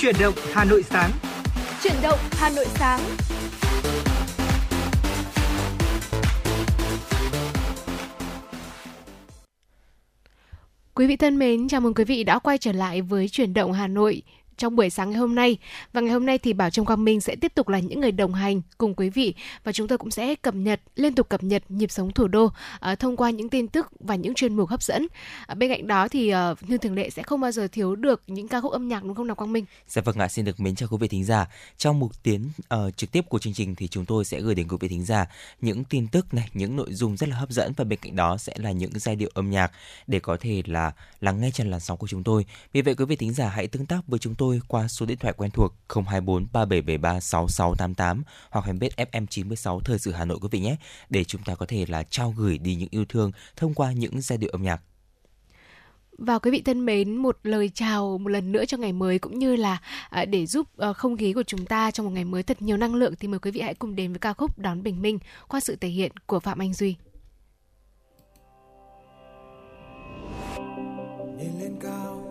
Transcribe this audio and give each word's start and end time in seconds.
Chuyển 0.00 0.14
động 0.20 0.34
Hà 0.52 0.64
Nội 0.64 0.82
sáng. 0.82 1.10
Chuyển 1.82 1.94
động 2.02 2.18
Hà 2.32 2.50
Nội 2.50 2.66
sáng. 2.68 3.00
Quý 10.94 11.06
vị 11.06 11.16
thân 11.16 11.38
mến, 11.38 11.68
chào 11.68 11.80
mừng 11.80 11.94
quý 11.94 12.04
vị 12.04 12.24
đã 12.24 12.38
quay 12.38 12.58
trở 12.58 12.72
lại 12.72 13.02
với 13.02 13.28
Chuyển 13.28 13.54
động 13.54 13.72
Hà 13.72 13.86
Nội 13.86 14.22
trong 14.56 14.76
buổi 14.76 14.90
sáng 14.90 15.10
ngày 15.10 15.18
hôm 15.18 15.34
nay. 15.34 15.58
Và 15.92 16.00
ngày 16.00 16.12
hôm 16.12 16.26
nay 16.26 16.38
thì 16.38 16.52
Bảo 16.52 16.70
Trông 16.70 16.86
Quang 16.86 17.04
Minh 17.04 17.20
sẽ 17.20 17.36
tiếp 17.36 17.52
tục 17.54 17.68
là 17.68 17.78
những 17.78 18.00
người 18.00 18.12
đồng 18.12 18.34
hành 18.34 18.62
cùng 18.78 18.94
quý 18.94 19.10
vị 19.10 19.34
và 19.64 19.72
chúng 19.72 19.88
tôi 19.88 19.98
cũng 19.98 20.10
sẽ 20.10 20.34
cập 20.34 20.54
nhật, 20.54 20.80
liên 20.96 21.14
tục 21.14 21.28
cập 21.28 21.42
nhật 21.42 21.62
nhịp 21.68 21.90
sống 21.90 22.12
thủ 22.12 22.28
đô 22.28 22.44
uh, 22.44 22.98
thông 22.98 23.16
qua 23.16 23.30
những 23.30 23.48
tin 23.48 23.68
tức 23.68 23.86
và 24.00 24.14
những 24.14 24.34
chuyên 24.34 24.56
mục 24.56 24.68
hấp 24.68 24.82
dẫn. 24.82 25.06
Uh, 25.52 25.58
bên 25.58 25.70
cạnh 25.70 25.86
đó 25.86 26.08
thì 26.08 26.34
uh, 26.34 26.70
như 26.70 26.78
thường 26.78 26.94
lệ 26.94 27.10
sẽ 27.10 27.22
không 27.22 27.40
bao 27.40 27.52
giờ 27.52 27.68
thiếu 27.72 27.96
được 27.96 28.22
những 28.26 28.48
ca 28.48 28.60
khúc 28.60 28.72
âm 28.72 28.88
nhạc 28.88 29.04
đúng 29.04 29.14
không 29.14 29.26
nào 29.26 29.36
Quang 29.36 29.52
Minh? 29.52 29.64
Dạ 29.88 30.02
vâng 30.02 30.18
ạ, 30.18 30.28
xin 30.28 30.44
được 30.44 30.60
mến 30.60 30.74
chào 30.74 30.88
quý 30.88 30.96
vị 31.00 31.08
thính 31.08 31.24
giả. 31.24 31.46
Trong 31.78 31.98
mục 31.98 32.22
tiến 32.22 32.50
uh, 32.74 32.96
trực 32.96 33.12
tiếp 33.12 33.24
của 33.28 33.38
chương 33.38 33.54
trình 33.54 33.74
thì 33.74 33.88
chúng 33.88 34.04
tôi 34.04 34.24
sẽ 34.24 34.40
gửi 34.40 34.54
đến 34.54 34.68
quý 34.68 34.76
vị 34.80 34.88
thính 34.88 35.04
giả 35.04 35.26
những 35.60 35.84
tin 35.84 36.08
tức 36.08 36.34
này, 36.34 36.48
những 36.54 36.76
nội 36.76 36.88
dung 36.94 37.16
rất 37.16 37.28
là 37.28 37.36
hấp 37.36 37.50
dẫn 37.50 37.72
và 37.76 37.84
bên 37.84 37.98
cạnh 38.02 38.16
đó 38.16 38.36
sẽ 38.36 38.54
là 38.56 38.70
những 38.70 38.98
giai 38.98 39.16
điệu 39.16 39.30
âm 39.34 39.50
nhạc 39.50 39.72
để 40.06 40.20
có 40.20 40.36
thể 40.40 40.62
là 40.66 40.92
lắng 41.20 41.40
nghe 41.40 41.50
chân 41.54 41.70
làn 41.70 41.80
sóng 41.80 41.98
của 41.98 42.06
chúng 42.06 42.24
tôi. 42.24 42.44
Vì 42.72 42.82
vậy 42.82 42.94
quý 42.94 43.04
vị 43.04 43.16
thính 43.16 43.32
giả 43.32 43.48
hãy 43.48 43.66
tương 43.66 43.86
tác 43.86 44.00
với 44.06 44.18
chúng 44.18 44.34
tôi 44.34 44.45
tôi 44.46 44.60
qua 44.68 44.88
số 44.88 45.06
điện 45.06 45.18
thoại 45.18 45.34
quen 45.36 45.50
thuộc 45.50 45.74
024 45.88 46.46
3773 46.52 47.20
6688 47.20 48.22
hoặc 48.50 48.64
fanpage 48.66 49.08
FM96 49.10 49.80
Thời 49.80 49.98
sự 49.98 50.12
Hà 50.12 50.24
Nội 50.24 50.38
quý 50.42 50.48
vị 50.50 50.60
nhé 50.60 50.76
để 51.10 51.24
chúng 51.24 51.42
ta 51.42 51.54
có 51.54 51.66
thể 51.66 51.84
là 51.88 52.02
trao 52.02 52.34
gửi 52.36 52.58
đi 52.58 52.74
những 52.74 52.88
yêu 52.90 53.04
thương 53.08 53.32
thông 53.56 53.74
qua 53.74 53.92
những 53.92 54.20
giai 54.20 54.38
điệu 54.38 54.50
âm 54.52 54.62
nhạc 54.62 54.80
và 56.18 56.38
quý 56.38 56.50
vị 56.50 56.62
thân 56.64 56.86
mến, 56.86 57.16
một 57.16 57.38
lời 57.42 57.70
chào 57.74 58.18
một 58.18 58.28
lần 58.28 58.52
nữa 58.52 58.64
cho 58.64 58.76
ngày 58.76 58.92
mới 58.92 59.18
cũng 59.18 59.38
như 59.38 59.56
là 59.56 59.78
à, 60.10 60.24
để 60.24 60.46
giúp 60.46 60.76
à, 60.78 60.92
không 60.92 61.16
khí 61.16 61.32
của 61.32 61.42
chúng 61.42 61.66
ta 61.66 61.90
trong 61.90 62.06
một 62.06 62.12
ngày 62.12 62.24
mới 62.24 62.42
thật 62.42 62.62
nhiều 62.62 62.76
năng 62.76 62.94
lượng 62.94 63.14
thì 63.20 63.28
mời 63.28 63.38
quý 63.38 63.50
vị 63.50 63.60
hãy 63.60 63.74
cùng 63.74 63.96
đến 63.96 64.12
với 64.12 64.18
ca 64.18 64.32
khúc 64.32 64.58
Đón 64.58 64.82
Bình 64.82 65.02
Minh 65.02 65.18
qua 65.48 65.60
sự 65.60 65.76
thể 65.76 65.88
hiện 65.88 66.12
của 66.26 66.40
Phạm 66.40 66.58
Anh 66.58 66.74
Duy. 66.74 66.96
Nhìn 71.38 71.60
lên 71.60 71.78
cao 71.80 72.22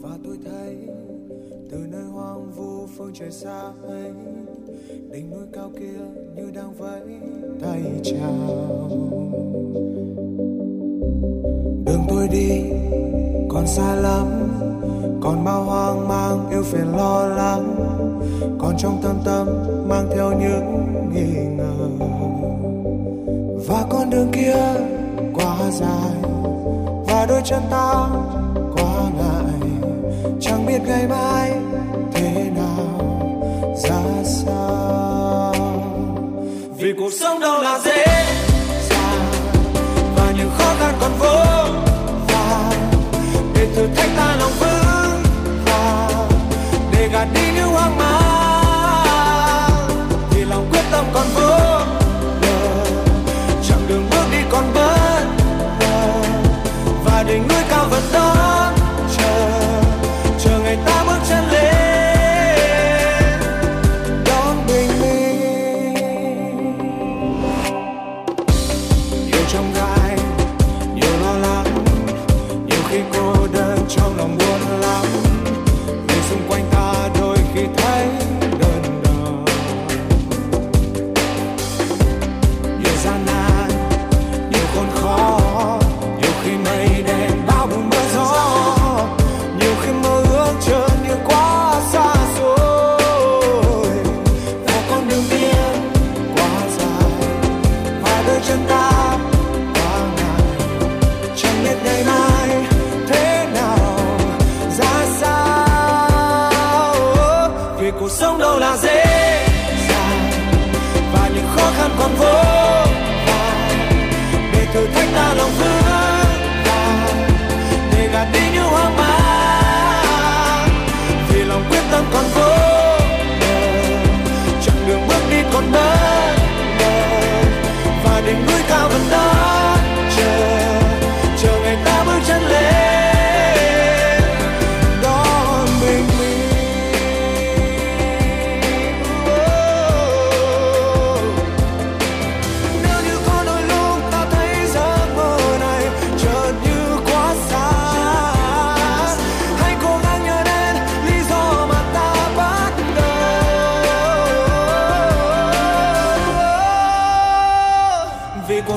và 0.00 0.18
tôi 0.24 0.38
thấy 0.44 0.69
phương 3.00 3.12
trời 3.14 3.30
xa 3.30 3.60
ấy, 3.88 4.12
đỉnh 5.10 5.30
núi 5.30 5.44
cao 5.52 5.70
kia 5.78 6.00
như 6.34 6.50
đang 6.54 6.74
vẫy 6.74 7.00
tay 7.62 7.82
chào. 8.02 8.88
Đường 11.86 12.04
tôi 12.08 12.28
đi 12.28 12.62
còn 13.48 13.66
xa 13.66 13.94
lắm, 13.94 14.26
còn 15.22 15.44
bao 15.44 15.64
hoang 15.64 16.08
mang 16.08 16.50
yêu 16.50 16.62
phiền 16.62 16.96
lo 16.96 17.26
lắng, 17.26 17.76
còn 18.58 18.74
trong 18.78 19.00
tâm 19.02 19.16
tâm 19.24 19.48
mang 19.88 20.08
theo 20.14 20.32
những 20.32 20.86
nghi 21.14 21.44
ngờ. 21.56 22.06
Và 23.68 23.86
con 23.90 24.10
đường 24.10 24.28
kia 24.32 24.56
quá 25.34 25.70
dài, 25.70 26.32
và 27.06 27.26
đôi 27.28 27.40
chân 27.44 27.62
ta 27.70 28.08
quá 28.74 29.10
ngại, 29.18 29.70
chẳng 30.40 30.66
biết 30.66 30.78
ngày 30.86 31.08
mai 31.08 31.60
ra 33.82 34.00
sao? 34.24 35.54
Vì 36.78 36.92
cuộc 36.98 37.12
sống 37.20 37.40
đâu 37.40 37.62
là 37.62 37.78
dễ 37.84 38.04
dàng, 38.90 39.26
và 40.16 40.32
những 40.36 40.50
khó 40.58 40.74
khăn 40.80 40.94
còn 41.00 41.12
vô 41.18 41.44
vàn. 42.28 42.72
Để 43.54 43.66
thử 43.76 43.86
thách 43.96 44.10
ta 44.16 44.36
lòng 44.40 44.52
vững 44.60 44.69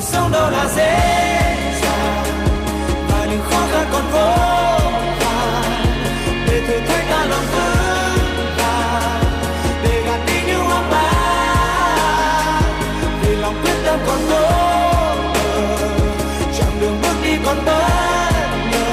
sống 0.04 0.32
đâu 0.32 0.50
là 0.50 0.68
dễ 0.76 1.00
dàng. 1.82 2.24
Và 3.10 3.26
những 3.32 3.42
khó 3.50 3.68
khăn 3.72 3.88
còn 3.92 4.04
vô 4.12 4.32
vàn. 5.20 5.86
Để 6.48 6.62
thử 6.68 6.80
thách 6.88 7.06
ta 7.10 7.26
lòng 7.26 7.46
vững 7.52 8.56
vàng. 8.58 9.24
Để 9.84 10.04
gạt 10.06 10.20
đi 10.28 10.34
những 10.48 10.66
hoang 10.66 10.90
mang. 10.90 12.64
Vì 13.22 13.36
lòng 13.36 13.56
quyết 13.64 13.76
tâm 13.86 14.00
còn 14.08 14.20
vô 14.30 14.48
chẳng 16.40 16.58
chặng 16.58 16.80
đường 16.82 17.02
bước 17.02 17.16
đi 17.24 17.38
còn 17.46 17.58
bất 17.66 17.84
ngờ. 18.72 18.90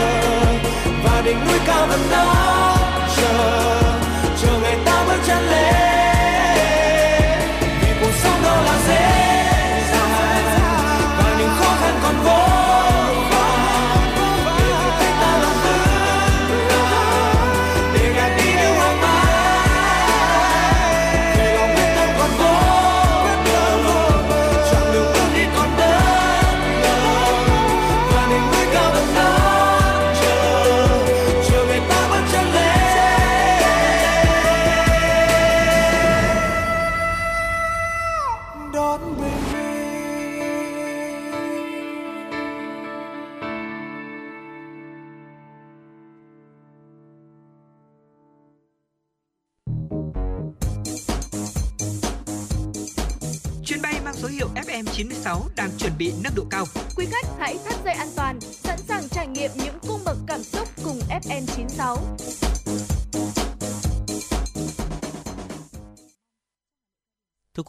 Và 1.05 1.23
đỉnh 1.25 1.47
núi 1.47 1.59
cao 1.67 1.87
vẫn 1.87 2.01
đó. 2.11 2.50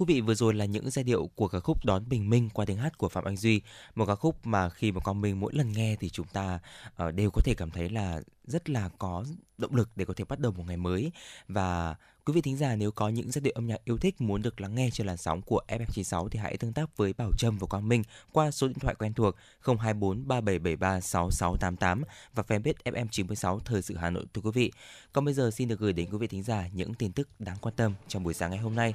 Quý 0.02 0.14
vị, 0.14 0.22
vừa 0.22 0.34
rồi 0.34 0.54
là 0.54 0.66
những 0.66 0.90
giai 0.90 1.04
điệu 1.04 1.30
của 1.36 1.48
ca 1.48 1.60
khúc 1.60 1.86
Đón 1.86 2.10
Bình 2.10 2.30
Minh 2.30 2.50
qua 2.54 2.66
tiếng 2.66 2.78
hát 2.78 2.98
của 2.98 3.10
Phạm 3.10 3.24
Anh 3.24 3.38
Duy. 3.38 3.62
Một 3.96 4.06
ca 4.06 4.16
khúc 4.16 4.46
mà 4.46 4.70
khi 4.70 4.92
mà 4.92 5.00
con 5.00 5.22
Minh 5.22 5.40
mỗi 5.40 5.54
lần 5.54 5.72
nghe 5.72 5.96
thì 6.00 6.10
chúng 6.10 6.28
ta 6.28 6.60
uh, 7.08 7.14
đều 7.14 7.32
có 7.32 7.42
thể 7.46 7.54
cảm 7.58 7.72
thấy 7.72 7.90
là 7.90 8.22
rất 8.44 8.70
là 8.70 8.90
có 8.98 9.26
động 9.58 9.76
lực 9.76 9.90
để 9.96 10.06
có 10.06 10.14
thể 10.14 10.26
bắt 10.26 10.40
đầu 10.40 10.52
một 10.52 10.64
ngày 10.68 10.78
mới. 10.78 11.12
Và 11.48 11.96
quý 12.26 12.34
vị 12.34 12.42
thính 12.42 12.58
giả 12.58 12.76
nếu 12.76 12.92
có 12.92 13.10
những 13.10 13.32
giai 13.32 13.42
điệu 13.42 13.54
âm 13.56 13.68
nhạc 13.68 13.86
yêu 13.86 13.98
thích 13.98 14.22
muốn 14.22 14.42
được 14.42 14.62
lắng 14.62 14.76
nghe 14.76 14.90
trên 14.94 15.08
làn 15.08 15.18
sóng 15.18 15.42
của 15.42 15.62
FM96 15.68 16.28
thì 16.28 16.40
hãy 16.40 16.58
tương 16.58 16.74
tác 16.74 16.98
với 16.98 17.14
Bảo 17.14 17.32
Trâm 17.38 17.58
và 17.58 17.68
Quang 17.68 17.90
Minh 17.90 18.04
qua 18.32 18.52
số 18.52 18.68
điện 18.68 18.80
thoại 18.80 18.96
quen 18.96 19.14
thuộc 19.14 19.36
024 19.80 20.28
3773 20.28 21.02
6688 21.02 22.04
và 22.34 22.44
fanpage 22.48 22.94
FM96 22.94 23.60
Thời 23.60 23.82
sự 23.82 23.96
Hà 23.96 24.10
Nội 24.10 24.26
thưa 24.34 24.42
quý 24.42 24.52
vị. 24.54 24.72
Còn 25.14 25.26
bây 25.26 25.34
giờ 25.34 25.52
xin 25.52 25.68
được 25.68 25.80
gửi 25.80 25.94
đến 25.94 26.10
quý 26.12 26.18
vị 26.18 26.28
thính 26.28 26.44
giả 26.44 26.68
những 26.74 26.94
tin 26.94 27.12
tức 27.12 27.30
đáng 27.40 27.58
quan 27.62 27.76
tâm 27.76 27.94
trong 28.08 28.24
buổi 28.24 28.34
sáng 28.34 28.52
ngày 28.52 28.60
hôm 28.60 28.76
nay. 28.76 28.94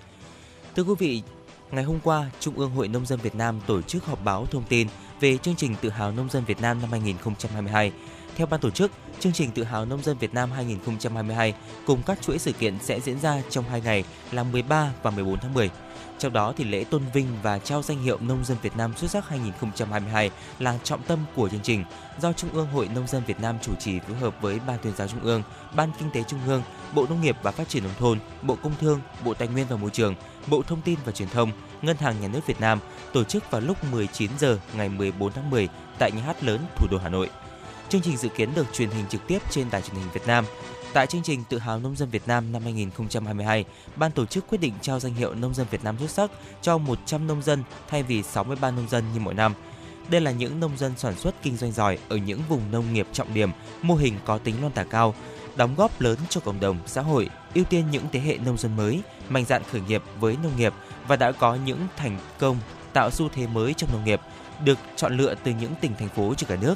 Thưa 0.76 0.82
quý 0.82 0.94
vị, 0.98 1.22
ngày 1.70 1.84
hôm 1.84 1.98
qua, 2.04 2.30
Trung 2.40 2.54
ương 2.58 2.70
Hội 2.70 2.88
Nông 2.88 3.06
dân 3.06 3.18
Việt 3.22 3.34
Nam 3.34 3.60
tổ 3.66 3.82
chức 3.82 4.04
họp 4.04 4.24
báo 4.24 4.46
thông 4.50 4.64
tin 4.68 4.88
về 5.20 5.38
chương 5.38 5.56
trình 5.56 5.74
Tự 5.80 5.88
hào 5.88 6.12
Nông 6.12 6.30
dân 6.30 6.44
Việt 6.44 6.60
Nam 6.60 6.80
năm 6.80 6.90
2022. 6.90 7.92
Theo 8.36 8.46
ban 8.46 8.60
tổ 8.60 8.70
chức, 8.70 8.92
chương 9.20 9.32
trình 9.32 9.50
Tự 9.50 9.64
hào 9.64 9.84
Nông 9.84 10.02
dân 10.02 10.18
Việt 10.18 10.34
Nam 10.34 10.50
2022 10.50 11.54
cùng 11.86 12.02
các 12.06 12.22
chuỗi 12.22 12.38
sự 12.38 12.52
kiện 12.52 12.78
sẽ 12.82 13.00
diễn 13.00 13.20
ra 13.20 13.42
trong 13.50 13.64
hai 13.64 13.80
ngày 13.80 14.04
là 14.32 14.42
13 14.42 14.92
và 15.02 15.10
14 15.10 15.38
tháng 15.38 15.54
10. 15.54 15.70
Trong 16.18 16.32
đó 16.32 16.52
thì 16.56 16.64
lễ 16.64 16.84
tôn 16.84 17.02
vinh 17.12 17.26
và 17.42 17.58
trao 17.58 17.82
danh 17.82 18.02
hiệu 18.02 18.18
Nông 18.20 18.44
dân 18.44 18.56
Việt 18.62 18.76
Nam 18.76 18.92
xuất 18.96 19.10
sắc 19.10 19.28
2022 19.28 20.30
là 20.58 20.78
trọng 20.84 21.02
tâm 21.02 21.18
của 21.34 21.48
chương 21.48 21.60
trình 21.62 21.84
do 22.20 22.32
Trung 22.32 22.50
ương 22.52 22.66
Hội 22.66 22.88
Nông 22.94 23.06
dân 23.06 23.22
Việt 23.26 23.40
Nam 23.40 23.56
chủ 23.62 23.74
trì 23.74 23.98
phối 24.00 24.16
hợp 24.16 24.36
với 24.40 24.60
Ban 24.66 24.78
tuyên 24.82 24.92
giáo 24.96 25.08
Trung 25.08 25.20
ương, 25.22 25.42
Ban 25.76 25.90
Kinh 25.98 26.10
tế 26.10 26.22
Trung 26.22 26.40
ương, 26.46 26.62
Bộ 26.94 27.06
Nông 27.08 27.20
nghiệp 27.20 27.36
và 27.42 27.50
Phát 27.50 27.68
triển 27.68 27.82
nông 27.82 27.92
thôn, 27.98 28.18
Bộ 28.42 28.56
Công 28.62 28.72
Thương, 28.80 29.00
Bộ 29.24 29.34
Tài 29.34 29.48
nguyên 29.48 29.66
và 29.70 29.76
Môi 29.76 29.90
trường, 29.90 30.14
Bộ 30.46 30.62
Thông 30.62 30.80
tin 30.82 30.98
và 31.04 31.12
Truyền 31.12 31.28
thông, 31.28 31.52
Ngân 31.82 31.96
hàng 31.96 32.20
Nhà 32.20 32.28
nước 32.28 32.46
Việt 32.46 32.60
Nam 32.60 32.78
tổ 33.12 33.24
chức 33.24 33.50
vào 33.50 33.60
lúc 33.60 33.84
19 33.92 34.30
giờ 34.38 34.58
ngày 34.76 34.88
14 34.88 35.32
tháng 35.32 35.50
10 35.50 35.68
tại 35.98 36.12
nhà 36.12 36.22
hát 36.22 36.44
lớn 36.44 36.60
thủ 36.76 36.86
đô 36.90 36.98
Hà 36.98 37.08
Nội. 37.08 37.30
Chương 37.88 38.00
trình 38.00 38.16
dự 38.16 38.28
kiến 38.28 38.54
được 38.54 38.66
truyền 38.72 38.90
hình 38.90 39.04
trực 39.08 39.26
tiếp 39.26 39.38
trên 39.50 39.66
đài 39.70 39.82
truyền 39.82 39.96
hình 39.96 40.10
Việt 40.12 40.26
Nam. 40.26 40.44
Tại 40.96 41.06
chương 41.06 41.22
trình 41.22 41.44
Tự 41.48 41.58
hào 41.58 41.78
nông 41.78 41.96
dân 41.96 42.10
Việt 42.10 42.22
Nam 42.26 42.52
năm 42.52 42.62
2022, 42.62 43.64
ban 43.96 44.10
tổ 44.10 44.26
chức 44.26 44.46
quyết 44.48 44.58
định 44.60 44.72
trao 44.80 45.00
danh 45.00 45.14
hiệu 45.14 45.34
Nông 45.34 45.54
dân 45.54 45.66
Việt 45.70 45.84
Nam 45.84 45.98
xuất 45.98 46.10
sắc 46.10 46.30
cho 46.62 46.78
100 46.78 47.26
nông 47.26 47.42
dân 47.42 47.62
thay 47.88 48.02
vì 48.02 48.22
63 48.22 48.70
nông 48.70 48.88
dân 48.88 49.04
như 49.14 49.20
mỗi 49.20 49.34
năm. 49.34 49.54
Đây 50.08 50.20
là 50.20 50.30
những 50.30 50.60
nông 50.60 50.76
dân 50.76 50.92
sản 50.96 51.14
xuất 51.16 51.42
kinh 51.42 51.56
doanh 51.56 51.72
giỏi 51.72 51.98
ở 52.08 52.16
những 52.16 52.40
vùng 52.48 52.60
nông 52.70 52.92
nghiệp 52.92 53.06
trọng 53.12 53.34
điểm, 53.34 53.50
mô 53.82 53.94
hình 53.94 54.14
có 54.24 54.38
tính 54.38 54.60
loan 54.60 54.72
tỏa 54.72 54.84
cao, 54.84 55.14
đóng 55.56 55.74
góp 55.76 56.00
lớn 56.00 56.18
cho 56.28 56.40
cộng 56.40 56.60
đồng, 56.60 56.78
xã 56.86 57.02
hội, 57.02 57.30
ưu 57.54 57.64
tiên 57.64 57.84
những 57.90 58.04
thế 58.12 58.20
hệ 58.20 58.38
nông 58.38 58.58
dân 58.58 58.76
mới, 58.76 59.00
mạnh 59.28 59.44
dạn 59.44 59.62
khởi 59.70 59.80
nghiệp 59.80 60.02
với 60.20 60.36
nông 60.42 60.56
nghiệp 60.56 60.72
và 61.08 61.16
đã 61.16 61.32
có 61.32 61.54
những 61.54 61.86
thành 61.96 62.18
công 62.38 62.56
tạo 62.92 63.10
xu 63.10 63.28
thế 63.28 63.46
mới 63.46 63.74
trong 63.74 63.92
nông 63.92 64.04
nghiệp, 64.04 64.20
được 64.64 64.78
chọn 64.96 65.16
lựa 65.16 65.34
từ 65.44 65.52
những 65.60 65.74
tỉnh 65.80 65.92
thành 65.98 66.08
phố 66.08 66.34
trên 66.34 66.48
cả 66.48 66.56
nước. 66.60 66.74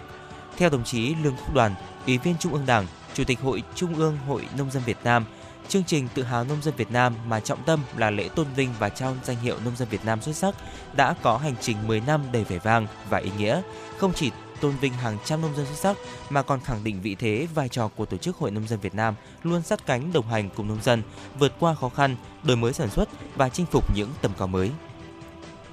Theo 0.56 0.70
đồng 0.70 0.84
chí 0.84 1.14
Lương 1.14 1.36
Quốc 1.36 1.54
Đoàn, 1.54 1.74
Ủy 2.06 2.18
viên 2.18 2.34
Trung 2.38 2.52
ương 2.52 2.66
Đảng, 2.66 2.86
Chủ 3.14 3.24
tịch 3.24 3.40
Hội 3.40 3.62
Trung 3.74 3.94
ương 3.94 4.18
Hội 4.26 4.48
Nông 4.58 4.70
dân 4.70 4.82
Việt 4.86 4.98
Nam, 5.04 5.24
chương 5.68 5.84
trình 5.84 6.08
Tự 6.14 6.22
hào 6.22 6.44
nông 6.44 6.62
dân 6.62 6.74
Việt 6.76 6.90
Nam 6.90 7.14
mà 7.26 7.40
trọng 7.40 7.62
tâm 7.62 7.80
là 7.96 8.10
lễ 8.10 8.28
tôn 8.28 8.46
vinh 8.56 8.68
và 8.78 8.88
trao 8.88 9.16
danh 9.24 9.36
hiệu 9.36 9.56
nông 9.64 9.76
dân 9.76 9.88
Việt 9.88 10.04
Nam 10.04 10.22
xuất 10.22 10.36
sắc 10.36 10.54
đã 10.96 11.14
có 11.22 11.36
hành 11.36 11.54
trình 11.60 11.76
10 11.86 12.00
năm 12.00 12.20
đầy 12.32 12.44
vẻ 12.44 12.58
vang 12.58 12.86
và 13.10 13.18
ý 13.18 13.30
nghĩa, 13.38 13.62
không 13.98 14.12
chỉ 14.14 14.30
tôn 14.60 14.76
vinh 14.80 14.92
hàng 14.92 15.18
trăm 15.24 15.42
nông 15.42 15.56
dân 15.56 15.66
xuất 15.66 15.78
sắc 15.78 15.96
mà 16.30 16.42
còn 16.42 16.60
khẳng 16.60 16.84
định 16.84 17.00
vị 17.02 17.14
thế 17.14 17.48
vai 17.54 17.68
trò 17.68 17.88
của 17.88 18.06
tổ 18.06 18.16
chức 18.16 18.36
Hội 18.36 18.50
nông 18.50 18.68
dân 18.68 18.80
Việt 18.80 18.94
Nam 18.94 19.14
luôn 19.42 19.62
sát 19.62 19.86
cánh 19.86 20.12
đồng 20.12 20.28
hành 20.28 20.50
cùng 20.56 20.68
nông 20.68 20.82
dân, 20.82 21.02
vượt 21.38 21.52
qua 21.60 21.74
khó 21.74 21.88
khăn, 21.88 22.16
đổi 22.42 22.56
mới 22.56 22.72
sản 22.72 22.90
xuất 22.90 23.08
và 23.36 23.48
chinh 23.48 23.66
phục 23.66 23.96
những 23.96 24.08
tầm 24.22 24.32
cao 24.38 24.48
mới. 24.48 24.70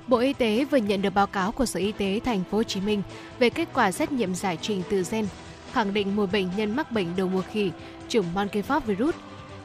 Bộ 0.08 0.18
Y 0.18 0.34
tế 0.34 0.66
vừa 0.66 0.78
nhận 0.78 1.02
được 1.02 1.14
báo 1.14 1.28
cáo 1.28 1.52
của 1.52 1.66
Sở 1.66 1.80
Y 1.80 1.92
tế 1.92 2.20
Thành 2.26 2.44
phố 2.52 2.58
Hồ 2.58 2.64
Chí 2.64 2.82
Minh 2.82 3.02
về 3.40 3.50
kết 3.50 3.68
quả 3.74 3.92
xét 3.92 4.12
nghiệm 4.12 4.36
giải 4.36 4.58
trình 4.62 4.84
tự 4.90 5.04
gen, 5.12 5.28
khẳng 5.78 5.94
định 5.94 6.16
một 6.16 6.32
bệnh 6.32 6.50
nhân 6.58 6.76
mắc 6.76 6.92
bệnh 6.92 7.16
đầu 7.16 7.30
mùa 7.30 7.42
khỉ, 7.52 7.72
chủng 8.10 8.34
monkeypox 8.34 8.84
virus. 8.84 9.16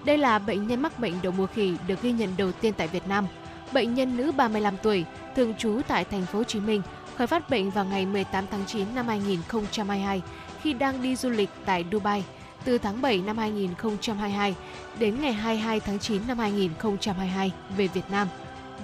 Đây 0.04 0.18
là 0.18 0.38
bệnh 0.38 0.66
nhân 0.66 0.82
mắc 0.82 0.98
bệnh 0.98 1.14
đầu 1.22 1.32
mùa 1.36 1.46
khỉ 1.46 1.76
được 1.86 2.02
ghi 2.02 2.12
nhận 2.12 2.28
đầu 2.36 2.52
tiên 2.52 2.72
tại 2.76 2.88
Việt 2.88 3.08
Nam. 3.08 3.26
Bệnh 3.72 3.94
nhân 3.94 4.16
nữ 4.16 4.32
35 4.32 4.74
tuổi, 4.82 5.04
thường 5.36 5.54
trú 5.58 5.80
tại 5.88 6.04
Thành 6.04 6.26
phố 6.26 6.38
Hồ 6.38 6.44
Chí 6.44 6.60
Minh, 6.60 6.82
khởi 7.16 7.26
phát 7.26 7.50
bệnh 7.50 7.70
vào 7.70 7.84
ngày 7.84 8.06
18 8.06 8.44
tháng 8.50 8.64
9 8.66 8.86
năm 8.94 9.08
2022 9.08 10.22
khi 10.62 10.72
đang 10.72 11.02
đi 11.02 11.16
du 11.16 11.30
lịch 11.30 11.50
tại 11.64 11.84
Dubai 11.92 12.24
từ 12.64 12.78
tháng 12.78 13.02
7 13.02 13.18
năm 13.18 13.38
2022 13.38 14.54
đến 14.98 15.20
ngày 15.20 15.32
22 15.32 15.80
tháng 15.80 15.98
9 15.98 16.22
năm 16.28 16.38
2022 16.38 17.52
về 17.76 17.86
Việt 17.86 18.10
Nam 18.10 18.28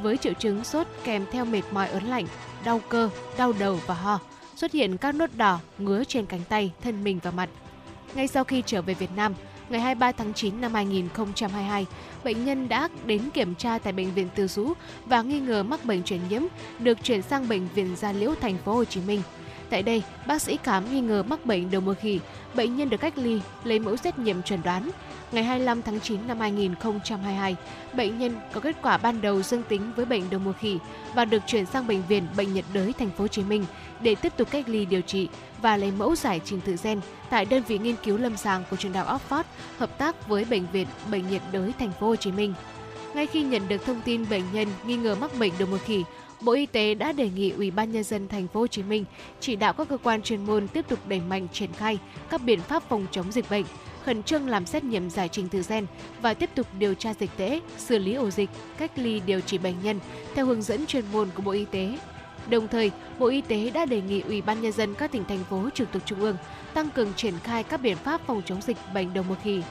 với 0.03 0.17
triệu 0.17 0.33
chứng 0.33 0.65
sốt 0.65 0.87
kèm 1.05 1.25
theo 1.33 1.45
mệt 1.45 1.63
mỏi 1.73 1.89
ớn 1.89 2.05
lạnh, 2.05 2.27
đau 2.65 2.81
cơ, 2.89 3.11
đau 3.39 3.53
đầu 3.53 3.81
và 3.87 3.95
ho, 3.95 4.21
xuất 4.59 4.73
hiện 4.73 4.97
các 4.97 5.15
nốt 5.15 5.31
đỏ, 5.37 5.61
ngứa 5.79 6.05
trên 6.05 6.27
cánh 6.27 6.41
tay, 6.49 6.73
thân 6.83 7.05
mình 7.05 7.19
và 7.23 7.31
mặt. 7.31 7.49
Ngay 8.15 8.29
sau 8.29 8.45
khi 8.45 8.63
trở 8.67 8.83
về 8.83 8.95
Việt 8.95 9.11
Nam, 9.17 9.35
ngày 9.69 9.81
23 9.81 10.13
tháng 10.13 10.35
9 10.35 10.61
năm 10.61 10.75
2022, 10.75 11.87
bệnh 12.25 12.45
nhân 12.45 12.69
đã 12.69 12.89
đến 13.07 13.23
kiểm 13.35 13.55
tra 13.55 13.79
tại 13.79 13.93
bệnh 13.93 14.15
viện 14.15 14.29
Từ 14.35 14.47
Dũ 14.47 14.73
và 15.07 15.23
nghi 15.23 15.41
ngờ 15.41 15.63
mắc 15.63 15.85
bệnh 15.85 16.03
truyền 16.03 16.21
nhiễm, 16.29 16.43
được 16.79 16.99
chuyển 17.03 17.23
sang 17.23 17.49
bệnh 17.49 17.69
viện 17.75 17.97
Gia 17.97 18.13
Liễu 18.13 18.35
thành 18.41 18.57
phố 18.65 18.75
Hồ 18.75 18.85
Chí 18.85 19.01
Minh. 19.01 19.23
Tại 19.71 19.83
đây, 19.83 20.03
bác 20.27 20.43
sĩ 20.43 20.59
khám 20.63 20.93
nghi 20.93 21.01
ngờ 21.01 21.23
mắc 21.23 21.47
bệnh 21.47 21.71
đầu 21.71 21.81
mùa 21.81 21.95
khỉ, 21.95 22.21
bệnh 22.55 22.77
nhân 22.77 22.91
được 22.91 23.01
cách 23.01 23.19
ly, 23.19 23.41
lấy 23.65 23.79
mẫu 23.79 23.97
xét 23.97 24.19
nghiệm 24.19 24.43
chuẩn 24.43 24.63
đoán. 24.63 24.91
Ngày 25.33 25.45
25 25.45 25.83
tháng 25.83 26.01
9 26.01 26.27
năm 26.29 26.41
2022, 26.41 27.57
bệnh 27.97 28.19
nhân 28.19 28.37
có 28.53 28.61
kết 28.61 28.77
quả 28.83 28.97
ban 28.97 29.21
đầu 29.21 29.43
dương 29.43 29.63
tính 29.69 29.93
với 29.97 30.05
bệnh 30.05 30.31
đầu 30.31 30.41
mùa 30.45 30.53
khỉ 30.53 30.79
và 31.15 31.25
được 31.25 31.43
chuyển 31.47 31.67
sang 31.67 31.87
bệnh 31.87 32.03
viện 32.09 32.27
Bệnh 32.37 32.55
nhiệt 32.55 32.65
đới 32.73 32.93
thành 32.93 33.11
phố 33.11 33.25
Hồ 33.25 33.29
Chí 33.29 33.43
Minh 33.43 33.65
để 34.01 34.15
tiếp 34.15 34.33
tục 34.37 34.51
cách 34.51 34.69
ly 34.69 34.85
điều 34.85 35.01
trị 35.01 35.29
và 35.63 35.77
lấy 35.77 35.91
mẫu 35.91 36.17
giải 36.17 36.41
trình 36.45 36.61
tự 36.61 36.77
gen 36.83 37.01
tại 37.31 37.45
đơn 37.45 37.63
vị 37.69 37.79
nghiên 37.79 37.97
cứu 38.05 38.19
lâm 38.19 38.37
sàng 38.37 38.65
của 38.71 38.77
trường 38.77 38.93
đại 38.93 39.05
học 39.05 39.23
Oxford 39.31 39.45
hợp 39.79 39.99
tác 39.99 40.29
với 40.29 40.45
bệnh 40.45 40.67
viện 40.73 40.87
Bệnh 41.11 41.29
nhiệt 41.29 41.43
đới 41.53 41.73
thành 41.79 41.93
phố 42.01 42.07
Hồ 42.07 42.17
Chí 42.17 42.33
Minh. 42.33 42.55
Ngay 43.15 43.27
khi 43.27 43.43
nhận 43.43 43.69
được 43.69 43.87
thông 43.87 44.01
tin 44.01 44.29
bệnh 44.31 44.45
nhân 44.53 44.69
nghi 44.87 44.97
ngờ 44.97 45.17
mắc 45.21 45.31
bệnh 45.39 45.53
đầu 45.59 45.69
mùa 45.71 45.79
khỉ, 45.79 46.05
Bộ 46.41 46.53
Y 46.53 46.67
tế 46.67 46.95
đã 46.95 47.13
đề 47.13 47.31
nghị 47.31 47.51
Ủy 47.51 47.71
ban 47.71 47.93
nhân 47.93 48.05
dân 48.05 48.29
thành 48.29 48.49
phố 48.49 48.61
Hồ 48.61 48.67
Chí 48.67 48.83
Minh 48.83 49.05
chỉ 49.41 49.57
đạo 49.57 49.73
các 49.73 49.89
cơ 49.89 49.97
quan 49.97 50.23
chuyên 50.23 50.47
môn 50.47 50.69
tiếp 50.69 50.85
tục 50.89 50.99
đẩy 51.09 51.21
mạnh 51.21 51.49
triển 51.53 51.73
khai 51.73 51.99
các 52.31 52.43
biện 52.43 52.61
pháp 52.61 52.83
phòng 52.89 53.07
chống 53.11 53.33
dịch 53.33 53.51
bệnh, 53.51 53.65
khẩn 54.09 54.23
trương 54.23 54.49
làm 54.49 54.67
xét 54.67 54.85
nghiệm 54.85 55.11
giải 55.11 55.29
trình 55.29 55.49
tự 55.49 55.63
gen 55.69 55.87
và 56.23 56.35
tiếp 56.35 56.51
tục 56.55 56.67
điều 56.79 56.95
tra 56.95 57.15
dịch 57.21 57.31
tễ, 57.37 57.61
xử 57.79 57.99
lý 57.99 58.15
ổ 58.15 58.31
dịch, 58.31 58.51
cách 58.79 58.91
ly 58.97 59.21
điều 59.27 59.41
trị 59.41 59.59
bệnh 59.59 59.83
nhân 59.83 60.01
theo 60.35 60.47
hướng 60.47 60.63
dẫn 60.63 60.87
chuyên 60.87 61.05
môn 61.13 61.29
của 61.35 61.43
Bộ 61.43 61.51
Y 61.53 61.65
tế. 61.65 61.99
Đồng 62.49 62.69
thời, 62.69 62.91
Bộ 63.19 63.27
Y 63.27 63.41
tế 63.41 63.71
đã 63.71 63.85
đề 63.85 64.01
nghị 64.01 64.21
Ủy 64.21 64.43
ban 64.43 64.61
nhân 64.61 64.73
dân 64.73 64.95
các 64.95 65.13
tỉnh 65.13 65.25
thành 65.25 65.45
phố 65.51 65.69
trực 65.75 65.89
thuộc 65.93 66.03
trung 66.07 66.21
ương 66.21 66.37
tăng 66.75 66.91
cường 66.91 67.15
triển 67.15 67.35
khai 67.43 67.63
các 67.63 67.81
biện 67.81 67.97
pháp 67.97 68.21
phòng 68.27 68.43
chống 68.47 68.61
dịch 68.61 68.77
bệnh 68.95 69.15
đầu 69.15 69.25
mùa 69.29 69.35
khỉ. 69.43 69.63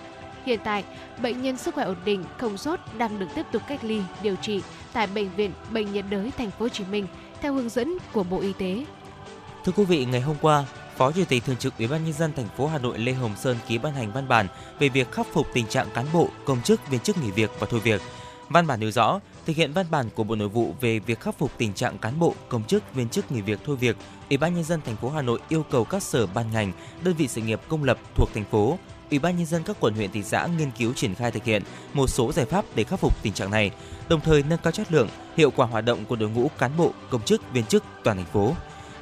Hiện 0.45 0.59
tại, 0.63 0.83
bệnh 1.21 1.41
nhân 1.41 1.57
sức 1.57 1.75
khỏe 1.75 1.85
ổn 1.85 1.97
định, 2.05 2.23
không 2.37 2.57
sốt 2.57 2.79
đang 2.97 3.19
được 3.19 3.27
tiếp 3.35 3.45
tục 3.51 3.61
cách 3.67 3.83
ly, 3.83 4.01
điều 4.23 4.35
trị 4.35 4.61
tại 4.93 5.07
bệnh 5.07 5.29
viện 5.35 5.51
Bệnh 5.71 5.93
nhiệt 5.93 6.05
đới 6.09 6.31
thành 6.37 6.51
phố 6.51 6.65
Hồ 6.65 6.69
Chí 6.69 6.83
Minh 6.91 7.07
theo 7.41 7.53
hướng 7.53 7.69
dẫn 7.69 7.97
của 8.13 8.23
Bộ 8.23 8.39
Y 8.39 8.53
tế. 8.53 8.85
Thưa 9.65 9.71
quý 9.75 9.85
vị, 9.85 10.05
ngày 10.05 10.21
hôm 10.21 10.35
qua, 10.41 10.65
Phó 10.97 11.11
Chủ 11.11 11.23
tịch 11.29 11.45
Thường 11.45 11.57
trực 11.57 11.77
Ủy 11.77 11.87
ban 11.87 12.03
nhân 12.03 12.13
dân 12.13 12.33
thành 12.33 12.47
phố 12.57 12.67
Hà 12.67 12.77
Nội 12.77 12.99
Lê 12.99 13.13
Hồng 13.13 13.35
Sơn 13.37 13.57
ký 13.67 13.77
ban 13.77 13.93
hành 13.93 14.11
văn 14.11 14.27
bản 14.27 14.47
về 14.79 14.89
việc 14.89 15.11
khắc 15.11 15.27
phục 15.33 15.47
tình 15.53 15.67
trạng 15.67 15.87
cán 15.93 16.05
bộ, 16.13 16.29
công 16.45 16.61
chức, 16.61 16.89
viên 16.89 16.99
chức 16.99 17.17
nghỉ 17.17 17.31
việc 17.31 17.51
và 17.59 17.67
thôi 17.69 17.79
việc. 17.79 18.01
Văn 18.49 18.67
bản 18.67 18.79
nêu 18.79 18.91
rõ, 18.91 19.19
thực 19.45 19.55
hiện 19.55 19.73
văn 19.73 19.85
bản 19.91 20.09
của 20.15 20.23
Bộ 20.23 20.35
Nội 20.35 20.47
vụ 20.47 20.75
về 20.81 20.99
việc 20.99 21.19
khắc 21.19 21.37
phục 21.37 21.51
tình 21.57 21.73
trạng 21.73 21.97
cán 21.97 22.19
bộ, 22.19 22.35
công 22.49 22.63
chức, 22.63 22.93
viên 22.93 23.09
chức 23.09 23.31
nghỉ 23.31 23.41
việc 23.41 23.59
thôi 23.65 23.75
việc, 23.75 23.97
Ủy 24.29 24.37
ban 24.37 24.55
nhân 24.55 24.63
dân 24.63 24.81
thành 24.85 24.95
phố 24.95 25.09
Hà 25.09 25.21
Nội 25.21 25.39
yêu 25.49 25.65
cầu 25.71 25.85
các 25.85 26.03
sở 26.03 26.27
ban 26.27 26.51
ngành, 26.51 26.71
đơn 27.03 27.15
vị 27.17 27.27
sự 27.27 27.41
nghiệp 27.41 27.61
công 27.67 27.83
lập 27.83 27.97
thuộc 28.15 28.29
thành 28.33 28.45
phố 28.45 28.77
Ủy 29.09 29.19
ban 29.19 29.37
nhân 29.37 29.45
dân 29.45 29.63
các 29.63 29.77
quận 29.79 29.93
huyện 29.93 30.11
thị 30.11 30.23
xã 30.23 30.47
nghiên 30.57 30.71
cứu 30.71 30.93
triển 30.93 31.15
khai 31.15 31.31
thực 31.31 31.43
hiện 31.43 31.63
một 31.93 32.07
số 32.07 32.31
giải 32.31 32.45
pháp 32.45 32.65
để 32.75 32.83
khắc 32.83 32.99
phục 32.99 33.23
tình 33.23 33.33
trạng 33.33 33.51
này, 33.51 33.71
đồng 34.09 34.21
thời 34.21 34.43
nâng 34.43 34.59
cao 34.63 34.71
chất 34.71 34.91
lượng, 34.91 35.09
hiệu 35.37 35.51
quả 35.51 35.67
hoạt 35.67 35.85
động 35.85 36.05
của 36.05 36.15
đội 36.15 36.29
ngũ 36.29 36.49
cán 36.57 36.71
bộ, 36.77 36.91
công 37.09 37.21
chức, 37.21 37.53
viên 37.53 37.65
chức 37.65 37.83
toàn 38.03 38.17
thành 38.17 38.25
phố. 38.25 38.53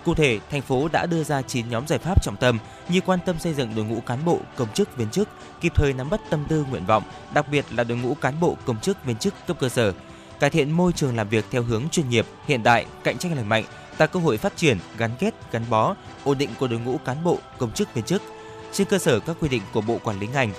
Cụ 0.06 0.14
thể, 0.14 0.40
thành 0.52 0.62
phố 0.62 0.88
đã 0.92 1.06
đưa 1.06 1.24
ra 1.24 1.42
9 1.42 1.70
nhóm 1.70 1.88
giải 1.88 2.00
pháp 2.00 2.24
trọng 2.24 2.38
tâm 2.38 2.60
như 2.90 3.02
quan 3.02 3.20
tâm 3.26 3.40
xây 3.40 3.54
dựng 3.54 3.76
đội 3.76 3.86
ngũ 3.86 4.00
cán 4.00 4.26
bộ, 4.26 4.40
công 4.56 4.74
chức, 4.74 4.98
viên 4.98 5.10
chức, 5.10 5.30
kịp 5.62 5.72
thời 5.76 5.94
nắm 5.94 6.10
bắt 6.10 6.22
tâm 6.30 6.46
tư 6.50 6.66
nguyện 6.70 6.86
vọng, 6.86 7.04
đặc 7.34 7.46
biệt 7.52 7.66
là 7.72 7.84
đội 7.84 7.98
ngũ 7.98 8.14
cán 8.14 8.40
bộ, 8.40 8.58
công 8.66 8.80
chức, 8.80 9.06
viên 9.06 9.18
chức 9.18 9.34
cấp 9.48 9.58
cơ 9.60 9.70
sở, 9.70 9.94
cải 10.40 10.50
thiện 10.50 10.72
môi 10.72 10.94
trường 10.94 11.16
làm 11.16 11.30
việc 11.30 11.46
theo 11.52 11.64
hướng 11.64 11.84
chuyên 11.92 12.10
nghiệp, 12.10 12.26
hiện 12.48 12.64
đại, 12.64 12.86
cạnh 13.04 13.18
tranh 13.18 13.36
lành 13.36 13.50
mạnh, 13.50 13.64
tạo 13.98 14.08
cơ 14.08 14.20
hội 14.20 14.38
phát 14.38 14.58
triển, 14.58 14.78
gắn 14.98 15.12
kết, 15.20 15.52
gắn 15.52 15.66
bó, 15.70 15.96
ổn 16.24 16.38
định 16.38 16.50
của 16.60 16.68
đội 16.68 16.80
ngũ 16.80 16.98
cán 16.98 17.24
bộ, 17.24 17.40
công 17.58 17.72
chức, 17.72 17.94
viên 17.94 18.06
chức. 18.06 18.22
Trên 18.72 18.88
cơ 18.88 18.98
sở 18.98 19.20
các 19.20 19.38
quy 19.40 19.50
định 19.50 19.62
của 19.74 19.82
Bộ 19.82 19.98
Quản 20.04 20.20
lý 20.20 20.28
ngành, 20.28 20.52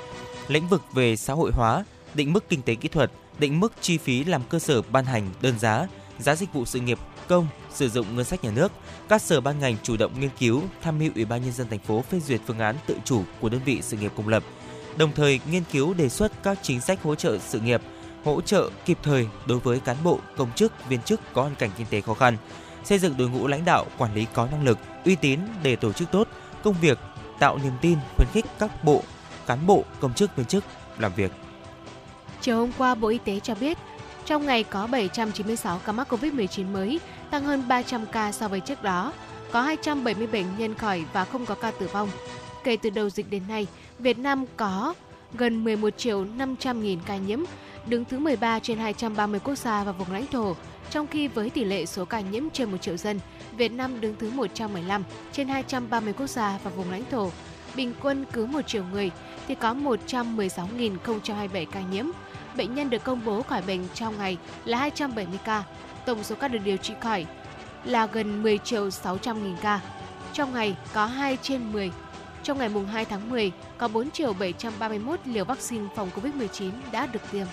lĩnh 0.48 0.68
vực 0.68 0.82
về 0.92 1.16
xã 1.16 1.34
hội 1.34 1.50
hóa, 1.54 1.84
định 2.14 2.32
mức 2.32 2.48
kinh 2.48 2.62
tế 2.62 2.74
kỹ 2.74 2.88
thuật, 2.88 3.10
định 3.38 3.60
mức 3.60 3.72
chi 3.80 3.98
phí 3.98 4.24
làm 4.24 4.42
cơ 4.48 4.58
sở 4.58 4.82
ban 4.82 5.04
hành 5.04 5.30
đơn 5.40 5.58
giá, 5.58 5.86
giá 6.18 6.34
dịch 6.34 6.52
vụ 6.52 6.64
sự 6.64 6.80
nghiệp 6.80 6.98
công 7.28 7.48
sử 7.76 7.88
dụng 7.88 8.16
ngân 8.16 8.24
sách 8.24 8.44
nhà 8.44 8.50
nước, 8.50 8.72
các 9.08 9.22
sở 9.22 9.40
ban 9.40 9.58
ngành 9.58 9.76
chủ 9.82 9.96
động 9.96 10.20
nghiên 10.20 10.30
cứu, 10.38 10.62
tham 10.82 10.98
mưu 10.98 11.10
Ủy 11.14 11.24
ban 11.24 11.42
nhân 11.42 11.52
dân 11.52 11.68
thành 11.68 11.78
phố 11.78 12.02
phê 12.02 12.20
duyệt 12.20 12.40
phương 12.46 12.58
án 12.58 12.76
tự 12.86 12.96
chủ 13.04 13.22
của 13.40 13.48
đơn 13.48 13.60
vị 13.64 13.78
sự 13.82 13.96
nghiệp 13.96 14.12
công 14.16 14.28
lập, 14.28 14.42
đồng 14.96 15.12
thời 15.12 15.40
nghiên 15.50 15.62
cứu 15.72 15.94
đề 15.94 16.08
xuất 16.08 16.32
các 16.42 16.58
chính 16.62 16.80
sách 16.80 17.02
hỗ 17.02 17.14
trợ 17.14 17.38
sự 17.38 17.60
nghiệp, 17.60 17.82
hỗ 18.24 18.40
trợ 18.40 18.70
kịp 18.84 18.98
thời 19.02 19.28
đối 19.46 19.58
với 19.58 19.80
cán 19.80 19.96
bộ, 20.04 20.18
công 20.36 20.52
chức, 20.52 20.72
viên 20.88 21.02
chức 21.02 21.20
có 21.32 21.42
hoàn 21.42 21.54
cảnh 21.54 21.70
kinh 21.76 21.86
tế 21.90 22.00
khó 22.00 22.14
khăn, 22.14 22.36
xây 22.84 22.98
dựng 22.98 23.16
đội 23.16 23.28
ngũ 23.28 23.46
lãnh 23.46 23.64
đạo, 23.64 23.86
quản 23.98 24.14
lý 24.14 24.26
có 24.32 24.46
năng 24.46 24.64
lực, 24.64 24.78
uy 25.04 25.16
tín 25.16 25.40
để 25.62 25.76
tổ 25.76 25.92
chức 25.92 26.10
tốt 26.10 26.28
công 26.62 26.74
việc, 26.80 26.98
tạo 27.38 27.58
niềm 27.58 27.72
tin, 27.80 27.98
khuyến 28.16 28.28
khích 28.32 28.44
các 28.58 28.84
bộ, 28.84 29.02
cán 29.46 29.66
bộ, 29.66 29.84
công 30.00 30.14
chức, 30.14 30.36
viên 30.36 30.46
chức 30.46 30.64
làm 30.98 31.12
việc. 31.16 31.32
Chiều 32.40 32.56
hôm 32.56 32.70
qua, 32.78 32.94
Bộ 32.94 33.08
Y 33.08 33.18
tế 33.18 33.40
cho 33.40 33.54
biết, 33.54 33.78
trong 34.24 34.46
ngày 34.46 34.64
có 34.64 34.86
796 34.86 35.80
ca 35.84 35.92
mắc 35.92 36.12
COVID-19 36.12 36.72
mới, 36.72 37.00
tăng 37.30 37.44
hơn 37.44 37.62
300 37.68 38.06
ca 38.12 38.32
so 38.32 38.48
với 38.48 38.60
trước 38.60 38.82
đó. 38.82 39.12
Có 39.52 39.62
270 39.62 40.26
bệnh 40.26 40.46
nhân 40.58 40.74
khỏi 40.74 41.04
và 41.12 41.24
không 41.24 41.46
có 41.46 41.54
ca 41.54 41.70
tử 41.70 41.88
vong. 41.92 42.08
Kể 42.64 42.76
từ 42.76 42.90
đầu 42.90 43.10
dịch 43.10 43.30
đến 43.30 43.42
nay, 43.48 43.66
Việt 43.98 44.18
Nam 44.18 44.44
có 44.56 44.94
gần 45.34 45.64
11 45.64 45.98
triệu 45.98 46.24
500 46.24 46.82
nghìn 46.82 47.00
ca 47.06 47.16
nhiễm, 47.16 47.40
đứng 47.86 48.04
thứ 48.04 48.18
13 48.18 48.58
trên 48.58 48.78
230 48.78 49.40
quốc 49.44 49.54
gia 49.54 49.84
và 49.84 49.92
vùng 49.92 50.12
lãnh 50.12 50.26
thổ, 50.26 50.56
trong 50.90 51.06
khi 51.06 51.28
với 51.28 51.50
tỷ 51.50 51.64
lệ 51.64 51.86
số 51.86 52.04
ca 52.04 52.20
nhiễm 52.20 52.50
trên 52.50 52.70
1 52.70 52.76
triệu 52.80 52.96
dân, 52.96 53.20
Việt 53.56 53.72
Nam 53.72 54.00
đứng 54.00 54.16
thứ 54.18 54.30
115 54.30 55.04
trên 55.32 55.48
230 55.48 56.12
quốc 56.12 56.26
gia 56.26 56.58
và 56.64 56.70
vùng 56.70 56.90
lãnh 56.90 57.04
thổ. 57.10 57.30
Bình 57.76 57.94
quân 58.02 58.24
cứ 58.32 58.46
1 58.46 58.60
triệu 58.66 58.84
người 58.92 59.10
thì 59.48 59.54
có 59.54 59.74
116.027 59.74 61.66
ca 61.72 61.80
nhiễm. 61.80 62.06
Bệnh 62.56 62.74
nhân 62.74 62.90
được 62.90 63.04
công 63.04 63.24
bố 63.24 63.42
khỏi 63.42 63.62
bệnh 63.66 63.88
trong 63.94 64.18
ngày 64.18 64.38
là 64.64 64.78
270 64.78 65.38
ca. 65.44 65.64
Tổng 66.06 66.24
số 66.24 66.34
ca 66.40 66.48
được 66.48 66.58
điều 66.64 66.76
trị 66.76 66.94
khỏi 67.00 67.26
là 67.84 68.06
gần 68.06 68.42
10 68.42 68.58
triệu 68.58 68.90
600 68.90 69.44
nghìn 69.44 69.56
ca. 69.62 69.80
Trong 70.32 70.52
ngày 70.52 70.76
có 70.94 71.06
2 71.06 71.38
trên 71.42 71.72
10 71.72 71.90
trong 72.46 72.58
ngày 72.58 72.68
mùng 72.68 72.86
2 72.86 73.04
tháng 73.04 73.30
10, 73.30 73.52
có 73.78 73.88
4 73.88 74.10
triệu 74.10 74.32
731 74.32 75.20
liều 75.24 75.44
vaccine 75.44 75.86
phòng 75.96 76.10
COVID-19 76.14 76.70
đã 76.92 77.06
được 77.06 77.20
tiêm. 77.32 77.46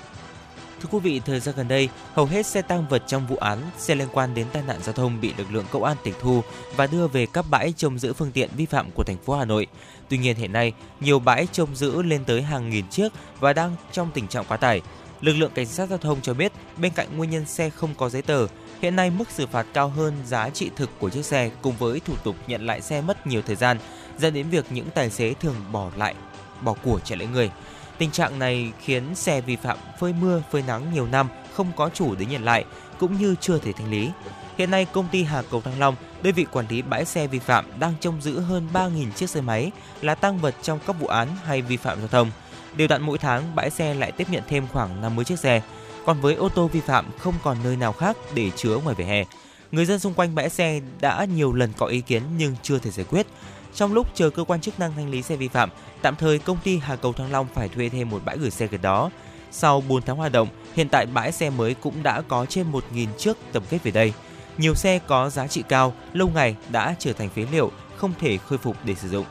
Thưa 0.80 0.90
quý 0.92 1.00
vị, 1.00 1.22
thời 1.26 1.40
gian 1.40 1.56
gần 1.58 1.68
đây, 1.68 1.90
hầu 2.14 2.26
hết 2.26 2.46
xe 2.46 2.62
tăng 2.62 2.86
vật 2.90 3.04
trong 3.08 3.28
vụ 3.28 3.36
án, 3.36 3.60
xe 3.78 3.96
liên 3.96 4.08
quan 4.14 4.34
đến 4.34 4.48
tai 4.54 4.64
nạn 4.68 4.80
giao 4.84 4.94
thông 4.94 5.22
bị 5.22 5.34
lực 5.38 5.48
lượng 5.52 5.66
công 5.72 5.84
an 5.84 5.98
tịch 6.04 6.16
thu 6.22 6.44
và 6.76 6.88
đưa 6.88 7.08
về 7.08 7.26
các 7.26 7.46
bãi 7.50 7.74
trông 7.78 8.00
giữ 8.00 8.14
phương 8.14 8.32
tiện 8.32 8.50
vi 8.58 8.66
phạm 8.66 8.92
của 8.96 9.04
thành 9.04 9.18
phố 9.26 9.36
Hà 9.36 9.46
Nội. 9.46 9.68
Tuy 10.10 10.18
nhiên 10.18 10.36
hiện 10.36 10.54
nay, 10.54 10.74
nhiều 11.00 11.20
bãi 11.20 11.48
trông 11.52 11.76
giữ 11.76 12.02
lên 12.02 12.24
tới 12.26 12.42
hàng 12.42 12.70
nghìn 12.70 12.88
chiếc 12.90 13.10
và 13.40 13.54
đang 13.54 13.76
trong 13.92 14.12
tình 14.14 14.28
trạng 14.28 14.46
quá 14.48 14.58
tải. 14.58 14.82
Lực 15.24 15.34
lượng 15.34 15.52
cảnh 15.56 15.66
sát 15.66 15.90
giao 15.90 15.98
thông 15.98 16.22
cho 16.22 16.34
biết, 16.34 16.52
bên 16.78 16.92
cạnh 16.96 17.18
nguyên 17.18 17.30
nhân 17.30 17.46
xe 17.46 17.70
không 17.70 17.94
có 17.98 18.10
giấy 18.10 18.22
tờ, 18.22 18.48
hiện 18.82 18.96
nay 18.96 19.10
mức 19.10 19.32
xử 19.32 19.48
phạt 19.48 19.66
cao 19.74 19.90
hơn 19.90 20.14
giá 20.26 20.50
trị 20.50 20.70
thực 20.76 20.90
của 21.00 21.10
chiếc 21.10 21.26
xe 21.26 21.52
cùng 21.62 21.76
với 21.80 22.00
thủ 22.00 22.14
tục 22.24 22.36
nhận 22.48 22.66
lại 22.66 22.82
xe 22.82 23.02
mất 23.02 23.28
nhiều 23.28 23.42
thời 23.42 23.56
gian, 23.56 23.78
dẫn 24.18 24.34
đến 24.34 24.50
việc 24.50 24.66
những 24.70 24.90
tài 24.96 25.10
xế 25.10 25.34
thường 25.34 25.56
bỏ 25.72 25.92
lại 25.98 26.16
bỏ 26.62 26.74
của 26.84 27.00
chạy 27.00 27.18
lấy 27.18 27.28
người. 27.28 27.52
Tình 27.98 28.12
trạng 28.12 28.40
này 28.40 28.72
khiến 28.82 29.16
xe 29.16 29.42
vi 29.42 29.56
phạm 29.56 29.78
phơi 30.00 30.14
mưa, 30.22 30.44
phơi 30.52 30.64
nắng 30.68 30.94
nhiều 30.94 31.08
năm 31.08 31.28
không 31.54 31.72
có 31.76 31.90
chủ 31.94 32.16
đến 32.16 32.30
nhận 32.30 32.44
lại 32.44 32.66
cũng 33.00 33.18
như 33.18 33.36
chưa 33.42 33.58
thể 33.58 33.74
thanh 33.74 33.92
lý. 33.92 34.10
Hiện 34.58 34.72
nay, 34.72 34.86
công 34.92 35.08
ty 35.12 35.24
Hà 35.24 35.42
Cầu 35.52 35.62
Thăng 35.62 35.80
Long, 35.80 35.96
đơn 36.24 36.34
vị 36.34 36.46
quản 36.52 36.66
lý 36.70 36.82
bãi 36.82 37.06
xe 37.06 37.28
vi 37.28 37.40
phạm 37.40 37.66
đang 37.80 37.94
trông 38.00 38.22
giữ 38.22 38.40
hơn 38.40 38.68
3.000 38.74 39.12
chiếc 39.12 39.30
xe 39.30 39.42
máy 39.42 39.72
là 40.02 40.16
tăng 40.16 40.38
vật 40.38 40.56
trong 40.62 40.80
các 40.88 41.00
vụ 41.00 41.08
án 41.08 41.28
hay 41.46 41.62
vi 41.62 41.78
phạm 41.78 42.00
giao 42.00 42.08
thông. 42.08 42.32
Điều 42.76 42.88
đặn 42.88 43.02
mỗi 43.02 43.18
tháng, 43.18 43.56
bãi 43.56 43.70
xe 43.70 43.94
lại 43.94 44.12
tiếp 44.12 44.28
nhận 44.30 44.44
thêm 44.48 44.68
khoảng 44.74 45.02
50 45.02 45.26
chiếc 45.26 45.40
xe. 45.40 45.62
Còn 46.06 46.22
với 46.22 46.36
ô 46.36 46.50
tô 46.50 46.68
vi 46.68 46.80
phạm 46.80 47.06
không 47.20 47.34
còn 47.44 47.58
nơi 47.64 47.76
nào 47.76 47.94
khác 47.94 48.18
để 48.36 48.52
chứa 48.56 48.78
ngoài 48.78 48.96
vỉa 48.96 49.04
hè. 49.04 49.24
Người 49.72 49.86
dân 49.86 50.00
xung 50.00 50.14
quanh 50.14 50.36
bãi 50.36 50.50
xe 50.50 50.80
đã 51.02 51.26
nhiều 51.36 51.54
lần 51.54 51.74
có 51.78 51.86
ý 51.86 52.02
kiến 52.02 52.24
nhưng 52.38 52.56
chưa 52.64 52.80
thể 52.80 52.92
giải 52.92 53.06
quyết. 53.10 53.28
Trong 53.74 53.94
lúc 53.94 54.08
chờ 54.16 54.30
cơ 54.30 54.44
quan 54.44 54.62
chức 54.62 54.80
năng 54.80 54.94
thanh 54.96 55.10
lý 55.10 55.22
xe 55.22 55.36
vi 55.36 55.48
phạm, 55.48 55.70
tạm 56.02 56.16
thời 56.16 56.40
công 56.40 56.58
ty 56.64 56.78
Hà 56.78 56.96
Cầu 56.96 57.14
Thăng 57.14 57.32
Long 57.32 57.48
phải 57.54 57.70
thuê 57.70 57.90
thêm 57.90 58.10
một 58.10 58.22
bãi 58.26 58.38
gửi 58.38 58.52
xe 58.52 58.68
gần 58.68 58.82
đó. 58.82 59.10
Sau 59.52 59.82
4 59.82 60.02
tháng 60.02 60.18
hoạt 60.18 60.32
động, 60.32 60.48
hiện 60.76 60.90
tại 60.90 61.06
bãi 61.06 61.32
xe 61.32 61.50
mới 61.50 61.74
cũng 61.74 62.04
đã 62.04 62.22
có 62.22 62.46
trên 62.46 62.72
1.000 62.72 63.08
chiếc 63.18 63.34
tập 63.52 63.64
kết 63.70 63.84
về 63.84 63.92
đây. 63.92 64.14
Nhiều 64.58 64.76
xe 64.76 65.00
có 65.08 65.30
giá 65.30 65.48
trị 65.48 65.64
cao, 65.70 65.94
lâu 66.14 66.30
ngày 66.34 66.56
đã 66.70 66.96
trở 67.00 67.14
thành 67.14 67.30
phế 67.30 67.46
liệu, 67.52 67.72
không 67.96 68.14
thể 68.20 68.38
khôi 68.38 68.58
phục 68.58 68.78
để 68.86 68.96
sử 68.96 69.10
dụng. 69.10 69.26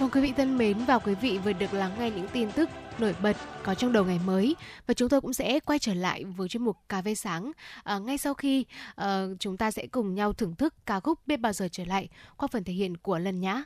Vâng 0.00 0.10
quý 0.10 0.20
vị 0.20 0.32
thân 0.36 0.58
mến 0.58 0.78
và 0.86 0.98
quý 0.98 1.14
vị 1.14 1.38
vừa 1.38 1.52
được 1.52 1.74
lắng 1.74 1.96
nghe 1.98 2.10
những 2.10 2.28
tin 2.28 2.52
tức 2.52 2.68
nổi 2.98 3.14
bật 3.22 3.36
có 3.62 3.74
trong 3.74 3.92
đầu 3.92 4.04
ngày 4.04 4.20
mới 4.26 4.56
và 4.86 4.94
chúng 4.94 5.08
tôi 5.08 5.20
cũng 5.20 5.32
sẽ 5.32 5.60
quay 5.60 5.78
trở 5.78 5.94
lại 5.94 6.24
với 6.24 6.48
chuyên 6.48 6.62
mục 6.62 6.76
cà 6.88 7.02
phê 7.02 7.14
sáng 7.14 7.52
à, 7.84 7.98
ngay 7.98 8.18
sau 8.18 8.34
khi 8.34 8.64
à, 8.94 9.24
chúng 9.38 9.56
ta 9.56 9.70
sẽ 9.70 9.86
cùng 9.86 10.14
nhau 10.14 10.32
thưởng 10.32 10.54
thức 10.54 10.74
ca 10.86 11.00
khúc 11.00 11.18
biết 11.26 11.36
bao 11.36 11.52
giờ 11.52 11.68
trở 11.72 11.84
lại 11.84 12.08
qua 12.36 12.48
phần 12.52 12.64
thể 12.64 12.72
hiện 12.72 12.96
của 12.96 13.18
lần 13.18 13.40
Nhã. 13.40 13.64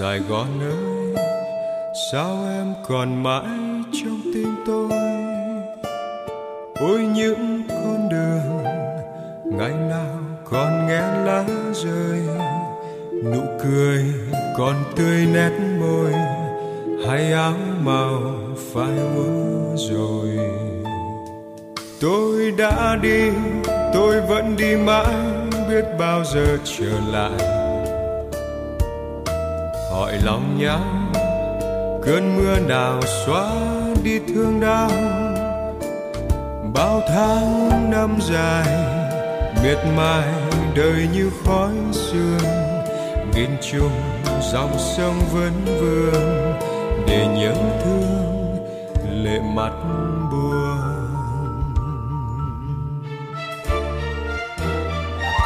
Sài 0.00 0.18
gòn 0.18 0.46
ơi 0.60 1.24
sao 2.12 2.38
em 2.50 2.74
còn 2.88 3.22
mãi 3.22 3.44
trong 3.92 4.20
tim 4.34 4.54
tôi? 4.66 4.90
Ôi, 6.80 7.00
những 7.14 7.62
con 7.68 8.08
đường 8.08 8.64
ngày 9.44 9.72
nào 9.88 10.18
còn 10.44 10.86
nghe 10.86 11.00
lá 11.00 11.44
rơi. 11.72 12.20
Nụ 13.24 13.40
cười 13.62 14.04
còn 14.58 14.74
tươi 14.96 15.26
nét 15.32 15.52
môi 15.80 16.12
hay 17.08 17.32
áo 17.32 17.54
màu 17.80 18.20
phai 18.74 18.98
úa 19.16 19.76
rồi. 19.76 20.38
Tôi 22.00 22.50
đã 22.58 22.96
đi, 23.02 23.30
tôi 23.94 24.20
vẫn 24.20 24.56
đi 24.56 24.76
mãi, 24.76 25.14
biết 25.70 25.84
bao 25.98 26.24
giờ 26.24 26.58
trở 26.64 26.92
lại 27.12 27.59
hỏi 30.00 30.18
lòng 30.24 30.58
nhau 30.58 30.80
cơn 32.02 32.36
mưa 32.36 32.58
nào 32.58 33.00
xóa 33.26 33.50
đi 34.02 34.18
thương 34.28 34.60
đau. 34.60 34.90
Bao 36.74 37.02
tháng 37.08 37.90
năm 37.90 38.18
dài, 38.20 38.66
miệt 39.62 39.78
mài 39.96 40.28
đời 40.74 41.08
như 41.14 41.30
khói 41.44 41.70
sương. 41.92 42.38
Nghìn 43.34 43.50
trùng 43.62 44.00
dòng 44.52 44.78
sông 44.78 45.20
vẫn 45.32 45.52
vương 45.80 46.52
để 47.06 47.26
nhớ 47.26 47.54
thương 47.84 48.56
lệ 49.24 49.40
mặt 49.54 49.72
buồn. 50.30 50.80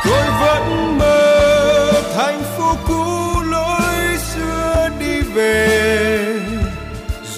Tôi 0.04 0.22
vẫn 0.40 0.98
mơ 0.98 1.92
thành 2.16 2.42
phố 2.42 2.74
cũ 2.86 3.33
về. 5.34 6.40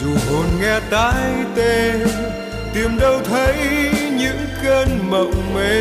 Dù 0.01 0.11
hồn 0.31 0.47
nghe 0.61 0.81
tai 0.91 1.33
tê, 1.55 1.93
tìm 2.75 2.99
đâu 3.01 3.21
thấy 3.25 3.57
những 4.19 4.47
cơn 4.63 5.11
mộng 5.11 5.55
mê. 5.55 5.81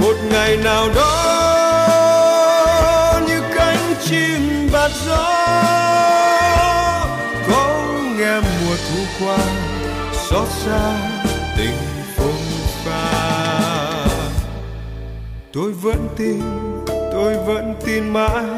Một 0.00 0.14
ngày 0.30 0.56
nào 0.56 0.88
đó, 0.94 1.04
như 3.28 3.42
cánh 3.56 3.94
chim 4.04 4.68
bạt 4.72 4.90
gió, 5.06 5.34
có 7.50 7.84
nghe 8.18 8.40
mùa 8.40 8.76
thu 8.88 9.00
qua, 9.20 9.38
xót 10.12 10.48
xa 10.64 11.08
tôi 15.52 15.72
vẫn 15.72 16.08
tin, 16.16 16.40
tôi 17.12 17.34
vẫn 17.34 17.74
tin 17.86 18.08
mãi 18.08 18.57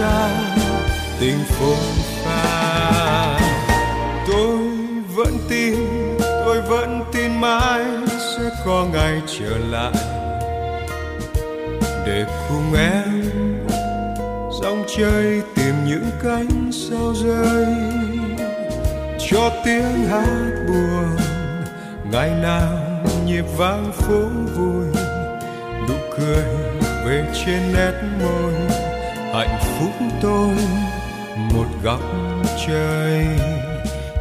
Gian, 0.00 0.30
tình 1.20 1.38
phồn 1.48 1.94
pha. 2.24 3.38
Tôi 4.26 4.58
vẫn 5.14 5.38
tin, 5.48 5.74
tôi 6.18 6.60
vẫn 6.62 7.04
tin 7.12 7.40
mãi 7.40 7.84
sẽ 8.18 8.50
có 8.64 8.86
ngày 8.92 9.22
trở 9.38 9.58
lại. 9.70 9.92
Để 12.06 12.24
cùng 12.48 12.74
em 12.74 13.22
dòng 14.62 14.84
chơi 14.98 15.42
tìm 15.54 15.74
những 15.86 16.10
cánh 16.22 16.70
sao 16.72 17.14
rơi. 17.24 17.66
Cho 19.30 19.50
tiếng 19.64 20.08
hát 20.10 20.54
buồn, 20.68 21.16
ngày 22.12 22.30
nào 22.30 22.78
nhịp 23.26 23.44
vang 23.56 23.92
phố 23.92 24.20
vui. 24.54 24.86
Nụ 25.88 25.94
cười 26.18 26.44
về 27.06 27.24
trên 27.44 27.72
nét 27.72 27.92
tôi 30.20 30.54
một 31.54 31.66
góc 31.82 32.00
trời 32.66 33.26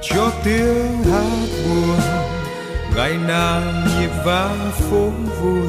cho 0.01 0.31
tiếng 0.43 1.03
hát 1.03 1.47
buồn. 1.65 1.99
Ngày 2.95 3.13
nào 3.27 3.61
nhịp 3.99 4.11
vang 4.25 4.71
phố 4.71 5.09
vui, 5.41 5.67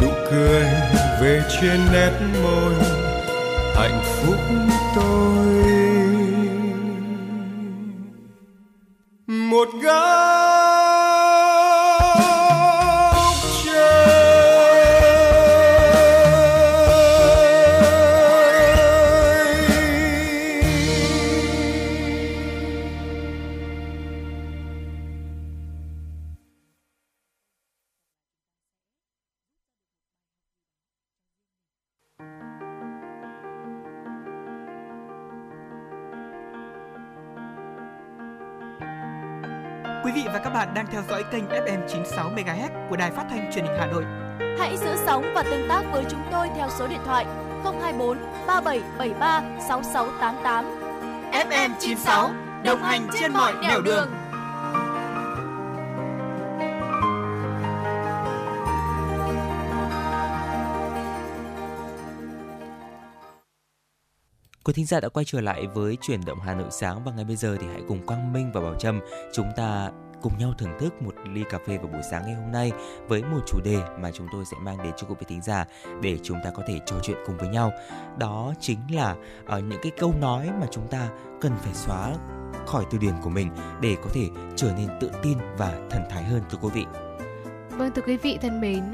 nụ 0.00 0.08
cười 0.30 0.64
về 1.20 1.42
trên 1.60 1.80
nét 1.92 2.12
môi. 2.42 2.74
Hạnh 3.74 4.02
phúc 4.04 4.38
tôi 4.94 5.91
bạn 40.62 40.74
đang 40.74 40.86
theo 40.92 41.02
dõi 41.08 41.24
kênh 41.32 41.48
FM 41.48 41.88
96 41.88 42.30
MHz 42.30 42.88
của 42.90 42.96
đài 42.96 43.10
phát 43.10 43.26
thanh 43.30 43.52
truyền 43.54 43.64
hình 43.64 43.76
Hà 43.78 43.86
Nội. 43.86 44.04
Hãy 44.58 44.76
giữ 44.76 44.96
sóng 45.06 45.32
và 45.34 45.42
tương 45.42 45.68
tác 45.68 45.82
với 45.92 46.04
chúng 46.10 46.22
tôi 46.32 46.48
theo 46.56 46.68
số 46.78 46.88
điện 46.88 47.00
thoại 47.04 47.24
024 47.64 48.18
3773 48.46 49.42
6688. 49.68 50.64
FM 51.32 51.70
96 51.80 52.30
đồng 52.64 52.82
hành 52.82 53.08
trên 53.20 53.32
mọi 53.32 53.52
nẻo 53.62 53.80
đường. 53.80 54.08
Quý 64.64 64.72
thính 64.72 64.86
giả 64.86 65.00
đã 65.00 65.08
quay 65.08 65.24
trở 65.24 65.40
lại 65.40 65.66
với 65.74 65.96
chuyển 66.00 66.20
động 66.26 66.38
Hà 66.40 66.54
Nội 66.54 66.68
sáng 66.70 67.04
và 67.04 67.12
ngay 67.12 67.24
bây 67.24 67.36
giờ 67.36 67.56
thì 67.60 67.66
hãy 67.72 67.82
cùng 67.88 68.06
Quang 68.06 68.32
Minh 68.32 68.50
và 68.54 68.60
Bảo 68.60 68.74
Trâm 68.78 69.00
chúng 69.32 69.46
ta 69.56 69.90
cùng 70.22 70.38
nhau 70.38 70.52
thưởng 70.58 70.78
thức 70.80 71.02
một 71.02 71.14
ly 71.32 71.44
cà 71.50 71.58
phê 71.66 71.78
vào 71.78 71.86
buổi 71.86 72.02
sáng 72.10 72.22
ngày 72.26 72.34
hôm 72.34 72.52
nay 72.52 72.72
với 73.08 73.22
một 73.22 73.40
chủ 73.46 73.60
đề 73.64 73.78
mà 74.00 74.10
chúng 74.10 74.26
tôi 74.32 74.44
sẽ 74.44 74.56
mang 74.62 74.78
đến 74.82 74.92
cho 74.96 75.06
quý 75.06 75.14
vị 75.18 75.26
thính 75.28 75.42
giả 75.42 75.64
để 76.02 76.18
chúng 76.22 76.38
ta 76.44 76.50
có 76.50 76.62
thể 76.66 76.80
trò 76.86 76.96
chuyện 77.02 77.16
cùng 77.26 77.36
với 77.36 77.48
nhau. 77.48 77.72
Đó 78.18 78.54
chính 78.60 78.78
là 78.90 79.16
uh, 79.56 79.64
những 79.64 79.80
cái 79.82 79.92
câu 79.98 80.14
nói 80.20 80.50
mà 80.60 80.66
chúng 80.70 80.88
ta 80.88 81.08
cần 81.40 81.52
phải 81.60 81.74
xóa 81.74 82.14
khỏi 82.66 82.84
từ 82.90 82.98
điển 82.98 83.14
của 83.22 83.30
mình 83.30 83.50
để 83.80 83.96
có 84.04 84.10
thể 84.12 84.28
trở 84.56 84.72
nên 84.76 84.88
tự 85.00 85.10
tin 85.22 85.38
và 85.58 85.72
thần 85.90 86.02
thái 86.10 86.22
hơn 86.22 86.42
thưa 86.50 86.58
quý 86.60 86.68
vị. 86.74 86.84
Vâng 87.82 87.92
thưa 87.94 88.02
quý 88.02 88.16
vị 88.16 88.38
thân 88.42 88.60
mến, 88.60 88.84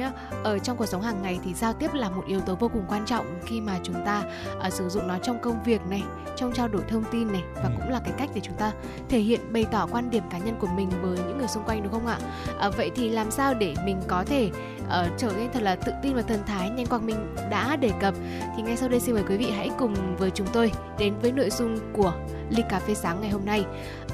ở 0.44 0.58
trong 0.58 0.76
cuộc 0.76 0.86
sống 0.86 1.02
hàng 1.02 1.22
ngày 1.22 1.38
thì 1.44 1.54
giao 1.54 1.72
tiếp 1.72 1.94
là 1.94 2.10
một 2.10 2.22
yếu 2.26 2.40
tố 2.40 2.54
vô 2.54 2.68
cùng 2.68 2.84
quan 2.88 3.06
trọng 3.06 3.26
khi 3.46 3.60
mà 3.60 3.78
chúng 3.82 3.94
ta 4.06 4.24
uh, 4.66 4.72
sử 4.72 4.88
dụng 4.88 5.08
nó 5.08 5.18
trong 5.18 5.40
công 5.42 5.62
việc 5.64 5.80
này, 5.90 6.02
trong 6.36 6.52
trao 6.52 6.68
đổi 6.68 6.82
thông 6.88 7.04
tin 7.12 7.32
này 7.32 7.42
và 7.54 7.62
Ừ. 7.62 7.70
cũng 7.76 7.90
là 7.90 8.00
cái 8.04 8.12
cách 8.18 8.30
để 8.34 8.40
chúng 8.44 8.54
ta 8.54 8.72
thể 9.08 9.18
hiện 9.18 9.52
bày 9.52 9.66
tỏ 9.70 9.88
quan 9.90 10.10
điểm 10.10 10.22
cá 10.30 10.38
nhân 10.38 10.56
của 10.60 10.66
mình 10.66 10.90
với 11.02 11.18
những 11.18 11.38
người 11.38 11.48
xung 11.48 11.62
quanh 11.64 11.82
đúng 11.82 11.92
không 11.92 12.06
ạ? 12.06 12.18
À, 12.58 12.68
vậy 12.68 12.90
thì 12.94 13.08
làm 13.08 13.30
sao 13.30 13.54
để 13.54 13.74
mình 13.84 14.00
có 14.08 14.24
thể 14.24 14.50
uh, 14.84 15.18
trở 15.18 15.32
nên 15.36 15.52
thật 15.52 15.62
là 15.62 15.76
tự 15.76 15.92
tin 16.02 16.14
và 16.14 16.22
thần 16.22 16.40
thái 16.46 16.70
nhanh 16.70 16.86
Quang 16.86 17.06
Minh 17.06 17.34
đã 17.50 17.76
đề 17.76 17.90
cập 18.00 18.14
thì 18.56 18.62
ngay 18.62 18.76
sau 18.76 18.88
đây 18.88 19.00
xin 19.00 19.14
mời 19.14 19.24
quý 19.28 19.36
vị 19.36 19.50
hãy 19.56 19.70
cùng 19.78 20.16
với 20.16 20.30
chúng 20.30 20.46
tôi 20.52 20.72
đến 20.98 21.14
với 21.22 21.32
nội 21.32 21.50
dung 21.50 21.78
của 21.92 22.12
ly 22.50 22.62
cà 22.68 22.78
phê 22.78 22.94
sáng 22.94 23.20
ngày 23.20 23.30
hôm 23.30 23.44
nay. 23.44 23.64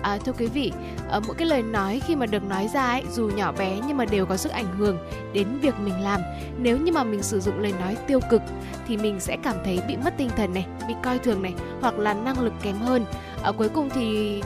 À, 0.02 0.18
thưa 0.24 0.32
quý 0.32 0.46
vị, 0.46 0.72
ở 1.08 1.20
mỗi 1.20 1.34
cái 1.34 1.48
lời 1.48 1.62
nói 1.62 2.00
khi 2.06 2.16
mà 2.16 2.26
được 2.26 2.44
nói 2.44 2.68
ra 2.74 2.86
ấy, 2.86 3.02
dù 3.12 3.28
nhỏ 3.28 3.52
bé 3.52 3.78
nhưng 3.86 3.96
mà 3.96 4.04
đều 4.04 4.26
có 4.26 4.36
sức 4.36 4.52
ảnh 4.52 4.76
hưởng 4.78 4.98
đến 5.32 5.48
việc 5.62 5.74
mình 5.78 6.00
làm. 6.02 6.20
Nếu 6.58 6.78
như 6.78 6.92
mà 6.92 7.04
mình 7.04 7.22
sử 7.22 7.40
dụng 7.40 7.58
lời 7.58 7.72
nói 7.80 7.96
tiêu 8.06 8.20
cực 8.30 8.42
thì 8.88 8.96
mình 8.96 9.20
sẽ 9.20 9.36
cảm 9.42 9.56
thấy 9.64 9.80
bị 9.88 9.96
mất 9.96 10.14
tinh 10.16 10.30
thần 10.36 10.54
này, 10.54 10.66
bị 10.88 10.94
coi 11.02 11.18
thường 11.18 11.42
này 11.42 11.54
hoặc 11.80 11.98
là 11.98 12.14
năng 12.14 12.40
lực 12.40 12.52
kém 12.62 12.76
hơn. 12.76 13.04
Ở 13.42 13.52
cuối 13.52 13.68
cùng 13.68 13.90
thì 13.90 14.40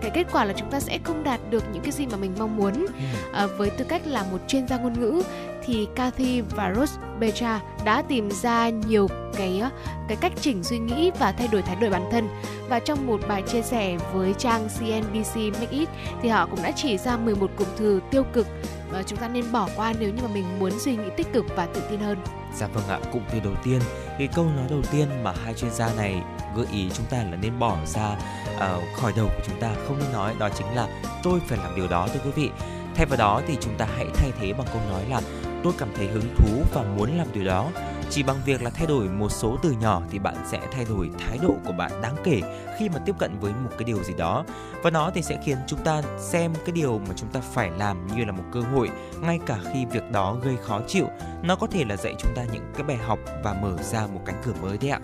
cái 0.00 0.10
kết 0.10 0.26
quả 0.32 0.44
là 0.44 0.52
chúng 0.56 0.70
ta 0.70 0.80
sẽ 0.80 0.98
không 1.04 1.24
đạt 1.24 1.40
được 1.50 1.64
những 1.72 1.82
cái 1.82 1.92
gì 1.92 2.06
mà 2.06 2.16
mình 2.16 2.32
mong 2.38 2.56
muốn. 2.56 2.86
À, 3.32 3.46
với 3.46 3.70
tư 3.70 3.84
cách 3.88 4.02
là 4.06 4.24
một 4.32 4.38
chuyên 4.48 4.68
gia 4.68 4.78
ngôn 4.78 5.00
ngữ 5.00 5.22
thì 5.64 5.88
Kathy 5.96 6.40
và 6.40 6.74
Rose 6.76 7.00
Becha 7.20 7.60
đã 7.84 8.02
tìm 8.02 8.30
ra 8.30 8.68
nhiều 8.68 9.08
cái 9.36 9.62
cái 10.08 10.16
cách 10.20 10.32
chỉnh 10.40 10.64
suy 10.64 10.78
nghĩ 10.78 11.10
và 11.18 11.32
thay 11.32 11.48
đổi 11.48 11.62
thái 11.62 11.76
độ 11.76 11.90
bản 11.90 12.08
thân 12.10 12.28
và 12.68 12.78
trong 12.78 13.06
một 13.06 13.20
bài 13.28 13.42
chia 13.42 13.62
sẻ 13.62 13.96
với 14.12 14.34
trang 14.38 14.68
CNBC 14.78 15.36
Make 15.36 15.70
It 15.70 15.88
thì 16.22 16.28
họ 16.28 16.46
cũng 16.46 16.62
đã 16.62 16.70
chỉ 16.70 16.98
ra 16.98 17.16
11 17.16 17.50
cụm 17.56 17.68
từ 17.78 18.00
tiêu 18.10 18.24
cực 18.32 18.46
mà 18.92 19.02
chúng 19.06 19.18
ta 19.18 19.28
nên 19.28 19.52
bỏ 19.52 19.68
qua 19.76 19.92
nếu 20.00 20.10
như 20.10 20.22
mà 20.22 20.28
mình 20.34 20.44
muốn 20.58 20.72
suy 20.78 20.96
nghĩ 20.96 21.10
tích 21.16 21.32
cực 21.32 21.44
và 21.56 21.66
tự 21.66 21.82
tin 21.90 22.00
hơn. 22.00 22.18
Dạ 22.56 22.66
vâng 22.66 22.88
ạ, 22.88 22.98
cụm 23.12 23.22
từ 23.32 23.40
đầu 23.40 23.52
tiên, 23.64 23.80
cái 24.18 24.28
câu 24.34 24.44
nói 24.56 24.66
đầu 24.70 24.82
tiên 24.92 25.08
mà 25.22 25.32
hai 25.44 25.54
chuyên 25.54 25.70
gia 25.70 25.94
này 25.94 26.22
gợi 26.56 26.66
ý 26.72 26.90
chúng 26.94 27.06
ta 27.06 27.16
là 27.16 27.36
nên 27.42 27.58
bỏ 27.58 27.76
ra 27.86 28.16
uh, 28.56 28.60
khỏi 28.96 29.12
đầu 29.16 29.26
của 29.26 29.42
chúng 29.46 29.60
ta 29.60 29.70
không 29.88 29.98
nên 29.98 30.12
nói 30.12 30.34
đó 30.38 30.48
chính 30.48 30.66
là 30.74 30.88
tôi 31.22 31.40
phải 31.46 31.58
làm 31.58 31.76
điều 31.76 31.88
đó 31.88 32.08
thưa 32.14 32.20
quý 32.24 32.30
vị. 32.34 32.50
Thay 32.94 33.06
vào 33.06 33.16
đó 33.16 33.42
thì 33.46 33.56
chúng 33.60 33.74
ta 33.78 33.86
hãy 33.96 34.06
thay 34.14 34.32
thế 34.40 34.52
bằng 34.52 34.66
câu 34.72 34.82
nói 34.90 35.02
là 35.10 35.20
tôi 35.64 35.72
cảm 35.78 35.88
thấy 35.96 36.06
hứng 36.06 36.34
thú 36.36 36.62
và 36.74 36.82
muốn 36.82 37.18
làm 37.18 37.26
điều 37.32 37.44
đó 37.44 37.70
Chỉ 38.10 38.22
bằng 38.22 38.36
việc 38.44 38.62
là 38.62 38.70
thay 38.70 38.86
đổi 38.86 39.08
một 39.08 39.28
số 39.32 39.58
từ 39.62 39.70
nhỏ 39.80 40.02
thì 40.10 40.18
bạn 40.18 40.36
sẽ 40.50 40.60
thay 40.72 40.84
đổi 40.84 41.10
thái 41.18 41.38
độ 41.42 41.54
của 41.64 41.72
bạn 41.72 42.02
đáng 42.02 42.16
kể 42.24 42.40
khi 42.78 42.88
mà 42.88 42.98
tiếp 43.06 43.14
cận 43.18 43.38
với 43.40 43.52
một 43.52 43.70
cái 43.70 43.84
điều 43.84 44.02
gì 44.02 44.14
đó. 44.18 44.44
Và 44.82 44.90
nó 44.90 45.10
thì 45.14 45.22
sẽ 45.22 45.38
khiến 45.44 45.58
chúng 45.66 45.84
ta 45.84 46.02
xem 46.18 46.52
cái 46.54 46.72
điều 46.72 46.98
mà 46.98 47.14
chúng 47.16 47.28
ta 47.28 47.40
phải 47.40 47.70
làm 47.78 48.06
như 48.06 48.24
là 48.24 48.32
một 48.32 48.44
cơ 48.52 48.60
hội, 48.60 48.90
ngay 49.20 49.38
cả 49.46 49.58
khi 49.72 49.84
việc 49.86 50.10
đó 50.10 50.36
gây 50.42 50.56
khó 50.62 50.80
chịu. 50.86 51.06
Nó 51.42 51.56
có 51.56 51.66
thể 51.66 51.84
là 51.84 51.96
dạy 51.96 52.14
chúng 52.18 52.32
ta 52.34 52.44
những 52.52 52.72
cái 52.74 52.82
bài 52.82 52.96
học 52.96 53.18
và 53.44 53.54
mở 53.54 53.76
ra 53.82 54.06
một 54.06 54.20
cánh 54.26 54.42
cửa 54.44 54.52
mới 54.62 54.78
đấy 54.78 54.90
ạ. 54.90 55.00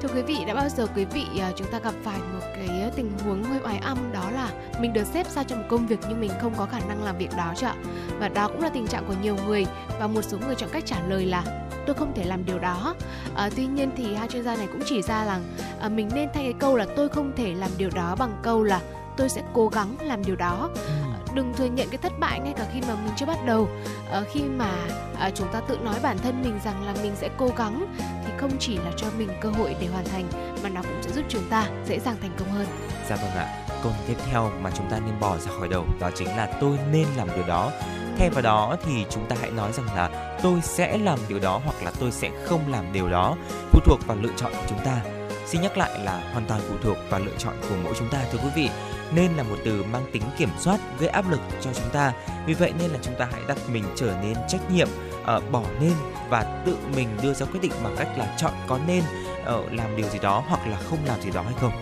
Thưa 0.00 0.08
quý 0.14 0.22
vị, 0.22 0.36
đã 0.46 0.54
bao 0.54 0.68
giờ 0.68 0.86
quý 0.96 1.04
vị 1.04 1.24
à, 1.40 1.52
chúng 1.56 1.66
ta 1.70 1.78
gặp 1.78 1.94
phải 2.02 2.18
một 2.18 2.40
cái 2.54 2.90
tình 2.96 3.12
huống 3.24 3.44
hơi 3.44 3.58
oái 3.64 3.78
âm 3.78 4.12
đó 4.12 4.30
là 4.30 4.50
mình 4.80 4.92
được 4.92 5.04
xếp 5.04 5.26
sao 5.30 5.44
cho 5.44 5.56
một 5.56 5.64
công 5.68 5.86
việc 5.86 5.98
nhưng 6.08 6.20
mình 6.20 6.30
không 6.40 6.54
có 6.56 6.66
khả 6.66 6.78
năng 6.88 7.04
làm 7.04 7.18
việc 7.18 7.30
đó 7.36 7.52
chứ 7.56 7.66
ạ? 7.66 7.74
Và 8.18 8.28
đó 8.28 8.48
cũng 8.48 8.62
là 8.62 8.68
tình 8.68 8.86
trạng 8.86 9.04
của 9.08 9.14
nhiều 9.22 9.36
người 9.46 9.66
và 10.00 10.06
một 10.06 10.22
số 10.22 10.38
người 10.46 10.54
chọn 10.54 10.70
cách 10.72 10.86
trả 10.86 10.96
lời 11.08 11.26
là 11.26 11.44
tôi 11.86 11.94
không 11.94 12.12
thể 12.14 12.24
làm 12.24 12.44
điều 12.44 12.58
đó. 12.58 12.94
À, 13.34 13.50
tuy 13.56 13.66
nhiên 13.66 13.90
thì 13.96 14.14
hai 14.14 14.28
chuyên 14.28 14.44
gia 14.44 14.56
này 14.56 14.66
cũng 14.66 14.82
chỉ 14.86 15.02
ra 15.02 15.24
rằng 15.24 15.42
à, 15.80 15.88
mình 15.88 16.08
nên 16.14 16.28
thay 16.34 16.42
cái 16.42 16.54
câu 16.58 16.76
là 16.76 16.86
tôi 16.96 17.08
không 17.08 17.32
thể 17.36 17.54
làm 17.54 17.70
điều 17.78 17.90
đó 17.94 18.16
bằng 18.18 18.38
câu 18.42 18.62
là 18.62 18.80
tôi 19.16 19.28
sẽ 19.28 19.42
cố 19.52 19.68
gắng 19.68 19.96
làm 20.00 20.24
điều 20.24 20.36
đó 20.36 20.70
ừ 20.74 21.13
đừng 21.34 21.54
thừa 21.54 21.64
nhận 21.64 21.88
cái 21.88 21.98
thất 21.98 22.12
bại 22.18 22.40
ngay 22.40 22.54
cả 22.56 22.66
khi 22.72 22.80
mà 22.88 22.94
mình 22.94 23.12
chưa 23.16 23.26
bắt 23.26 23.38
đầu. 23.46 23.68
À, 24.10 24.22
khi 24.32 24.42
mà 24.42 24.70
à, 25.18 25.30
chúng 25.30 25.48
ta 25.52 25.60
tự 25.60 25.78
nói 25.78 25.94
bản 26.02 26.18
thân 26.18 26.42
mình 26.42 26.60
rằng 26.64 26.86
là 26.86 26.94
mình 27.02 27.12
sẽ 27.16 27.28
cố 27.36 27.50
gắng 27.56 27.86
thì 27.98 28.32
không 28.38 28.50
chỉ 28.58 28.76
là 28.76 28.92
cho 28.96 29.06
mình 29.18 29.28
cơ 29.40 29.48
hội 29.48 29.76
để 29.80 29.86
hoàn 29.86 30.04
thành 30.04 30.24
mà 30.62 30.68
nó 30.68 30.82
cũng 30.82 31.02
sẽ 31.02 31.10
giúp 31.10 31.24
chúng 31.28 31.48
ta 31.50 31.68
dễ 31.86 31.98
dàng 31.98 32.16
thành 32.20 32.30
công 32.38 32.50
hơn. 32.50 32.66
Dạ 33.08 33.16
vâng 33.16 33.30
ạ. 33.30 33.66
Câu 33.82 33.92
tiếp 34.08 34.16
theo 34.30 34.50
mà 34.60 34.70
chúng 34.76 34.90
ta 34.90 34.98
nên 34.98 35.20
bỏ 35.20 35.38
ra 35.38 35.50
khỏi 35.58 35.68
đầu 35.68 35.86
đó 36.00 36.10
chính 36.14 36.28
là 36.28 36.58
tôi 36.60 36.78
nên 36.92 37.06
làm 37.16 37.28
điều 37.34 37.46
đó. 37.46 37.70
Thay 38.18 38.30
vào 38.30 38.42
đó 38.42 38.76
thì 38.84 39.06
chúng 39.10 39.26
ta 39.26 39.36
hãy 39.40 39.50
nói 39.50 39.72
rằng 39.72 39.86
là 39.96 40.36
tôi 40.42 40.60
sẽ 40.62 40.98
làm 40.98 41.18
điều 41.28 41.38
đó 41.38 41.60
hoặc 41.64 41.82
là 41.84 41.92
tôi 42.00 42.12
sẽ 42.12 42.30
không 42.44 42.72
làm 42.72 42.92
điều 42.92 43.08
đó. 43.08 43.36
Phụ 43.70 43.80
thuộc 43.84 44.06
vào 44.06 44.16
lựa 44.20 44.32
chọn 44.36 44.52
của 44.52 44.64
chúng 44.68 44.78
ta. 44.84 45.00
Xin 45.46 45.60
nhắc 45.60 45.78
lại 45.78 45.90
là 46.04 46.22
hoàn 46.32 46.46
toàn 46.46 46.60
phụ 46.68 46.74
thuộc 46.82 46.96
vào 47.10 47.20
lựa 47.20 47.36
chọn 47.38 47.54
của 47.68 47.74
mỗi 47.84 47.94
chúng 47.98 48.08
ta 48.08 48.18
thưa 48.32 48.38
quý 48.38 48.50
vị 48.56 48.68
nên 49.14 49.32
là 49.36 49.42
một 49.42 49.56
từ 49.64 49.84
mang 49.92 50.06
tính 50.12 50.22
kiểm 50.38 50.48
soát 50.58 50.80
gây 50.98 51.08
áp 51.08 51.30
lực 51.30 51.40
cho 51.60 51.70
chúng 51.74 51.90
ta. 51.92 52.12
Vì 52.46 52.54
vậy 52.54 52.72
nên 52.78 52.90
là 52.90 52.98
chúng 53.02 53.14
ta 53.18 53.28
hãy 53.32 53.40
đặt 53.48 53.58
mình 53.68 53.84
trở 53.96 54.14
nên 54.22 54.36
trách 54.48 54.70
nhiệm 54.70 54.88
uh, 55.36 55.50
bỏ 55.50 55.62
nên 55.80 55.92
và 56.28 56.62
tự 56.66 56.76
mình 56.96 57.08
đưa 57.22 57.34
ra 57.34 57.46
quyết 57.46 57.60
định 57.62 57.72
bằng 57.84 57.96
cách 57.98 58.08
là 58.16 58.34
chọn 58.38 58.52
có 58.66 58.78
nên 58.86 59.02
uh, 59.42 59.72
làm 59.72 59.96
điều 59.96 60.08
gì 60.08 60.18
đó 60.18 60.44
hoặc 60.48 60.66
là 60.66 60.78
không 60.90 60.98
làm 61.06 61.20
gì 61.20 61.30
đó 61.30 61.42
hay 61.42 61.54
không. 61.60 61.72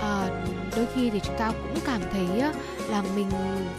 À, 0.00 0.28
đôi 0.76 0.86
khi 0.94 1.10
thì 1.10 1.20
chúng 1.20 1.36
ta 1.38 1.52
cũng 1.62 1.80
cảm 1.86 2.00
thấy 2.12 2.52
là 2.88 3.02
mình 3.14 3.30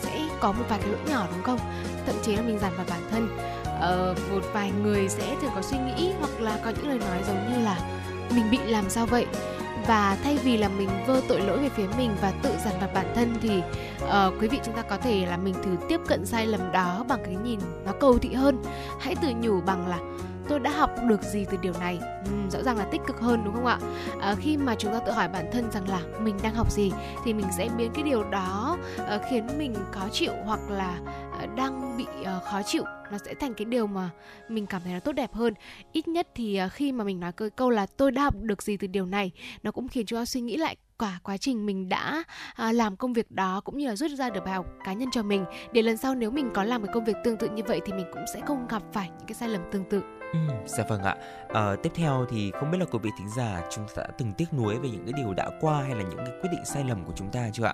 sẽ 0.02 0.22
có 0.40 0.52
một 0.52 0.64
vài 0.70 0.80
cái 0.80 0.90
lỗi 0.90 1.00
nhỏ 1.10 1.28
đúng 1.34 1.44
không? 1.44 1.60
Thậm 2.06 2.16
chí 2.24 2.36
là 2.36 2.42
mình 2.42 2.60
dằn 2.60 2.74
vào 2.78 2.86
bản 2.90 3.02
thân. 3.12 3.38
Uh, 3.66 4.32
một 4.32 4.50
vài 4.54 4.72
người 4.84 5.10
sẽ 5.10 5.36
thường 5.42 5.52
có 5.56 5.62
suy 5.62 5.78
nghĩ 5.78 6.12
hoặc 6.20 6.42
là 6.42 6.60
có 6.66 6.70
những 6.70 6.88
lời 6.88 7.00
nói 7.00 7.18
giống 7.28 7.54
như 7.54 7.64
là 7.64 7.78
mình 8.30 8.52
bị 8.52 8.58
làm 8.58 8.90
sao 8.90 9.06
vậy? 9.06 9.26
Và 9.88 10.18
thay 10.24 10.38
vì 10.44 10.58
là 10.58 10.70
mình 10.70 10.90
vơ 11.08 11.22
tội 11.28 11.42
lỗi 11.42 11.60
về 11.60 11.70
phía 11.70 11.88
mình 11.98 12.12
và 12.22 12.32
tự 12.42 12.50
dằn 12.66 12.74
vặt 12.82 12.94
bản 12.94 13.12
thân 13.16 13.34
thì 13.42 13.62
uh, 14.04 14.42
quý 14.42 14.48
vị 14.48 14.60
chúng 14.64 14.76
ta 14.76 14.82
có 14.82 14.98
thể 14.98 15.26
là 15.26 15.38
mình 15.38 15.56
thử 15.64 15.72
tiếp 15.90 16.00
cận 16.08 16.26
sai 16.26 16.48
lầm 16.48 16.72
đó 16.72 17.06
bằng 17.08 17.20
cái 17.26 17.36
nhìn 17.36 17.60
nó 17.86 17.92
cầu 18.00 18.18
thị 18.18 18.34
hơn. 18.34 18.64
Hãy 19.00 19.16
tự 19.16 19.28
nhủ 19.42 19.62
bằng 19.62 19.88
là 19.88 20.00
tôi 20.50 20.60
đã 20.60 20.72
học 20.72 20.90
được 21.08 21.24
gì 21.24 21.46
từ 21.52 21.58
điều 21.62 21.74
này? 21.80 22.00
Ừ, 22.26 22.32
rõ 22.50 22.64
ràng 22.64 22.78
là 22.78 22.86
tích 22.86 23.02
cực 23.08 23.20
hơn 23.20 23.42
đúng 23.46 23.54
không 23.56 23.66
ạ? 23.66 23.80
À, 24.22 24.36
khi 24.40 24.58
mà 24.58 24.76
chúng 24.76 24.94
ta 24.94 25.00
tự 25.00 25.12
hỏi 25.12 25.28
bản 25.28 25.46
thân 25.52 25.72
rằng 25.72 25.90
là 25.90 26.00
mình 26.20 26.38
đang 26.44 26.56
học 26.56 26.72
gì 26.72 26.92
thì 27.26 27.34
mình 27.34 27.48
sẽ 27.58 27.70
biến 27.78 27.92
cái 27.94 28.04
điều 28.04 28.24
đó 28.24 28.78
uh, 29.16 29.22
khiến 29.30 29.48
mình 29.58 29.76
khó 29.92 30.08
chịu 30.12 30.32
hoặc 30.46 30.60
là 30.70 30.94
uh, 31.41 31.41
đang 31.56 31.98
bị 31.98 32.06
ờ, 32.26 32.40
khó 32.44 32.62
chịu 32.62 32.84
nó 33.12 33.18
sẽ 33.26 33.34
thành 33.34 33.54
cái 33.54 33.66
điều 33.66 33.88
mà 33.88 34.10
mình 34.50 34.66
cảm 34.66 34.82
thấy 34.84 34.94
nó 34.94 35.00
tốt 35.00 35.12
đẹp 35.12 35.34
hơn. 35.34 35.54
Ít 35.92 36.08
nhất 36.08 36.28
thì 36.36 36.56
ờ, 36.56 36.70
khi 36.70 36.92
mà 36.92 37.04
mình 37.04 37.20
nói 37.20 37.32
câu, 37.32 37.50
câu 37.56 37.70
là 37.70 37.86
tôi 37.86 38.12
đã 38.12 38.24
học 38.24 38.36
được 38.42 38.64
gì 38.64 38.78
từ 38.78 38.88
điều 38.88 39.06
này? 39.06 39.32
Nó 39.64 39.72
cũng 39.72 39.88
khiến 39.88 40.06
chúng 40.06 40.20
ta 40.20 40.26
suy 40.26 40.42
nghĩ 40.42 40.58
lại 40.58 40.76
cả 41.00 41.20
quá 41.24 41.38
trình 41.38 41.66
mình 41.66 41.90
đã 41.90 42.24
à, 42.56 42.72
làm 42.72 42.98
công 42.98 43.14
việc 43.14 43.32
đó 43.32 43.62
cũng 43.66 43.78
như 43.78 43.88
là 43.88 43.96
rút 43.96 44.12
ra 44.12 44.30
được 44.30 44.46
bài 44.46 44.54
học 44.54 44.66
cá 44.86 44.94
nhân 44.94 45.10
cho 45.12 45.24
mình. 45.24 45.46
Để 45.74 45.82
lần 45.82 45.98
sau 45.98 46.16
nếu 46.16 46.32
mình 46.32 46.50
có 46.54 46.64
làm 46.64 46.86
cái 46.86 46.94
công 46.94 47.06
việc 47.06 47.18
tương 47.24 47.38
tự 47.38 47.50
như 47.50 47.64
vậy 47.68 47.82
thì 47.86 47.94
mình 47.94 48.06
cũng 48.14 48.24
sẽ 48.34 48.40
không 48.46 48.68
gặp 48.68 48.84
phải 48.94 49.10
những 49.10 49.28
cái 49.28 49.36
sai 49.36 49.50
lầm 49.50 49.62
tương 49.72 49.90
tự. 49.90 50.02
Ừ, 50.34 50.40
dạ 50.66 50.84
vâng 50.90 51.04
ạ. 51.04 51.16
À, 51.54 51.76
tiếp 51.84 51.92
theo 51.96 52.26
thì 52.30 52.52
không 52.52 52.72
biết 52.72 52.78
là 52.78 52.86
quý 52.92 53.00
vị 53.02 53.10
thính 53.18 53.30
giả 53.36 53.62
chúng 53.72 53.86
ta 53.96 54.04
đã 54.04 54.10
từng 54.18 54.34
tiếc 54.34 54.54
nuối 54.54 54.80
về 54.80 54.90
những 54.90 55.06
cái 55.06 55.14
điều 55.18 55.34
đã 55.34 55.50
qua 55.62 55.82
hay 55.82 55.96
là 55.96 56.04
những 56.04 56.18
cái 56.18 56.36
quyết 56.42 56.50
định 56.52 56.66
sai 56.66 56.84
lầm 56.84 57.06
của 57.06 57.14
chúng 57.16 57.32
ta 57.32 57.50
chưa 57.54 57.64
ạ? 57.64 57.74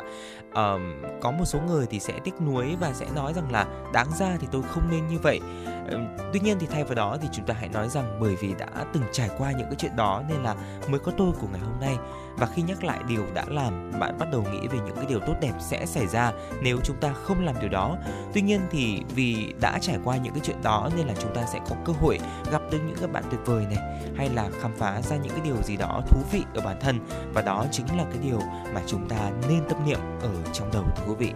À, 0.53 0.73
có 1.21 1.31
một 1.31 1.45
số 1.45 1.59
người 1.67 1.85
thì 1.89 1.99
sẽ 1.99 2.13
tiếc 2.23 2.41
nuối 2.41 2.75
và 2.79 2.93
sẽ 2.93 3.05
nói 3.15 3.33
rằng 3.33 3.51
là 3.51 3.65
đáng 3.93 4.07
ra 4.19 4.37
thì 4.39 4.47
tôi 4.51 4.61
không 4.63 4.91
nên 4.91 5.07
như 5.07 5.19
vậy. 5.19 5.39
À, 5.65 5.97
tuy 6.33 6.39
nhiên 6.39 6.57
thì 6.59 6.67
thay 6.67 6.83
vào 6.83 6.95
đó 6.95 7.17
thì 7.21 7.27
chúng 7.31 7.45
ta 7.45 7.53
hãy 7.53 7.69
nói 7.69 7.89
rằng 7.89 8.17
bởi 8.21 8.35
vì 8.35 8.53
đã 8.59 8.67
từng 8.93 9.03
trải 9.11 9.29
qua 9.37 9.51
những 9.51 9.67
cái 9.67 9.75
chuyện 9.77 9.95
đó 9.95 10.23
nên 10.29 10.43
là 10.43 10.55
mới 10.89 10.99
có 10.99 11.11
tôi 11.17 11.31
của 11.41 11.47
ngày 11.51 11.61
hôm 11.61 11.79
nay 11.81 11.97
và 12.37 12.47
khi 12.47 12.61
nhắc 12.61 12.83
lại 12.83 12.99
điều 13.07 13.23
đã 13.33 13.45
làm 13.47 13.91
bạn 13.99 14.17
bắt 14.19 14.27
đầu 14.31 14.43
nghĩ 14.51 14.67
về 14.67 14.79
những 14.85 14.95
cái 14.95 15.05
điều 15.09 15.19
tốt 15.19 15.33
đẹp 15.41 15.53
sẽ 15.59 15.85
xảy 15.85 16.07
ra 16.07 16.31
nếu 16.61 16.77
chúng 16.83 16.97
ta 16.97 17.13
không 17.13 17.45
làm 17.45 17.55
điều 17.61 17.69
đó 17.69 17.97
tuy 18.33 18.41
nhiên 18.41 18.61
thì 18.71 19.01
vì 19.15 19.53
đã 19.61 19.79
trải 19.81 19.99
qua 20.03 20.17
những 20.17 20.33
cái 20.33 20.41
chuyện 20.43 20.61
đó 20.63 20.89
nên 20.97 21.07
là 21.07 21.13
chúng 21.19 21.35
ta 21.35 21.45
sẽ 21.53 21.59
có 21.69 21.75
cơ 21.85 21.93
hội 21.93 22.19
gặp 22.51 22.61
được 22.71 22.79
những 22.87 22.97
các 23.01 23.11
bạn 23.11 23.23
tuyệt 23.31 23.39
vời 23.45 23.65
này 23.67 24.01
hay 24.17 24.29
là 24.29 24.49
khám 24.61 24.71
phá 24.77 25.01
ra 25.01 25.17
những 25.17 25.31
cái 25.31 25.41
điều 25.43 25.55
gì 25.63 25.77
đó 25.77 26.01
thú 26.07 26.19
vị 26.31 26.43
ở 26.55 26.61
bản 26.61 26.77
thân. 26.81 26.99
Và 27.33 27.41
đó 27.41 27.65
chính 27.71 27.97
là 27.97 28.03
cái 28.03 28.17
điều 28.23 28.39
mà 28.73 28.81
chúng 28.87 29.09
ta 29.09 29.31
nên 29.49 29.63
tâm 29.69 29.85
niệm 29.85 29.99
ở 30.21 30.29
trong 30.53 30.69
đầu 30.73 30.83
thưa 30.95 31.03
quý 31.07 31.15
vị. 31.17 31.33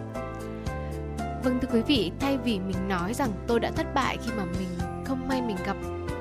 Vâng 1.44 1.58
thưa 1.62 1.68
quý 1.72 1.82
vị, 1.82 2.12
thay 2.20 2.38
vì 2.38 2.58
mình 2.58 2.88
nói 2.88 3.14
rằng 3.14 3.32
tôi 3.46 3.60
đã 3.60 3.70
thất 3.70 3.94
bại 3.94 4.18
khi 4.24 4.30
mà 4.36 4.44
mình 4.44 4.68
không 5.04 5.28
may 5.28 5.42
mình 5.42 5.56
gặp 5.66 5.76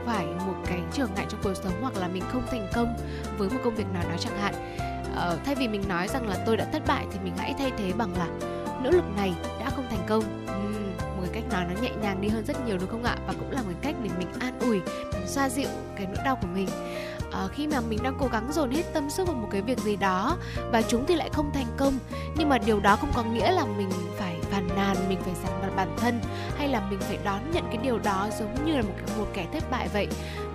phải 0.06 0.26
một 0.26 0.56
cái 0.65 0.80
trở 0.93 1.08
ngại 1.15 1.26
trong 1.30 1.39
cuộc 1.43 1.54
sống 1.54 1.74
hoặc 1.82 1.97
là 1.97 2.08
mình 2.08 2.24
không 2.32 2.43
thành 2.52 2.67
công 2.74 2.95
với 3.38 3.50
một 3.50 3.60
công 3.63 3.76
việc 3.76 3.88
nào 3.93 4.04
đó 4.04 4.15
chẳng 4.19 4.38
hạn 4.38 4.54
ờ, 5.15 5.38
thay 5.45 5.56
vì 5.56 5.67
mình 5.67 5.84
nói 5.88 6.08
rằng 6.08 6.28
là 6.28 6.43
tôi 6.45 6.58
đã 6.58 6.65
thất 6.65 6.84
bại 6.88 7.06
thì 7.12 7.19
mình 7.24 7.34
hãy 7.38 7.54
thay 7.60 7.71
thế 7.78 7.91
bằng 7.97 8.17
là 8.17 8.28
nỗ 8.84 8.91
lực 8.91 9.06
này 9.15 9.34
đã 9.60 9.69
không 9.69 9.86
thành 9.89 10.06
công. 10.08 10.24
Uhm, 10.45 10.90
một 11.21 11.27
cái 11.31 11.41
cách 11.41 11.51
nói 11.51 11.73
nó 11.73 11.81
nhẹ 11.81 11.89
nhàng 12.01 12.21
đi 12.21 12.27
hơn 12.27 12.45
rất 12.45 12.65
nhiều 12.65 12.77
đúng 12.77 12.89
không 12.89 13.03
ạ? 13.03 13.15
Và 13.27 13.34
cũng 13.39 13.51
là 13.51 13.62
một 13.62 13.73
cách 13.81 13.95
để 14.03 14.10
mình 14.17 14.27
an 14.39 14.60
ủi 14.60 14.81
mình 15.13 15.27
xoa 15.27 15.49
dịu 15.49 15.69
cái 15.95 16.05
nỗi 16.05 16.25
đau 16.25 16.36
của 16.36 16.47
mình. 16.47 16.67
À, 17.31 17.47
khi 17.53 17.67
mà 17.67 17.81
mình 17.81 17.99
đang 18.03 18.17
cố 18.19 18.27
gắng 18.31 18.51
dồn 18.51 18.71
hết 18.71 18.84
tâm 18.93 19.10
sức 19.10 19.27
vào 19.27 19.36
một 19.36 19.47
cái 19.51 19.62
việc 19.62 19.79
gì 19.79 19.95
đó 19.95 20.38
và 20.71 20.81
chúng 20.81 21.05
thì 21.05 21.15
lại 21.15 21.29
không 21.34 21.51
thành 21.53 21.67
công 21.77 21.93
nhưng 22.38 22.49
mà 22.49 22.57
điều 22.57 22.79
đó 22.79 22.95
không 22.95 23.12
có 23.13 23.23
nghĩa 23.23 23.51
là 23.51 23.65
mình 23.65 23.89
phải 24.17 24.36
phàn 24.51 24.67
nàn 24.75 24.97
mình 25.10 25.19
phải 25.21 25.34
dằn 25.43 25.62
mặt 25.62 25.69
bản 25.75 25.95
thân 25.97 26.19
hay 26.57 26.67
là 26.67 26.88
mình 26.89 26.99
phải 26.99 27.17
đón 27.23 27.51
nhận 27.51 27.63
cái 27.67 27.77
điều 27.77 27.99
đó 27.99 28.27
giống 28.39 28.65
như 28.65 28.75
là 28.75 28.81
một 28.81 28.93
một 29.17 29.27
kẻ 29.34 29.45
thất 29.53 29.71
bại 29.71 29.88
vậy. 29.93 30.07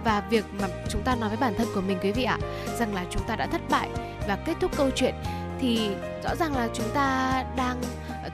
Và 0.04 0.22
việc 0.30 0.44
mà 0.60 0.68
chúng 0.88 1.02
ta 1.02 1.14
nói 1.14 1.28
với 1.28 1.38
bản 1.38 1.54
thân 1.58 1.68
của 1.74 1.80
mình 1.80 1.98
quý 2.02 2.12
vị 2.12 2.24
ạ 2.24 2.38
rằng 2.78 2.94
là 2.94 3.04
chúng 3.10 3.22
ta 3.26 3.36
đã 3.36 3.46
thất 3.46 3.60
bại 3.70 3.88
và 4.28 4.36
kết 4.36 4.54
thúc 4.60 4.70
câu 4.76 4.90
chuyện 4.94 5.14
thì 5.58 5.90
rõ 6.24 6.34
ràng 6.36 6.56
là 6.56 6.68
chúng 6.74 6.88
ta 6.94 7.44
đang 7.56 7.80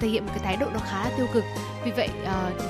thể 0.02 0.08
hiện 0.08 0.26
một 0.26 0.32
cái 0.34 0.44
thái 0.44 0.56
độ 0.56 0.66
nó 0.72 0.78
khá 0.78 1.04
là 1.04 1.10
tiêu 1.16 1.26
cực. 1.32 1.44
Vì 1.84 1.90
vậy 1.90 2.08
uh, 2.22 2.62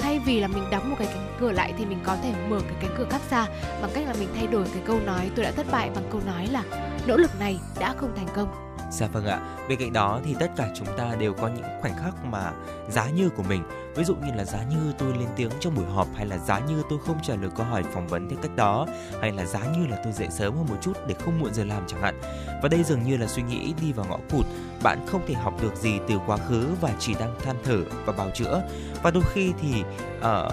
thay 0.00 0.18
vì 0.18 0.40
là 0.40 0.48
mình 0.48 0.64
đóng 0.70 0.90
một 0.90 0.96
cái 0.98 1.08
cánh 1.08 1.36
cửa 1.40 1.52
lại 1.52 1.72
thì 1.78 1.86
mình 1.86 1.98
có 2.04 2.16
thể 2.22 2.32
mở 2.48 2.60
cái 2.60 2.74
cánh 2.80 2.94
cửa 2.98 3.06
khác 3.10 3.20
ra 3.30 3.46
bằng 3.82 3.90
cách 3.94 4.06
là 4.06 4.14
mình 4.18 4.28
thay 4.34 4.46
đổi 4.46 4.64
cái 4.74 4.82
câu 4.86 5.00
nói 5.06 5.30
tôi 5.36 5.44
đã 5.44 5.50
thất 5.50 5.66
bại 5.72 5.90
bằng 5.94 6.04
câu 6.10 6.20
nói 6.26 6.46
là 6.46 6.62
nỗ 7.06 7.16
lực 7.16 7.30
này 7.40 7.58
đã 7.80 7.94
không 7.96 8.12
thành 8.16 8.28
công. 8.34 8.69
Dạ 8.90 9.06
vâng 9.06 9.26
ạ. 9.26 9.40
Bên 9.68 9.78
cạnh 9.78 9.92
đó 9.92 10.20
thì 10.24 10.36
tất 10.40 10.50
cả 10.56 10.68
chúng 10.74 10.88
ta 10.98 11.14
đều 11.14 11.34
có 11.34 11.48
những 11.48 11.64
khoảnh 11.80 11.96
khắc 11.96 12.24
mà 12.24 12.52
giá 12.88 13.10
như 13.10 13.28
của 13.28 13.42
mình. 13.42 13.62
Ví 13.96 14.04
dụ 14.04 14.14
như 14.14 14.32
là 14.36 14.44
giá 14.44 14.58
như 14.70 14.92
tôi 14.98 15.12
lên 15.18 15.28
tiếng 15.36 15.50
trong 15.60 15.74
buổi 15.74 15.84
họp 15.84 16.08
hay 16.14 16.26
là 16.26 16.38
giá 16.38 16.58
như 16.58 16.82
tôi 16.90 16.98
không 17.06 17.18
trả 17.22 17.34
lời 17.34 17.50
câu 17.56 17.66
hỏi 17.66 17.82
phỏng 17.82 18.06
vấn 18.06 18.28
theo 18.28 18.38
cách 18.42 18.56
đó 18.56 18.86
hay 19.20 19.32
là 19.32 19.44
giá 19.44 19.60
như 19.60 19.86
là 19.86 20.00
tôi 20.04 20.12
dậy 20.12 20.28
sớm 20.30 20.56
hơn 20.56 20.66
một 20.68 20.76
chút 20.80 20.92
để 21.06 21.14
không 21.24 21.38
muộn 21.40 21.54
giờ 21.54 21.64
làm 21.64 21.82
chẳng 21.86 22.02
hạn. 22.02 22.20
Và 22.62 22.68
đây 22.68 22.82
dường 22.82 23.02
như 23.02 23.16
là 23.16 23.26
suy 23.26 23.42
nghĩ 23.42 23.74
đi 23.80 23.92
vào 23.92 24.06
ngõ 24.08 24.18
cụt. 24.30 24.46
Bạn 24.82 25.06
không 25.06 25.26
thể 25.26 25.34
học 25.34 25.54
được 25.62 25.76
gì 25.76 25.98
từ 26.08 26.14
quá 26.26 26.36
khứ 26.36 26.66
và 26.80 26.90
chỉ 26.98 27.14
đang 27.14 27.34
than 27.44 27.56
thở 27.64 27.78
và 28.04 28.12
bào 28.12 28.30
chữa. 28.30 28.62
Và 29.02 29.10
đôi 29.10 29.22
khi 29.32 29.52
thì 29.60 29.84
uh, 30.18 30.52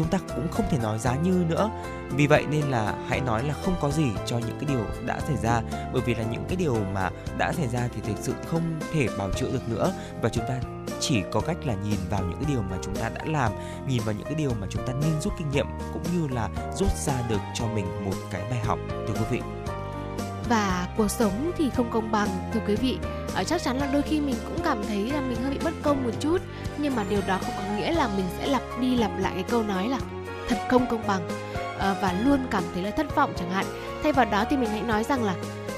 chúng 0.00 0.08
ta 0.08 0.18
cũng 0.34 0.48
không 0.48 0.66
thể 0.70 0.78
nói 0.78 0.98
giá 0.98 1.14
như 1.14 1.44
nữa. 1.48 1.70
Vì 2.10 2.26
vậy 2.26 2.44
nên 2.50 2.64
là 2.64 2.94
hãy 3.08 3.20
nói 3.20 3.44
là 3.44 3.54
không 3.64 3.74
có 3.80 3.90
gì 3.90 4.06
cho 4.26 4.38
những 4.38 4.58
cái 4.60 4.68
điều 4.68 4.84
đã 5.06 5.20
xảy 5.20 5.36
ra. 5.36 5.62
Bởi 5.92 6.02
vì 6.06 6.14
là 6.14 6.24
những 6.24 6.44
cái 6.48 6.56
điều 6.56 6.76
mà 6.94 7.10
đã 7.38 7.52
xảy 7.52 7.68
ra 7.68 7.88
thì 7.94 8.00
thực 8.00 8.16
sự 8.20 8.34
không 8.46 8.62
thể 8.92 9.08
bào 9.18 9.30
chữa 9.30 9.50
được 9.52 9.68
nữa. 9.68 9.92
Và 10.22 10.28
chúng 10.28 10.44
ta 10.48 10.54
chỉ 11.00 11.22
có 11.32 11.40
cách 11.40 11.56
là 11.64 11.74
nhìn 11.74 11.98
vào 12.10 12.22
những 12.22 12.38
cái 12.42 12.52
điều 12.52 12.62
mà 12.62 12.76
chúng 12.82 12.96
ta 12.96 13.08
đã 13.08 13.24
làm, 13.24 13.52
nhìn 13.88 14.02
vào 14.04 14.14
những 14.14 14.24
cái 14.24 14.34
điều 14.34 14.50
mà 14.60 14.66
chúng 14.70 14.86
ta 14.86 14.92
nên 14.92 15.20
rút 15.20 15.32
kinh 15.38 15.50
nghiệm, 15.50 15.66
cũng 15.92 16.02
như 16.14 16.28
là 16.28 16.48
rút 16.76 16.96
ra 17.06 17.14
được 17.28 17.40
cho 17.54 17.66
mình 17.66 18.04
một 18.04 18.16
cái 18.30 18.42
bài 18.50 18.60
học. 18.64 18.78
Thưa 18.90 19.14
quý 19.14 19.24
vị 19.30 19.59
và 20.50 20.88
cuộc 20.96 21.08
sống 21.08 21.52
thì 21.58 21.70
không 21.76 21.90
công 21.90 22.12
bằng 22.12 22.28
thưa 22.52 22.60
quý 22.66 22.76
vị. 22.76 22.98
À, 23.34 23.44
chắc 23.44 23.62
chắn 23.62 23.78
là 23.78 23.88
đôi 23.92 24.02
khi 24.02 24.20
mình 24.20 24.34
cũng 24.44 24.64
cảm 24.64 24.82
thấy 24.88 25.10
là 25.10 25.20
mình 25.20 25.36
hơi 25.42 25.50
bị 25.50 25.58
bất 25.64 25.74
công 25.82 26.04
một 26.04 26.10
chút. 26.20 26.38
Nhưng 26.78 26.96
mà 26.96 27.04
điều 27.10 27.20
đó 27.26 27.38
không 27.42 27.54
có 27.56 27.76
nghĩa 27.76 27.92
là 27.92 28.08
mình 28.16 28.26
sẽ 28.38 28.46
lặp 28.46 28.62
đi 28.80 28.96
lặp 28.96 29.10
lại 29.18 29.32
cái 29.34 29.42
câu 29.42 29.62
nói 29.62 29.88
là 29.88 29.98
thật 30.48 30.56
không 30.70 30.86
công 30.90 31.06
bằng 31.06 31.28
à, 31.78 31.94
và 32.02 32.14
luôn 32.24 32.40
cảm 32.50 32.62
thấy 32.74 32.82
là 32.82 32.90
thất 32.90 33.16
vọng 33.16 33.32
chẳng 33.36 33.50
hạn. 33.50 33.66
Thay 34.02 34.12
vào 34.12 34.26
đó 34.30 34.44
thì 34.50 34.56
mình 34.56 34.70
hãy 34.70 34.82
nói 34.82 35.04
rằng 35.04 35.24
là 35.24 35.34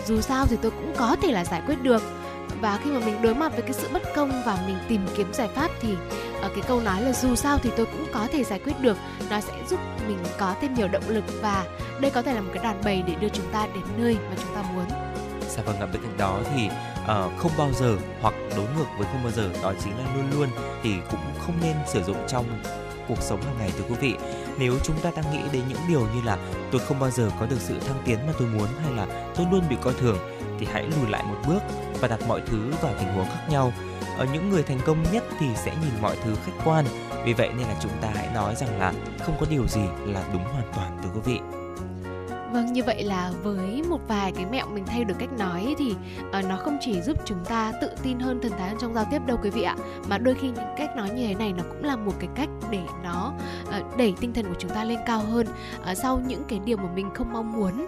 dù 0.06 0.20
sao 0.20 0.46
thì 0.46 0.56
tôi 0.62 0.70
cũng 0.70 0.94
có 0.96 1.16
thể 1.22 1.32
là 1.32 1.44
giải 1.44 1.62
quyết 1.66 1.82
được 1.82 2.02
và 2.62 2.78
khi 2.84 2.90
mà 2.90 2.98
mình 2.98 3.22
đối 3.22 3.34
mặt 3.34 3.52
với 3.52 3.62
cái 3.62 3.72
sự 3.72 3.88
bất 3.92 4.02
công 4.14 4.42
và 4.46 4.58
mình 4.66 4.76
tìm 4.88 5.00
kiếm 5.16 5.32
giải 5.32 5.48
pháp 5.48 5.70
thì 5.80 5.94
ở 6.42 6.48
cái 6.48 6.64
câu 6.68 6.80
nói 6.80 7.02
là 7.02 7.12
dù 7.12 7.34
sao 7.34 7.58
thì 7.58 7.70
tôi 7.76 7.86
cũng 7.86 8.06
có 8.12 8.28
thể 8.32 8.44
giải 8.44 8.58
quyết 8.58 8.80
được 8.80 8.96
nó 9.30 9.40
sẽ 9.40 9.52
giúp 9.68 9.80
mình 10.08 10.18
có 10.38 10.54
thêm 10.60 10.74
nhiều 10.74 10.88
động 10.88 11.08
lực 11.08 11.24
và 11.42 11.64
đây 12.00 12.10
có 12.10 12.22
thể 12.22 12.34
là 12.34 12.40
một 12.40 12.50
cái 12.54 12.64
đòn 12.64 12.76
bẩy 12.84 13.02
để 13.06 13.14
đưa 13.20 13.28
chúng 13.28 13.52
ta 13.52 13.66
đến 13.74 13.84
nơi 13.96 14.16
mà 14.30 14.36
chúng 14.42 14.54
ta 14.54 14.62
muốn. 14.74 14.84
Dạ 15.48 15.62
vâng, 15.62 15.76
bên 15.80 16.02
cạnh 16.02 16.16
đó 16.18 16.40
thì 16.54 16.66
uh, 17.02 17.38
không 17.38 17.52
bao 17.58 17.72
giờ 17.72 17.96
hoặc 18.20 18.34
đối 18.56 18.66
ngược 18.76 18.86
với 18.98 19.06
không 19.12 19.22
bao 19.22 19.32
giờ 19.32 19.50
đó 19.62 19.72
chính 19.84 19.98
là 19.98 20.04
luôn 20.16 20.24
luôn 20.32 20.48
thì 20.82 20.90
cũng 21.10 21.20
không 21.46 21.54
nên 21.62 21.76
sử 21.86 22.02
dụng 22.02 22.16
trong 22.28 22.44
cuộc 23.08 23.22
sống 23.22 23.42
hàng 23.42 23.56
ngày 23.58 23.72
thưa 23.78 23.84
quý 23.88 23.94
vị. 24.00 24.14
Nếu 24.58 24.74
chúng 24.84 24.96
ta 25.02 25.10
đang 25.16 25.32
nghĩ 25.32 25.42
đến 25.52 25.62
những 25.68 25.78
điều 25.88 26.00
như 26.00 26.22
là 26.24 26.38
tôi 26.72 26.80
không 26.80 26.98
bao 26.98 27.10
giờ 27.10 27.30
có 27.40 27.46
được 27.46 27.56
sự 27.58 27.80
thăng 27.80 28.02
tiến 28.04 28.18
mà 28.26 28.32
tôi 28.38 28.48
muốn 28.48 28.68
hay 28.82 28.92
là 28.92 29.32
tôi 29.36 29.46
luôn 29.50 29.62
bị 29.70 29.76
coi 29.82 29.94
thường, 29.94 30.18
thì 30.58 30.66
hãy 30.72 30.82
lùi 30.82 31.10
lại 31.10 31.22
một 31.22 31.36
bước 31.48 31.60
và 32.00 32.08
đặt 32.08 32.20
mọi 32.28 32.40
thứ 32.46 32.72
vào 32.82 32.94
tình 32.98 33.08
huống 33.14 33.26
khác 33.26 33.46
nhau. 33.50 33.72
Ở 34.18 34.26
những 34.32 34.50
người 34.50 34.62
thành 34.62 34.80
công 34.86 35.04
nhất 35.12 35.24
thì 35.38 35.46
sẽ 35.56 35.76
nhìn 35.82 36.02
mọi 36.02 36.16
thứ 36.24 36.34
khách 36.46 36.64
quan. 36.64 36.84
Vì 37.24 37.32
vậy 37.32 37.50
nên 37.56 37.66
là 37.66 37.76
chúng 37.80 37.92
ta 38.00 38.08
hãy 38.14 38.28
nói 38.34 38.54
rằng 38.54 38.78
là 38.78 38.92
không 39.22 39.36
có 39.40 39.46
điều 39.50 39.66
gì 39.66 39.82
là 40.04 40.24
đúng 40.32 40.44
hoàn 40.44 40.72
toàn 40.76 40.98
thưa 41.02 41.10
quý 41.14 41.20
vị. 41.24 41.61
Vâng, 42.52 42.72
như 42.72 42.82
vậy 42.84 43.04
là 43.04 43.30
với 43.42 43.82
một 43.88 44.00
vài 44.08 44.32
cái 44.32 44.46
mẹo 44.46 44.66
mình 44.66 44.84
thay 44.86 45.04
đổi 45.04 45.16
cách 45.20 45.32
nói 45.38 45.74
thì 45.78 45.94
uh, 46.38 46.44
nó 46.44 46.56
không 46.56 46.78
chỉ 46.80 47.00
giúp 47.00 47.18
chúng 47.24 47.44
ta 47.44 47.72
tự 47.80 47.88
tin 48.02 48.18
hơn, 48.18 48.40
thần 48.42 48.52
thái 48.58 48.68
hơn 48.68 48.78
trong 48.80 48.94
giao 48.94 49.04
tiếp 49.10 49.18
đâu 49.26 49.38
quý 49.42 49.50
vị 49.50 49.62
ạ, 49.62 49.76
mà 50.08 50.18
đôi 50.18 50.34
khi 50.34 50.48
những 50.48 50.74
cách 50.76 50.96
nói 50.96 51.10
như 51.10 51.26
thế 51.26 51.34
này 51.34 51.52
nó 51.52 51.62
cũng 51.68 51.84
là 51.84 51.96
một 51.96 52.12
cái 52.18 52.28
cách 52.34 52.48
để 52.70 52.82
nó 53.02 53.32
uh, 53.68 53.96
đẩy 53.96 54.14
tinh 54.20 54.32
thần 54.34 54.44
của 54.44 54.56
chúng 54.58 54.70
ta 54.70 54.84
lên 54.84 54.98
cao 55.06 55.20
hơn 55.20 55.46
uh, 55.90 55.96
sau 55.96 56.20
những 56.26 56.44
cái 56.48 56.60
điều 56.64 56.76
mà 56.76 56.88
mình 56.94 57.10
không 57.14 57.32
mong 57.32 57.52
muốn. 57.52 57.86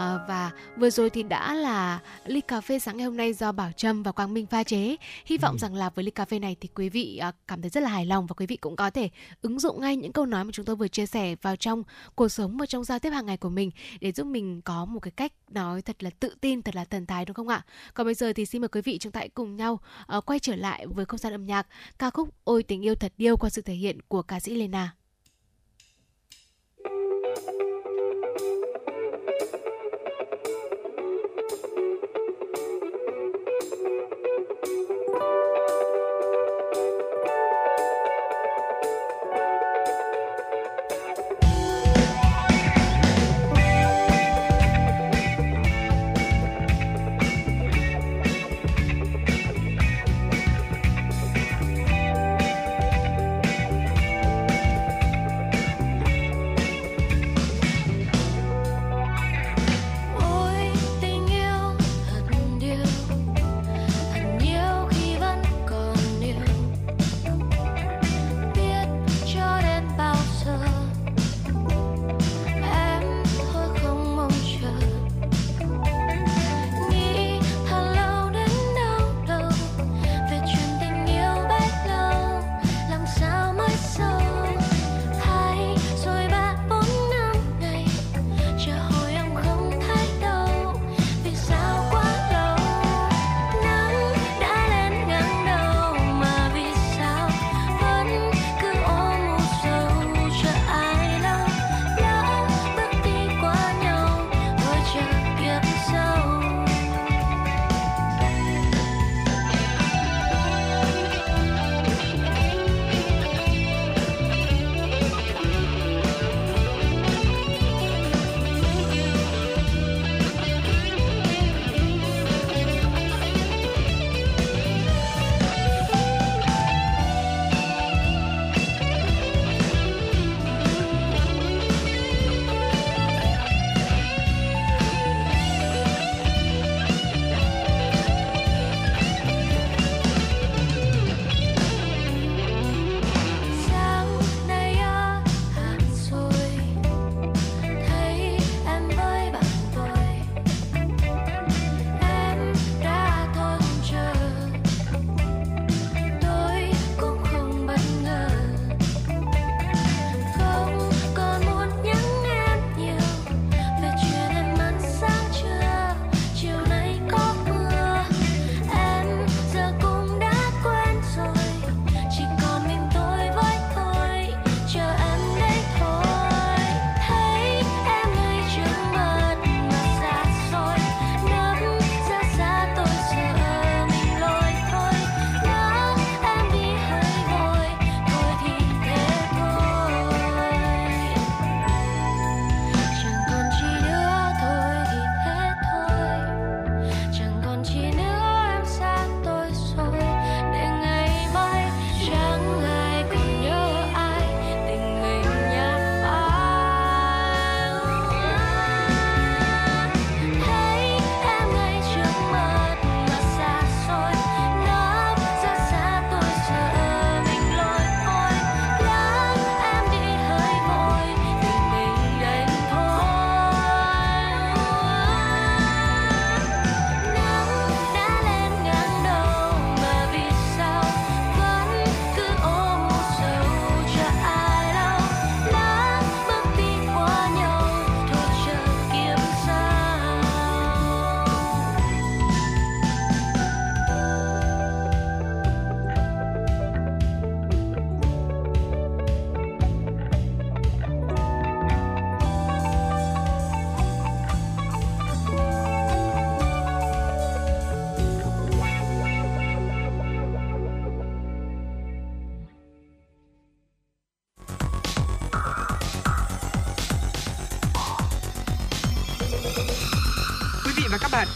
À, 0.00 0.18
và 0.28 0.50
vừa 0.76 0.90
rồi 0.90 1.10
thì 1.10 1.22
đã 1.22 1.54
là 1.54 2.00
ly 2.24 2.40
cà 2.40 2.60
phê 2.60 2.78
sáng 2.78 2.96
ngày 2.96 3.04
hôm 3.06 3.16
nay 3.16 3.32
do 3.32 3.52
Bảo 3.52 3.72
Trâm 3.72 4.02
và 4.02 4.12
Quang 4.12 4.34
Minh 4.34 4.46
pha 4.46 4.62
chế. 4.62 4.96
Hy 5.24 5.38
vọng 5.38 5.54
ừ. 5.54 5.58
rằng 5.58 5.74
là 5.74 5.90
với 5.90 6.04
ly 6.04 6.10
cà 6.10 6.24
phê 6.24 6.38
này 6.38 6.56
thì 6.60 6.68
quý 6.74 6.88
vị 6.88 7.16
à, 7.16 7.32
cảm 7.48 7.62
thấy 7.62 7.70
rất 7.70 7.82
là 7.82 7.90
hài 7.90 8.06
lòng 8.06 8.26
và 8.26 8.34
quý 8.34 8.46
vị 8.46 8.56
cũng 8.56 8.76
có 8.76 8.90
thể 8.90 9.08
ứng 9.42 9.60
dụng 9.60 9.80
ngay 9.80 9.96
những 9.96 10.12
câu 10.12 10.26
nói 10.26 10.44
mà 10.44 10.50
chúng 10.52 10.64
tôi 10.64 10.76
vừa 10.76 10.88
chia 10.88 11.06
sẻ 11.06 11.36
vào 11.42 11.56
trong 11.56 11.82
cuộc 12.14 12.28
sống 12.28 12.56
và 12.56 12.66
trong 12.66 12.84
giao 12.84 12.98
tiếp 12.98 13.10
hàng 13.10 13.26
ngày 13.26 13.36
của 13.36 13.48
mình 13.48 13.70
để 14.00 14.12
giúp 14.12 14.26
mình 14.26 14.62
có 14.62 14.84
một 14.84 15.00
cái 15.00 15.10
cách 15.10 15.32
nói 15.50 15.82
thật 15.82 16.02
là 16.02 16.10
tự 16.10 16.34
tin, 16.40 16.62
thật 16.62 16.76
là 16.76 16.84
thần 16.84 17.06
thái 17.06 17.24
đúng 17.24 17.34
không 17.34 17.48
ạ? 17.48 17.64
Còn 17.94 18.06
bây 18.06 18.14
giờ 18.14 18.32
thì 18.32 18.46
xin 18.46 18.60
mời 18.60 18.68
quý 18.68 18.80
vị 18.80 18.98
chúng 18.98 19.12
ta 19.12 19.18
hãy 19.18 19.28
cùng 19.28 19.56
nhau 19.56 19.80
uh, 20.16 20.26
quay 20.26 20.38
trở 20.38 20.56
lại 20.56 20.86
với 20.86 21.04
không 21.04 21.18
gian 21.18 21.32
âm 21.32 21.46
nhạc 21.46 21.66
ca 21.98 22.10
khúc 22.10 22.28
Ôi 22.44 22.62
tình 22.62 22.84
yêu 22.84 22.94
thật 22.94 23.12
điêu 23.16 23.36
qua 23.36 23.50
sự 23.50 23.62
thể 23.62 23.74
hiện 23.74 23.98
của 24.08 24.22
ca 24.22 24.40
sĩ 24.40 24.54
Lena. 24.54 24.99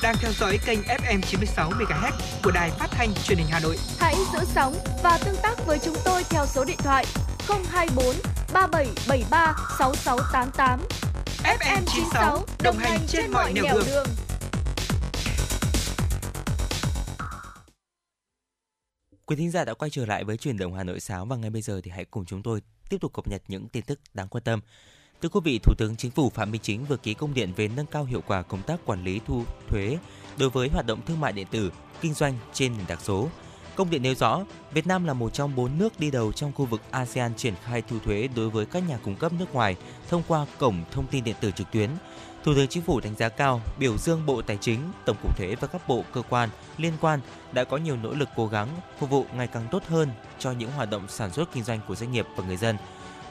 Đang 0.05 0.17
theo 0.21 0.33
dõi 0.33 0.59
kênh 0.67 0.79
FM 0.81 1.21
96 1.21 1.71
MHz 1.71 2.12
của 2.45 2.51
đài 2.51 2.71
phát 2.71 2.87
thanh 2.90 3.14
truyền 3.14 3.38
hình 3.38 3.47
Hà 3.51 3.61
Nội. 3.61 3.77
Hãy 3.99 4.14
giữ 4.33 4.38
sóng 4.55 4.75
và 5.03 5.19
tương 5.25 5.37
tác 5.43 5.67
với 5.67 5.79
chúng 5.79 5.97
tôi 6.05 6.23
theo 6.31 6.47
số 6.47 6.64
điện 6.64 6.77
thoại 6.79 7.05
024 7.49 8.14
3773 8.53 9.57
6688. 9.79 10.81
FM 11.59 11.83
96 11.87 12.45
đồng 12.62 12.77
hành 12.79 13.01
trên 13.09 13.31
mọi 13.31 13.53
nẻo 13.53 13.64
đường. 13.75 13.85
đường. 13.87 14.07
Quý 19.27 19.37
thính 19.37 19.51
giả 19.51 19.64
đã 19.64 19.75
quay 19.75 19.90
trở 19.90 20.07
lại 20.07 20.25
với 20.25 20.37
truyền 20.37 20.59
động 20.59 20.75
Hà 20.75 20.85
Nội 20.85 21.01
sáng 21.01 21.29
và 21.29 21.37
ngay 21.37 21.51
bây 21.51 21.62
giờ 21.62 21.81
thì 21.85 21.90
hãy 21.90 22.05
cùng 22.05 22.25
chúng 22.25 22.43
tôi 22.43 22.62
tiếp 22.88 22.97
tục 23.01 23.12
cập 23.12 23.27
nhật 23.27 23.43
những 23.49 23.69
tin 23.69 23.85
tức 23.85 24.01
đáng 24.14 24.29
quan 24.29 24.45
tâm. 24.45 24.61
Thưa 25.22 25.29
quý 25.29 25.40
vị, 25.44 25.59
Thủ 25.62 25.74
tướng 25.79 25.96
Chính 25.96 26.11
phủ 26.11 26.31
Phạm 26.31 26.50
Minh 26.50 26.61
Chính 26.64 26.85
vừa 26.85 26.96
ký 26.96 27.14
công 27.14 27.35
điện 27.35 27.53
về 27.57 27.68
nâng 27.68 27.87
cao 27.87 28.05
hiệu 28.05 28.22
quả 28.27 28.42
công 28.42 28.62
tác 28.62 28.81
quản 28.85 29.05
lý 29.05 29.20
thu 29.27 29.44
thuế 29.68 29.98
đối 30.38 30.50
với 30.50 30.68
hoạt 30.68 30.87
động 30.87 31.00
thương 31.07 31.20
mại 31.20 31.33
điện 31.33 31.46
tử, 31.50 31.72
kinh 32.00 32.14
doanh 32.14 32.35
trên 32.53 32.77
nền 32.77 32.87
tảng 32.87 33.00
số. 33.00 33.29
Công 33.77 33.90
điện 33.90 34.03
nêu 34.03 34.14
rõ, 34.14 34.44
Việt 34.72 34.87
Nam 34.87 35.05
là 35.05 35.12
một 35.12 35.35
trong 35.35 35.57
bốn 35.57 35.79
nước 35.79 36.00
đi 36.00 36.11
đầu 36.11 36.33
trong 36.33 36.53
khu 36.53 36.64
vực 36.64 36.81
ASEAN 36.90 37.35
triển 37.35 37.55
khai 37.64 37.83
thu 37.88 37.98
thuế 37.98 38.29
đối 38.37 38.50
với 38.50 38.66
các 38.66 38.88
nhà 38.88 38.98
cung 39.05 39.16
cấp 39.16 39.33
nước 39.38 39.55
ngoài 39.55 39.77
thông 40.09 40.22
qua 40.29 40.46
cổng 40.59 40.85
thông 40.90 41.07
tin 41.07 41.24
điện 41.24 41.37
tử 41.40 41.50
trực 41.50 41.70
tuyến. 41.70 41.90
Thủ 42.44 42.55
tướng 42.55 42.68
Chính 42.68 42.83
phủ 42.83 43.00
đánh 43.00 43.14
giá 43.16 43.29
cao, 43.29 43.61
biểu 43.79 43.96
dương 43.98 44.27
Bộ 44.27 44.42
Tài 44.42 44.57
chính, 44.61 44.81
Tổng 45.07 45.16
cục 45.22 45.37
Thuế 45.37 45.55
và 45.61 45.66
các 45.66 45.88
bộ 45.88 46.05
cơ 46.12 46.22
quan 46.29 46.48
liên 46.79 46.92
quan 47.00 47.20
đã 47.53 47.64
có 47.64 47.77
nhiều 47.77 47.96
nỗ 47.96 48.14
lực 48.14 48.29
cố 48.37 48.46
gắng 48.46 48.68
phục 48.98 49.11
vụ 49.11 49.27
ngày 49.37 49.46
càng 49.46 49.68
tốt 49.70 49.83
hơn 49.88 50.09
cho 50.38 50.53
những 50.53 50.70
hoạt 50.70 50.90
động 50.90 51.09
sản 51.09 51.33
xuất 51.33 51.53
kinh 51.53 51.64
doanh 51.64 51.81
của 51.88 51.94
doanh 51.94 52.12
nghiệp 52.12 52.27
và 52.37 52.44
người 52.46 52.57
dân. 52.57 52.77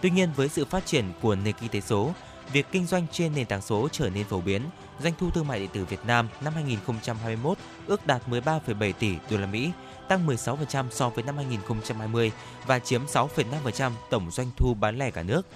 Tuy 0.03 0.09
nhiên 0.09 0.29
với 0.35 0.49
sự 0.49 0.65
phát 0.65 0.85
triển 0.85 1.05
của 1.21 1.35
nền 1.35 1.55
kinh 1.61 1.69
tế 1.69 1.81
số, 1.81 2.13
việc 2.51 2.65
kinh 2.71 2.85
doanh 2.85 3.05
trên 3.11 3.35
nền 3.35 3.45
tảng 3.45 3.61
số 3.61 3.87
trở 3.91 4.09
nên 4.09 4.25
phổ 4.25 4.41
biến, 4.41 4.61
doanh 5.03 5.13
thu 5.19 5.29
thương 5.29 5.47
mại 5.47 5.59
điện 5.59 5.69
tử 5.73 5.85
Việt 5.85 5.99
Nam 6.07 6.27
năm 6.41 6.53
2021 6.53 7.57
ước 7.87 8.07
đạt 8.07 8.21
13,7 8.29 8.93
tỷ 8.99 9.15
đô 9.31 9.37
la 9.37 9.45
Mỹ, 9.45 9.71
tăng 10.07 10.27
16% 10.27 10.85
so 10.91 11.09
với 11.09 11.23
năm 11.23 11.37
2020 11.37 12.31
và 12.65 12.79
chiếm 12.79 13.05
6,5% 13.05 13.91
tổng 14.09 14.31
doanh 14.31 14.47
thu 14.57 14.73
bán 14.73 14.97
lẻ 14.97 15.11
cả 15.11 15.23
nước 15.23 15.47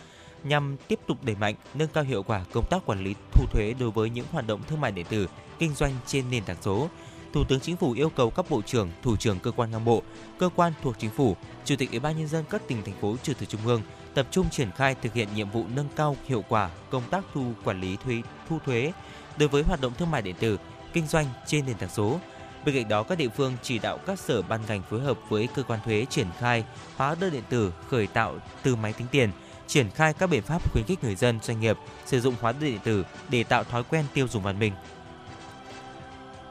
nhằm 0.43 0.77
tiếp 0.88 0.99
tục 1.07 1.17
đẩy 1.23 1.36
mạnh 1.36 1.55
nâng 1.73 1.89
cao 1.93 2.03
hiệu 2.03 2.23
quả 2.23 2.45
công 2.53 2.65
tác 2.69 2.86
quản 2.86 3.03
lý 3.03 3.15
thu 3.33 3.45
thuế 3.51 3.73
đối 3.79 3.91
với 3.91 4.10
những 4.10 4.25
hoạt 4.31 4.47
động 4.47 4.62
thương 4.67 4.81
mại 4.81 4.91
điện 4.91 5.05
tử 5.10 5.27
kinh 5.60 5.73
doanh 5.73 5.93
trên 6.05 6.29
nền 6.31 6.43
tảng 6.43 6.62
số. 6.62 6.89
Thủ 7.33 7.43
tướng 7.43 7.60
Chính 7.60 7.77
phủ 7.77 7.91
yêu 7.91 8.10
cầu 8.10 8.29
các 8.29 8.49
bộ 8.49 8.62
trưởng, 8.62 8.91
thủ 9.03 9.15
trưởng 9.15 9.39
cơ 9.39 9.51
quan 9.51 9.71
ngang 9.71 9.86
bộ, 9.86 10.03
cơ 10.39 10.49
quan 10.55 10.73
thuộc 10.83 10.95
chính 10.99 11.12
phủ, 11.12 11.36
chủ 11.65 11.75
tịch 11.75 11.91
Ủy 11.91 11.99
ban 11.99 12.17
nhân 12.17 12.27
dân 12.27 12.45
các 12.49 12.62
tỉnh 12.67 12.83
thành 12.83 12.95
phố 13.01 13.15
trực 13.23 13.39
thuộc 13.39 13.49
trung 13.49 13.62
ương 13.65 13.81
tập 14.17 14.27
trung 14.32 14.49
triển 14.49 14.71
khai 14.71 14.95
thực 14.95 15.13
hiện 15.13 15.27
nhiệm 15.36 15.49
vụ 15.49 15.65
nâng 15.75 15.88
cao 15.95 16.15
hiệu 16.25 16.43
quả 16.49 16.69
công 16.89 17.03
tác 17.10 17.23
thu 17.34 17.51
quản 17.63 17.82
lý 17.82 17.97
thuế 18.03 18.21
thu 18.49 18.60
thuế 18.65 18.91
đối 19.38 19.49
với 19.49 19.63
hoạt 19.63 19.82
động 19.82 19.93
thương 19.97 20.12
mại 20.12 20.21
điện 20.21 20.36
tử, 20.39 20.58
kinh 20.93 21.08
doanh 21.08 21.25
trên 21.45 21.65
nền 21.65 21.77
tảng 21.77 21.89
số. 21.89 22.19
Bên 22.65 22.75
cạnh 22.75 22.88
đó, 22.88 23.03
các 23.03 23.17
địa 23.17 23.30
phương 23.30 23.53
chỉ 23.62 23.80
đạo 23.80 23.97
các 23.97 24.19
sở 24.19 24.41
ban 24.41 24.62
ngành 24.67 24.82
phối 24.89 25.01
hợp 25.01 25.17
với 25.30 25.47
cơ 25.56 25.63
quan 25.63 25.80
thuế 25.86 26.06
triển 26.10 26.27
khai 26.39 26.63
hóa 26.95 27.15
đơn 27.19 27.34
điện 27.34 27.43
tử 27.49 27.73
khởi 27.89 28.08
tạo 28.08 28.36
từ 28.63 28.75
máy 28.75 28.93
tính 28.93 29.08
tiền, 29.12 29.32
triển 29.67 29.89
khai 29.89 30.13
các 30.13 30.27
biện 30.27 30.41
pháp 30.41 30.71
khuyến 30.71 30.86
khích 30.86 31.03
người 31.03 31.15
dân, 31.15 31.39
doanh 31.43 31.60
nghiệp 31.60 31.77
sử 32.06 32.21
dụng 32.21 32.36
hóa 32.41 32.51
đơn 32.51 32.62
điện 32.62 32.80
tử 32.84 33.06
để 33.30 33.43
tạo 33.43 33.63
thói 33.63 33.84
quen 33.84 34.06
tiêu 34.13 34.27
dùng 34.27 34.43
văn 34.43 34.60
minh. 34.60 34.73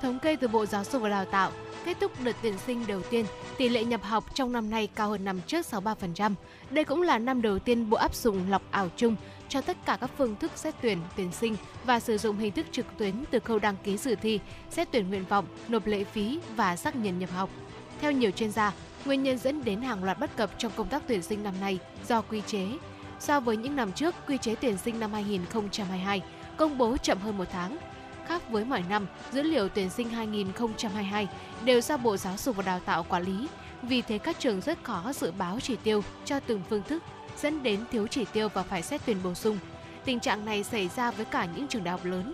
Thống 0.02 0.18
kê 0.18 0.37
từ 0.37 0.48
Bộ 0.48 0.66
Giáo 0.66 0.85
dục 0.85 1.02
và 1.02 1.09
Đào 1.09 1.24
tạo, 1.24 1.52
kết 1.87 1.96
thúc 2.01 2.12
đợt 2.25 2.37
tuyển 2.42 2.55
sinh 2.66 2.87
đầu 2.87 3.03
tiên, 3.03 3.27
tỷ 3.59 3.68
lệ 3.68 3.85
nhập 3.85 4.03
học 4.03 4.25
trong 4.35 4.53
năm 4.53 4.70
nay 4.70 4.88
cao 4.94 5.11
hơn 5.11 5.25
năm 5.25 5.40
trước 5.46 5.66
63%. 5.70 6.35
Đây 6.70 6.85
cũng 6.85 7.03
là 7.03 7.18
năm 7.18 7.42
đầu 7.42 7.59
tiên 7.59 7.90
Bộ 7.90 7.96
áp 7.96 8.14
dụng 8.14 8.51
lọc 8.51 8.62
ảo 8.70 8.88
chung 8.96 9.16
cho 9.49 9.61
tất 9.61 9.77
cả 9.87 9.99
các 10.01 10.11
phương 10.18 10.37
thức 10.37 10.53
xét 10.55 10.75
tuyển, 10.83 10.99
tuyển 11.16 11.33
sinh 11.33 11.57
và 11.85 12.01
sử 12.01 12.18
dụng 12.18 12.37
hình 12.37 12.53
thức 12.53 12.66
trực 12.72 12.87
tuyến 12.99 13.14
từ 13.31 13.38
khâu 13.38 13.59
đăng 13.59 13.77
ký 13.85 13.96
dự 13.96 14.14
thi, 14.14 14.40
xét 14.70 14.88
tuyển 14.90 15.09
nguyện 15.09 15.25
vọng, 15.29 15.46
nộp 15.68 15.87
lệ 15.87 16.05
phí 16.05 16.40
và 16.57 16.77
xác 16.77 16.96
nhận 16.96 17.18
nhập 17.18 17.31
học. 17.31 17.51
Theo 18.01 18.12
nhiều 18.12 18.31
chuyên 18.31 18.51
gia, 18.51 18.72
nguyên 19.05 19.22
nhân 19.22 19.38
dẫn 19.38 19.64
đến 19.64 19.83
hàng 19.83 20.05
loạt 20.05 20.18
bất 20.18 20.37
cập 20.37 20.51
trong 20.59 20.72
công 20.77 20.88
tác 20.88 21.03
tuyển 21.07 21.22
sinh 21.22 21.42
năm 21.42 21.55
nay 21.61 21.79
do 22.09 22.22
quy 22.22 22.42
chế. 22.46 22.66
So 23.20 23.40
với 23.40 23.57
những 23.57 23.77
năm 23.77 23.92
trước, 23.92 24.14
quy 24.29 24.38
chế 24.38 24.55
tuyển 24.55 24.77
sinh 24.77 25.01
năm 25.01 25.12
2022 25.12 26.22
công 26.57 26.79
bố 26.79 26.96
chậm 26.96 27.18
hơn 27.18 27.38
một 27.38 27.49
tháng, 27.53 27.77
Khác 28.28 28.50
với 28.50 28.64
mọi 28.64 28.82
năm, 28.88 29.06
dữ 29.32 29.42
liệu 29.42 29.68
tuyển 29.68 29.90
sinh 29.90 30.08
2022 30.08 31.28
đều 31.64 31.80
do 31.80 31.96
Bộ 31.96 32.16
Giáo 32.16 32.36
dục 32.36 32.56
và 32.56 32.62
Đào 32.62 32.80
tạo 32.80 33.06
quản 33.08 33.22
lý. 33.22 33.48
Vì 33.82 34.02
thế 34.02 34.18
các 34.18 34.36
trường 34.38 34.60
rất 34.60 34.84
khó 34.84 35.12
dự 35.12 35.30
báo 35.38 35.60
chỉ 35.60 35.76
tiêu 35.76 36.02
cho 36.24 36.40
từng 36.40 36.62
phương 36.68 36.82
thức, 36.82 37.02
dẫn 37.40 37.62
đến 37.62 37.80
thiếu 37.90 38.06
chỉ 38.06 38.24
tiêu 38.32 38.48
và 38.48 38.62
phải 38.62 38.82
xét 38.82 39.00
tuyển 39.06 39.16
bổ 39.24 39.34
sung. 39.34 39.58
Tình 40.04 40.20
trạng 40.20 40.44
này 40.44 40.64
xảy 40.64 40.88
ra 40.96 41.10
với 41.10 41.24
cả 41.24 41.48
những 41.56 41.68
trường 41.68 41.84
đại 41.84 41.92
học 41.92 42.04
lớn. 42.04 42.32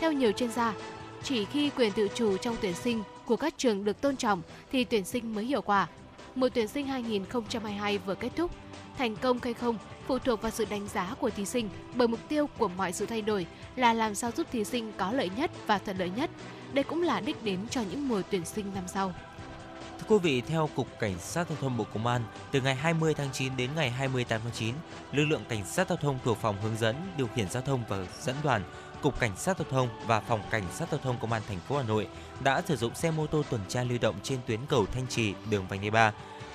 Theo 0.00 0.12
nhiều 0.12 0.32
chuyên 0.32 0.52
gia, 0.52 0.74
chỉ 1.22 1.44
khi 1.44 1.70
quyền 1.70 1.92
tự 1.92 2.08
chủ 2.14 2.36
trong 2.36 2.56
tuyển 2.62 2.74
sinh 2.74 3.02
của 3.26 3.36
các 3.36 3.54
trường 3.56 3.84
được 3.84 4.00
tôn 4.00 4.16
trọng 4.16 4.42
thì 4.72 4.84
tuyển 4.84 5.04
sinh 5.04 5.34
mới 5.34 5.44
hiệu 5.44 5.62
quả. 5.62 5.88
Mùa 6.34 6.48
tuyển 6.48 6.68
sinh 6.68 6.86
2022 6.86 7.98
vừa 7.98 8.14
kết 8.14 8.30
thúc, 8.36 8.50
thành 8.98 9.16
công 9.16 9.38
hay 9.42 9.54
không 9.54 9.78
phụ 10.06 10.18
thuộc 10.18 10.42
vào 10.42 10.50
sự 10.50 10.64
đánh 10.70 10.88
giá 10.88 11.14
của 11.20 11.30
thí 11.30 11.44
sinh 11.44 11.68
bởi 11.94 12.08
mục 12.08 12.20
tiêu 12.28 12.48
của 12.58 12.68
mọi 12.68 12.92
sự 12.92 13.06
thay 13.06 13.22
đổi 13.22 13.46
là 13.76 13.92
làm 13.92 14.14
sao 14.14 14.30
giúp 14.36 14.46
thí 14.52 14.64
sinh 14.64 14.92
có 14.96 15.12
lợi 15.12 15.30
nhất 15.36 15.50
và 15.66 15.78
thuận 15.78 15.98
lợi 15.98 16.10
nhất. 16.16 16.30
Đây 16.72 16.84
cũng 16.84 17.02
là 17.02 17.20
đích 17.20 17.44
đến 17.44 17.58
cho 17.70 17.82
những 17.90 18.08
mùa 18.08 18.22
tuyển 18.30 18.44
sinh 18.44 18.74
năm 18.74 18.84
sau. 18.86 19.12
Thưa 19.98 20.06
quý 20.08 20.18
vị, 20.18 20.40
theo 20.40 20.68
Cục 20.74 20.98
Cảnh 20.98 21.18
sát 21.18 21.48
Giao 21.48 21.58
thông 21.60 21.76
Bộ 21.76 21.84
Công 21.94 22.06
an, 22.06 22.22
từ 22.52 22.60
ngày 22.60 22.74
20 22.74 23.14
tháng 23.14 23.28
9 23.32 23.56
đến 23.56 23.70
ngày 23.76 23.90
28 23.90 24.40
tháng 24.44 24.52
9, 24.52 24.74
lực 25.12 25.24
lượng 25.24 25.44
Cảnh 25.48 25.64
sát 25.66 25.88
Giao 25.88 25.96
thông 25.96 26.18
thuộc 26.24 26.38
Phòng 26.38 26.56
Hướng 26.62 26.76
dẫn, 26.76 26.96
Điều 27.16 27.26
khiển 27.26 27.50
Giao 27.50 27.62
thông 27.62 27.82
và 27.88 28.06
Dẫn 28.20 28.36
đoàn, 28.42 28.62
Cục 29.02 29.20
Cảnh 29.20 29.36
sát 29.36 29.58
Giao 29.58 29.66
thông 29.70 29.88
và 30.06 30.20
Phòng 30.20 30.40
Cảnh 30.50 30.64
sát 30.72 30.88
Giao 30.90 31.00
thông 31.02 31.16
Công 31.20 31.32
an 31.32 31.42
thành 31.48 31.58
phố 31.68 31.76
Hà 31.76 31.82
Nội 31.82 32.06
đã 32.40 32.62
sử 32.66 32.76
dụng 32.76 32.94
xe 32.94 33.10
mô 33.10 33.26
tô 33.26 33.42
tuần 33.50 33.60
tra 33.68 33.84
lưu 33.84 33.98
động 34.00 34.14
trên 34.22 34.38
tuyến 34.46 34.60
cầu 34.68 34.86
Thanh 34.86 35.06
Trì, 35.06 35.34
đường 35.50 35.66
Vành 35.68 35.80
Đai 35.80 35.90
3. 35.90 36.12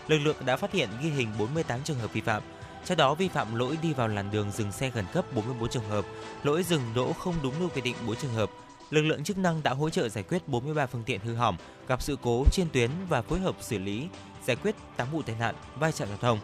Lực 0.08 0.18
lượng 0.18 0.36
đã 0.46 0.58
phát 0.58 0.72
hiện 0.72 0.90
ghi 1.02 1.10
hình 1.10 1.30
48 1.40 1.84
trường 1.84 2.00
hợp 2.00 2.14
vi 2.14 2.22
phạm, 2.22 2.44
trong 2.86 2.98
đó 2.98 3.16
vi 3.16 3.28
phạm 3.28 3.56
lỗi 3.56 3.78
đi 3.82 3.94
vào 3.94 4.08
làn 4.08 4.32
đường 4.32 4.52
dừng 4.52 4.72
xe 4.72 4.90
khẩn 4.90 5.06
cấp 5.14 5.26
44 5.36 5.70
trường 5.70 5.90
hợp, 5.90 6.06
lỗi 6.44 6.64
dừng 6.64 6.82
đỗ 6.96 7.14
không 7.14 7.36
đúng 7.44 7.54
nơi 7.60 7.70
quy 7.76 7.82
định 7.82 7.96
4 8.08 8.16
trường 8.16 8.34
hợp. 8.34 8.50
Lực 8.90 9.02
lượng 9.02 9.24
chức 9.24 9.38
năng 9.38 9.64
đã 9.64 9.74
hỗ 9.74 9.90
trợ 9.90 10.10
giải 10.10 10.24
quyết 10.24 10.48
43 10.48 10.86
phương 10.86 11.04
tiện 11.04 11.20
hư 11.20 11.36
hỏng, 11.36 11.58
gặp 11.88 12.02
sự 12.02 12.18
cố 12.22 12.44
trên 12.52 12.68
tuyến 12.74 12.92
và 13.10 13.22
phối 13.22 13.40
hợp 13.40 13.56
xử 13.62 13.78
lý, 13.78 14.08
giải 14.46 14.56
quyết 14.56 14.76
8 14.98 15.08
vụ 15.12 15.22
tai 15.22 15.36
nạn, 15.40 15.56
vai 15.80 15.92
trạm 15.92 16.08
giao 16.08 16.18
thông. 16.18 16.40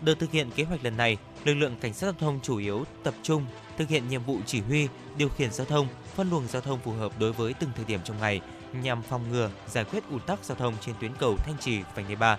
Được 0.00 0.18
thực 0.18 0.30
hiện 0.30 0.50
kế 0.50 0.64
hoạch 0.64 0.84
lần 0.84 0.96
này, 0.96 1.16
lực 1.44 1.54
lượng 1.54 1.76
cảnh 1.80 1.94
sát 1.94 2.06
giao 2.06 2.12
thông 2.12 2.40
chủ 2.42 2.56
yếu 2.56 2.84
tập 3.02 3.14
trung 3.22 3.46
thực 3.78 3.88
hiện 3.88 4.08
nhiệm 4.08 4.22
vụ 4.22 4.38
chỉ 4.46 4.60
huy, 4.60 4.88
điều 5.16 5.28
khiển 5.28 5.52
giao 5.52 5.66
thông, 5.66 5.88
phân 6.14 6.30
luồng 6.30 6.48
giao 6.48 6.62
thông 6.62 6.80
phù 6.80 6.92
hợp 6.92 7.12
đối 7.18 7.32
với 7.32 7.54
từng 7.54 7.70
thời 7.76 7.84
điểm 7.84 8.00
trong 8.04 8.20
ngày 8.20 8.40
nhằm 8.72 9.02
phòng 9.02 9.32
ngừa, 9.32 9.50
giải 9.68 9.84
quyết 9.84 10.04
ùn 10.10 10.20
tắc 10.20 10.44
giao 10.44 10.56
thông 10.56 10.74
trên 10.80 10.94
tuyến 11.00 11.12
cầu 11.18 11.36
Thanh 11.36 11.58
Trì, 11.60 11.78
Vành 11.94 12.04
Đai 12.04 12.16
3. 12.16 12.38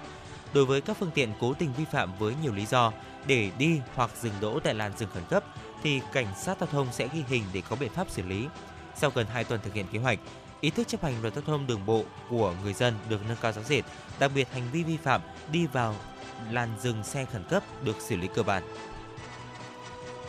Đối 0.54 0.66
với 0.66 0.82
các 0.82 0.98
phương 1.00 1.12
tiện 1.12 1.34
cố 1.40 1.54
tình 1.54 1.74
vi 1.78 1.86
phạm 1.92 2.18
với 2.20 2.34
nhiều 2.44 2.54
lý 2.54 2.66
do, 2.66 2.92
để 3.28 3.52
đi 3.58 3.82
hoặc 3.96 4.12
dừng 4.22 4.34
đỗ 4.42 4.60
tại 4.60 4.74
làn 4.74 4.92
dừng 4.98 5.10
khẩn 5.14 5.24
cấp 5.30 5.44
thì 5.84 6.02
cảnh 6.14 6.28
sát 6.44 6.58
giao 6.60 6.70
thông 6.72 6.88
sẽ 6.92 7.08
ghi 7.14 7.24
hình 7.28 7.44
để 7.54 7.62
có 7.70 7.76
biện 7.76 7.92
pháp 7.92 8.10
xử 8.10 8.22
lý. 8.22 8.48
Sau 8.96 9.12
gần 9.16 9.28
2 9.28 9.44
tuần 9.44 9.60
thực 9.64 9.74
hiện 9.74 9.86
kế 9.92 10.00
hoạch, 10.00 10.20
ý 10.62 10.70
thức 10.70 10.88
chấp 10.88 11.04
hành 11.04 11.22
luật 11.22 11.34
giao 11.34 11.44
thông 11.48 11.68
đường 11.68 11.86
bộ 11.86 12.04
của 12.30 12.54
người 12.64 12.74
dân 12.74 12.94
được 13.10 13.22
nâng 13.28 13.38
cao 13.42 13.52
rõ 13.52 13.62
rệt, 13.62 13.84
đặc 14.20 14.32
biệt 14.36 14.52
hành 14.54 14.64
vi 14.72 14.84
vi 14.84 14.98
phạm 14.98 15.22
đi 15.52 15.68
vào 15.68 15.96
làn 16.52 16.70
dừng 16.82 17.04
xe 17.04 17.26
khẩn 17.26 17.44
cấp 17.50 17.64
được 17.84 17.96
xử 18.00 18.16
lý 18.16 18.28
cơ 18.36 18.44
bản. 18.44 18.64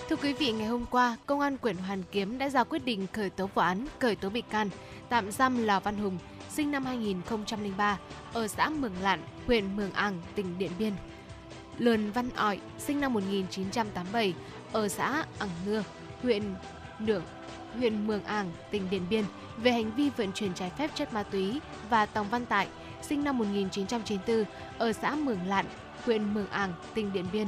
Thưa 0.08 0.16
quý 0.16 0.32
vị, 0.32 0.52
ngày 0.52 0.66
hôm 0.66 0.86
qua, 0.90 1.16
Công 1.26 1.40
an 1.40 1.56
quận 1.56 1.76
Hoàn 1.76 2.02
Kiếm 2.12 2.38
đã 2.38 2.48
ra 2.48 2.64
quyết 2.64 2.84
định 2.84 3.06
khởi 3.12 3.30
tố 3.30 3.46
vụ 3.54 3.62
án, 3.62 3.86
khởi 3.98 4.16
tố 4.16 4.28
bị 4.28 4.40
can, 4.50 4.70
tạm 5.08 5.30
giam 5.32 5.64
Lò 5.64 5.80
Văn 5.80 5.96
Hùng, 5.96 6.18
sinh 6.50 6.70
năm 6.70 6.84
2003, 6.84 7.98
ở 8.32 8.48
xã 8.48 8.68
Mường 8.68 8.94
Lạn, 9.02 9.22
huyện 9.46 9.76
Mường 9.76 9.92
Ảng, 9.92 10.20
tỉnh 10.34 10.58
Điện 10.58 10.70
Biên, 10.78 10.92
Lườn 11.78 12.10
Văn 12.10 12.30
Ỏi, 12.36 12.60
sinh 12.78 13.00
năm 13.00 13.12
1987, 13.12 14.34
ở 14.72 14.88
xã 14.88 15.24
ảng 15.38 15.48
Nưa, 15.66 15.82
huyện 16.22 16.42
Nượng, 16.98 17.24
huyện 17.78 18.06
Mường 18.06 18.24
Ảng, 18.24 18.52
tỉnh 18.70 18.90
Điện 18.90 19.02
Biên, 19.10 19.24
về 19.56 19.72
hành 19.72 19.90
vi 19.96 20.10
vận 20.16 20.32
chuyển 20.32 20.54
trái 20.54 20.70
phép 20.70 20.90
chất 20.94 21.12
ma 21.12 21.22
túy 21.22 21.60
và 21.90 22.06
Tòng 22.06 22.28
Văn 22.30 22.46
Tại, 22.46 22.68
sinh 23.02 23.24
năm 23.24 23.38
1994, 23.38 24.44
ở 24.78 24.92
xã 24.92 25.14
Mường 25.14 25.46
Lạn, 25.46 25.66
huyện 26.04 26.34
Mường 26.34 26.50
Ảng, 26.50 26.72
tỉnh 26.94 27.12
Điện 27.12 27.26
Biên, 27.32 27.46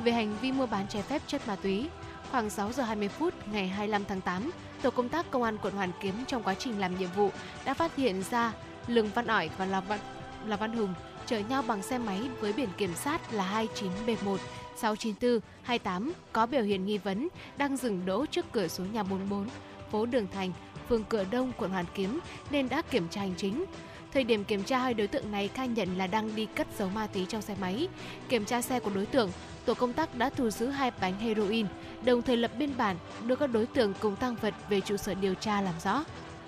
về 0.00 0.12
hành 0.12 0.36
vi 0.40 0.52
mua 0.52 0.66
bán 0.66 0.86
trái 0.88 1.02
phép 1.02 1.22
chất 1.26 1.48
ma 1.48 1.56
túy. 1.56 1.88
Khoảng 2.30 2.50
6 2.50 2.72
giờ 2.72 2.82
20 2.82 3.08
phút 3.08 3.34
ngày 3.52 3.68
25 3.68 4.04
tháng 4.04 4.20
8, 4.20 4.50
tổ 4.82 4.90
công 4.90 5.08
tác 5.08 5.30
công 5.30 5.42
an 5.42 5.58
quận 5.62 5.74
Hoàn 5.74 5.90
Kiếm 6.00 6.14
trong 6.26 6.42
quá 6.42 6.54
trình 6.54 6.80
làm 6.80 6.98
nhiệm 6.98 7.10
vụ 7.16 7.30
đã 7.64 7.74
phát 7.74 7.96
hiện 7.96 8.22
ra 8.30 8.52
Lương 8.86 9.08
Văn 9.08 9.26
Ỏi 9.26 9.50
và 9.58 9.66
Lò 9.66 9.80
Văn, 9.80 10.00
Lò 10.46 10.56
Văn 10.56 10.72
Hùng 10.72 10.94
chở 11.26 11.38
nhau 11.38 11.62
bằng 11.62 11.82
xe 11.82 11.98
máy 11.98 12.22
với 12.40 12.52
biển 12.52 12.68
kiểm 12.76 12.94
soát 12.94 13.32
là 13.32 13.66
29B1 13.76 14.36
69428 14.76 16.12
có 16.32 16.46
biểu 16.46 16.62
hiện 16.62 16.86
nghi 16.86 16.98
vấn 16.98 17.28
đang 17.56 17.76
dừng 17.76 18.06
đỗ 18.06 18.26
trước 18.26 18.46
cửa 18.52 18.68
số 18.68 18.84
nhà 18.84 19.02
44, 19.02 19.48
phố 19.90 20.06
Đường 20.06 20.26
Thành, 20.32 20.52
phường 20.88 21.04
Cửa 21.04 21.24
Đông, 21.30 21.52
quận 21.56 21.70
Hoàn 21.70 21.84
Kiếm 21.94 22.20
nên 22.50 22.68
đã 22.68 22.82
kiểm 22.82 23.08
tra 23.10 23.20
hành 23.20 23.34
chính. 23.36 23.64
Thời 24.12 24.24
điểm 24.24 24.44
kiểm 24.44 24.62
tra 24.62 24.78
hai 24.78 24.94
đối 24.94 25.06
tượng 25.06 25.32
này 25.32 25.48
khai 25.48 25.68
nhận 25.68 25.98
là 25.98 26.06
đang 26.06 26.34
đi 26.36 26.46
cất 26.46 26.66
giấu 26.78 26.88
ma 26.88 27.06
túy 27.06 27.26
trong 27.28 27.42
xe 27.42 27.54
máy. 27.60 27.88
Kiểm 28.28 28.44
tra 28.44 28.62
xe 28.62 28.80
của 28.80 28.90
đối 28.94 29.06
tượng, 29.06 29.30
tổ 29.64 29.74
công 29.74 29.92
tác 29.92 30.14
đã 30.14 30.30
thu 30.30 30.50
giữ 30.50 30.68
hai 30.68 30.90
bánh 31.00 31.18
heroin, 31.20 31.66
đồng 32.02 32.22
thời 32.22 32.36
lập 32.36 32.50
biên 32.58 32.76
bản 32.76 32.96
đưa 33.26 33.36
các 33.36 33.46
đối 33.46 33.66
tượng 33.66 33.94
cùng 34.00 34.16
tăng 34.16 34.34
vật 34.34 34.54
về 34.68 34.80
trụ 34.80 34.96
sở 34.96 35.14
điều 35.14 35.34
tra 35.34 35.60
làm 35.60 35.74
rõ. 35.84 36.04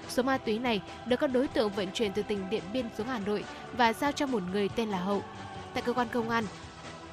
Số 0.08 0.22
ma 0.22 0.38
túy 0.38 0.58
này 0.58 0.82
được 1.06 1.16
các 1.20 1.26
đối 1.26 1.48
tượng 1.48 1.70
vận 1.70 1.88
chuyển 1.94 2.12
từ 2.12 2.22
tỉnh 2.22 2.50
Điện 2.50 2.62
Biên 2.72 2.86
xuống 2.98 3.06
Hà 3.06 3.18
Nội 3.18 3.44
và 3.72 3.92
giao 3.92 4.12
cho 4.12 4.26
một 4.26 4.42
người 4.52 4.68
tên 4.68 4.88
là 4.88 4.98
Hậu. 4.98 5.22
Tại 5.74 5.82
cơ 5.82 5.92
quan 5.92 6.08
công 6.12 6.30
an, 6.30 6.44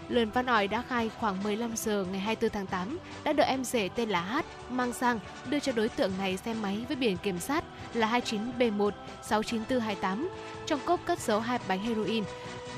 Lươn 0.10 0.30
Văn 0.30 0.46
Ỏi 0.46 0.68
đã 0.68 0.82
khai 0.82 1.12
khoảng 1.20 1.44
15 1.44 1.76
giờ 1.76 2.06
ngày 2.12 2.20
24 2.20 2.50
tháng 2.54 2.68
8 2.68 2.98
đã 3.24 3.34
được 3.34 3.44
em 3.44 3.64
rể 3.64 3.90
tên 3.96 4.10
là 4.10 4.22
Hát 4.22 4.46
mang 4.70 4.94
sang 4.94 5.20
đưa 5.50 5.60
cho 5.60 5.72
đối 5.72 5.90
tượng 5.90 6.12
này 6.18 6.38
xe 6.38 6.54
máy 6.54 6.86
với 6.88 6.96
biển 6.96 7.18
kiểm 7.18 7.40
soát 7.40 7.64
là 7.94 8.20
29B1 8.20 8.92
69428. 9.22 10.30
Trong 10.66 10.80
cốp 10.86 11.00
cất 11.06 11.20
giấu 11.20 11.40
hai 11.40 11.60
bánh 11.68 11.80
heroin, 11.80 12.24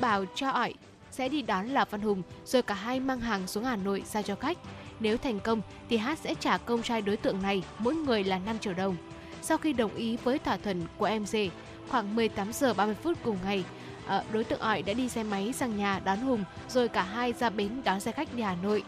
bảo 0.01 0.25
cho 0.35 0.49
Ỏi 0.49 0.73
sẽ 1.15 1.29
đi 1.29 1.41
đón 1.41 1.67
Lạp 1.67 1.91
Văn 1.91 2.01
Hùng 2.01 2.21
rồi 2.45 2.61
cả 2.61 2.73
hai 2.73 2.99
mang 2.99 3.19
hàng 3.19 3.47
xuống 3.47 3.63
Hà 3.63 3.75
Nội 3.75 4.03
giao 4.05 4.23
cho 4.23 4.35
khách. 4.35 4.57
Nếu 4.99 5.17
thành 5.17 5.39
công 5.39 5.61
thì 5.89 5.97
Hát 5.97 6.19
sẽ 6.19 6.35
trả 6.39 6.57
công 6.57 6.81
trai 6.81 7.01
đối 7.01 7.17
tượng 7.17 7.41
này 7.41 7.63
mỗi 7.79 7.95
người 7.95 8.23
là 8.23 8.39
5 8.39 8.59
triệu 8.59 8.73
đồng. 8.73 8.95
Sau 9.41 9.57
khi 9.57 9.73
đồng 9.73 9.95
ý 9.95 10.17
với 10.23 10.39
thỏa 10.39 10.57
thuận 10.57 10.85
của 10.97 11.05
em 11.05 11.25
rể, 11.25 11.49
khoảng 11.89 12.15
18 12.15 12.53
giờ 12.53 12.73
30 12.73 12.95
phút 13.03 13.17
cùng 13.23 13.37
ngày, 13.45 13.63
ờ, 14.07 14.23
đối 14.31 14.43
tượng 14.43 14.59
ỏi 14.59 14.81
đã 14.81 14.93
đi 14.93 15.09
xe 15.09 15.23
máy 15.23 15.53
sang 15.53 15.77
nhà 15.77 15.99
đón 15.99 16.17
Hùng 16.17 16.43
rồi 16.69 16.87
cả 16.87 17.03
hai 17.03 17.33
ra 17.33 17.49
bến 17.49 17.81
đón 17.83 17.99
xe 17.99 18.11
khách 18.11 18.33
đi 18.35 18.43
Hà 18.43 18.55
Nội. 18.63 18.83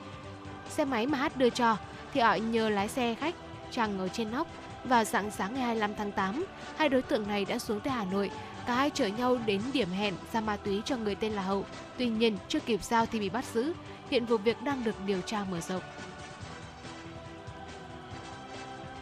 Xe 0.69 0.85
máy 0.85 1.07
mà 1.07 1.17
Hát 1.17 1.37
đưa 1.37 1.49
cho 1.49 1.77
thì 2.13 2.19
ỏi 2.19 2.39
nhờ 2.39 2.69
lái 2.69 2.87
xe 2.87 3.15
khách 3.15 3.35
chàng 3.71 3.99
ở 3.99 4.07
trên 4.07 4.31
nóc. 4.31 4.47
Vào 4.83 5.03
dạng 5.03 5.31
sáng 5.31 5.53
ngày 5.53 5.63
25 5.63 5.95
tháng 5.95 6.11
8, 6.11 6.45
hai 6.77 6.89
đối 6.89 7.01
tượng 7.01 7.27
này 7.27 7.45
đã 7.45 7.59
xuống 7.59 7.79
tới 7.79 7.93
Hà 7.93 8.05
Nội. 8.11 8.31
Cả 8.67 8.75
hai 8.75 8.89
chở 8.89 9.07
nhau 9.07 9.37
đến 9.45 9.61
điểm 9.73 9.89
hẹn 9.89 10.13
ra 10.33 10.41
ma 10.41 10.57
túy 10.57 10.81
cho 10.85 10.97
người 10.97 11.15
tên 11.15 11.31
là 11.31 11.41
Hậu. 11.41 11.65
Tuy 11.97 12.09
nhiên, 12.09 12.37
chưa 12.47 12.59
kịp 12.59 12.83
giao 12.83 13.05
thì 13.05 13.19
bị 13.19 13.29
bắt 13.29 13.45
giữ. 13.53 13.73
Hiện 14.09 14.25
vụ 14.25 14.37
việc 14.37 14.61
đang 14.61 14.83
được 14.83 14.95
điều 15.05 15.21
tra 15.21 15.45
mở 15.51 15.61
rộng. 15.61 15.81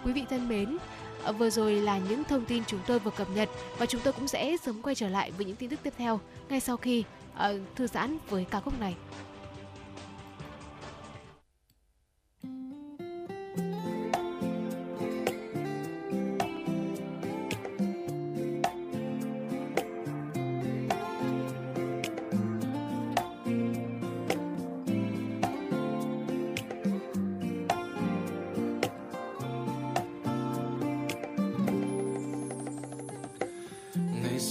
Quý 0.04 0.14
vị 0.14 0.26
thân 0.30 0.50
mến, 0.50 0.78
ờ, 1.24 1.34
vừa 1.34 1.50
rồi 1.50 1.74
là 1.74 1.98
những 1.98 2.24
thông 2.24 2.46
tin 2.46 2.64
chúng 2.68 2.80
tôi 2.88 3.00
vừa 3.00 3.12
cập 3.12 3.28
nhật 3.30 3.50
và 3.78 3.86
chúng 3.86 4.02
tôi 4.02 4.14
cũng 4.14 4.28
sẽ 4.28 4.58
sớm 4.58 4.82
quay 4.82 4.96
trở 4.96 5.10
lại 5.10 5.32
với 5.32 5.46
những 5.46 5.56
tin 5.56 5.70
tức 5.70 5.80
tiếp 5.84 5.94
theo 5.98 6.20
ngay 6.50 6.60
sau 6.60 6.78
khi 6.78 7.04
uh, 7.34 7.42
thư 7.76 7.88
giãn 7.88 8.18
với 8.30 8.46
ca 8.52 8.60
khúc 8.60 8.80
này. 8.80 8.96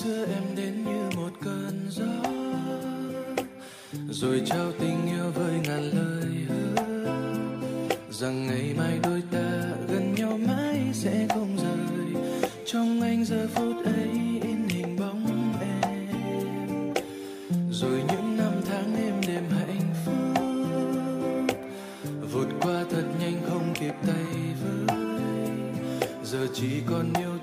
Xưa 0.05 0.27
em 0.35 0.43
đến 0.57 0.85
như 0.85 1.11
một 1.17 1.31
cơn 1.45 1.89
gió, 1.91 2.31
rồi 4.11 4.43
trao 4.47 4.73
tình 4.81 5.07
yêu 5.07 5.31
với 5.35 5.55
ngàn 5.65 5.83
lời 5.83 6.33
hứa, 6.49 6.75
rằng 8.11 8.47
ngày 8.47 8.75
mai 8.79 8.99
đôi 9.03 9.23
ta 9.31 9.63
gần 9.89 10.15
nhau 10.15 10.39
mãi 10.47 10.79
sẽ 10.93 11.27
không 11.29 11.57
rời. 11.57 12.23
Trong 12.67 13.01
anh 13.01 13.25
giờ 13.25 13.49
phút 13.55 13.77
ấy 13.85 14.11
in 14.43 14.69
hình 14.69 14.97
bóng 14.99 15.53
em, 15.61 16.95
rồi 17.71 18.03
những 18.09 18.37
năm 18.37 18.53
tháng 18.69 18.97
êm 18.97 19.21
đềm 19.27 19.45
hạnh 19.51 19.95
phúc, 20.05 20.15
vụt 22.33 22.49
qua 22.61 22.85
thật 22.91 23.05
nhanh 23.21 23.41
không 23.49 23.75
kịp 23.81 23.95
tay 24.07 24.35
với, 24.63 24.99
giờ 26.25 26.47
chỉ 26.55 26.71
còn 26.87 27.13
yêu 27.19 27.34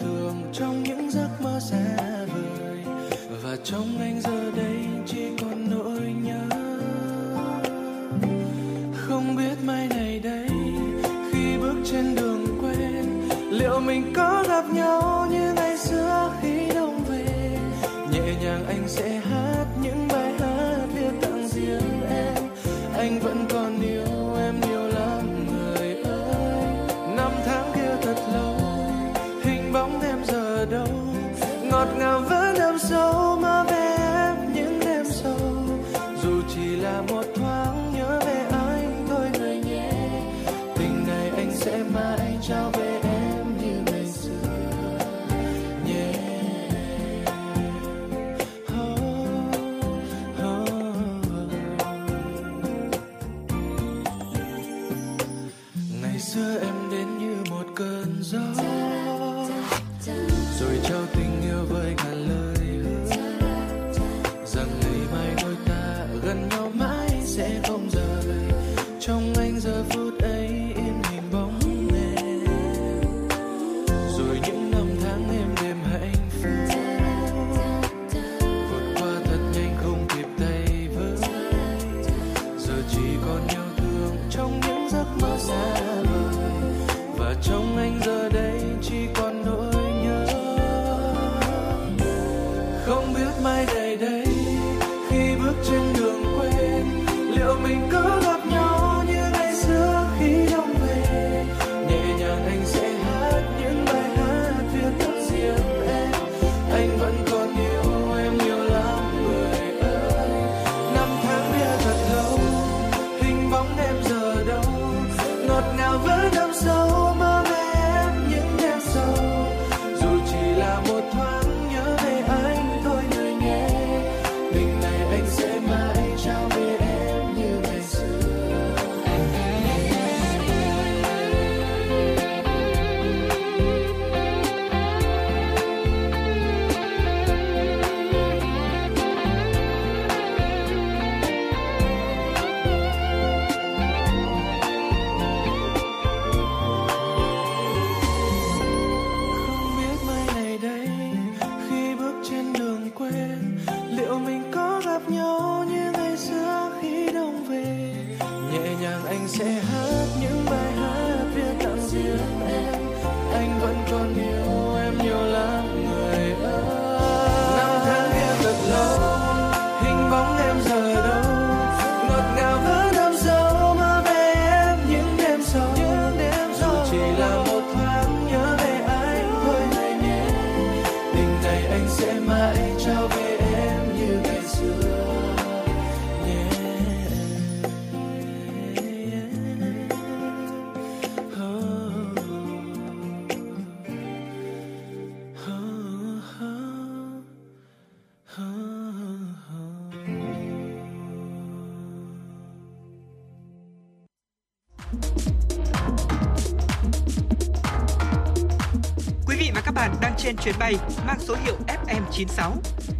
trên 210.23 210.37
chuyến 210.37 210.55
bay 210.59 210.73
mang 211.07 211.19
số 211.19 211.35
hiệu 211.45 211.55
FM96. 211.67 212.51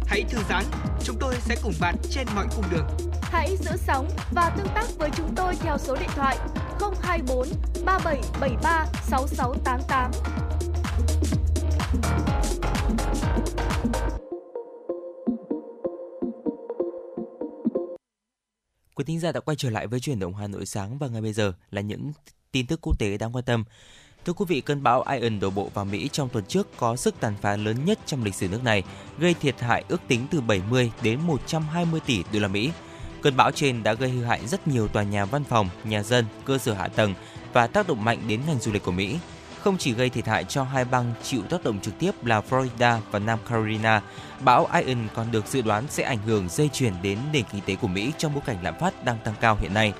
Hãy 0.06 0.22
thư 0.28 0.38
giãn, 0.48 0.64
chúng 1.04 1.16
tôi 1.20 1.34
sẽ 1.40 1.56
cùng 1.62 1.72
bạn 1.80 1.96
trên 2.10 2.26
mọi 2.34 2.46
cung 2.56 2.64
đường. 2.70 2.86
Hãy 3.22 3.56
giữ 3.56 3.70
sóng 3.76 4.08
và 4.34 4.50
tương 4.56 4.66
tác 4.74 4.86
với 4.98 5.10
chúng 5.16 5.34
tôi 5.36 5.54
theo 5.60 5.78
số 5.78 5.96
điện 5.96 6.08
thoại 6.14 6.38
024 7.02 7.48
3773 7.84 8.86
6688. 9.02 10.10
Quý 18.94 19.04
thính 19.04 19.20
giả 19.20 19.32
đã 19.32 19.40
quay 19.40 19.56
trở 19.56 19.70
lại 19.70 19.86
với 19.86 20.00
chuyển 20.00 20.18
động 20.18 20.34
Hà 20.34 20.46
Nội 20.46 20.66
sáng 20.66 20.98
và 20.98 21.08
ngay 21.08 21.22
bây 21.22 21.32
giờ 21.32 21.52
là 21.70 21.80
những 21.80 22.12
tin 22.52 22.66
tức 22.66 22.80
quốc 22.82 22.98
tế 22.98 23.18
đáng 23.18 23.32
quan 23.34 23.44
tâm. 23.44 23.64
Thưa 24.24 24.32
quý 24.32 24.44
vị, 24.48 24.60
cơn 24.60 24.82
bão 24.82 25.04
Ian 25.10 25.40
đổ 25.40 25.50
bộ 25.50 25.70
vào 25.74 25.84
Mỹ 25.84 26.08
trong 26.12 26.28
tuần 26.28 26.44
trước 26.44 26.76
có 26.76 26.96
sức 26.96 27.14
tàn 27.20 27.34
phá 27.40 27.56
lớn 27.56 27.76
nhất 27.84 27.98
trong 28.06 28.24
lịch 28.24 28.34
sử 28.34 28.48
nước 28.48 28.64
này, 28.64 28.82
gây 29.18 29.34
thiệt 29.34 29.60
hại 29.60 29.84
ước 29.88 30.00
tính 30.08 30.26
từ 30.30 30.40
70 30.40 30.92
đến 31.02 31.20
120 31.20 32.00
tỷ 32.06 32.24
đô 32.32 32.40
la 32.40 32.48
Mỹ. 32.48 32.70
Cơn 33.22 33.36
bão 33.36 33.50
trên 33.50 33.82
đã 33.82 33.92
gây 33.92 34.10
hư 34.10 34.24
hại 34.24 34.46
rất 34.46 34.68
nhiều 34.68 34.88
tòa 34.88 35.02
nhà 35.02 35.24
văn 35.24 35.44
phòng, 35.44 35.68
nhà 35.84 36.02
dân, 36.02 36.24
cơ 36.44 36.58
sở 36.58 36.72
hạ 36.72 36.88
tầng 36.88 37.14
và 37.52 37.66
tác 37.66 37.88
động 37.88 38.04
mạnh 38.04 38.18
đến 38.28 38.40
ngành 38.46 38.58
du 38.58 38.72
lịch 38.72 38.82
của 38.82 38.92
Mỹ. 38.92 39.18
Không 39.60 39.78
chỉ 39.78 39.92
gây 39.92 40.10
thiệt 40.10 40.26
hại 40.26 40.44
cho 40.44 40.64
hai 40.64 40.84
bang 40.84 41.14
chịu 41.22 41.42
tác 41.42 41.64
động 41.64 41.80
trực 41.80 41.98
tiếp 41.98 42.24
là 42.24 42.42
Florida 42.50 42.98
và 43.10 43.18
Nam 43.18 43.38
Carolina, 43.48 44.02
bão 44.40 44.68
Ian 44.72 45.08
còn 45.14 45.30
được 45.30 45.46
dự 45.46 45.62
đoán 45.62 45.84
sẽ 45.90 46.02
ảnh 46.02 46.18
hưởng 46.26 46.48
dây 46.48 46.70
chuyển 46.72 46.92
đến 47.02 47.18
nền 47.32 47.44
kinh 47.52 47.60
tế 47.66 47.76
của 47.76 47.88
Mỹ 47.88 48.12
trong 48.18 48.34
bối 48.34 48.42
cảnh 48.46 48.56
lạm 48.62 48.74
phát 48.80 49.04
đang 49.04 49.18
tăng 49.24 49.34
cao 49.40 49.58
hiện 49.60 49.74
nay. 49.74 49.92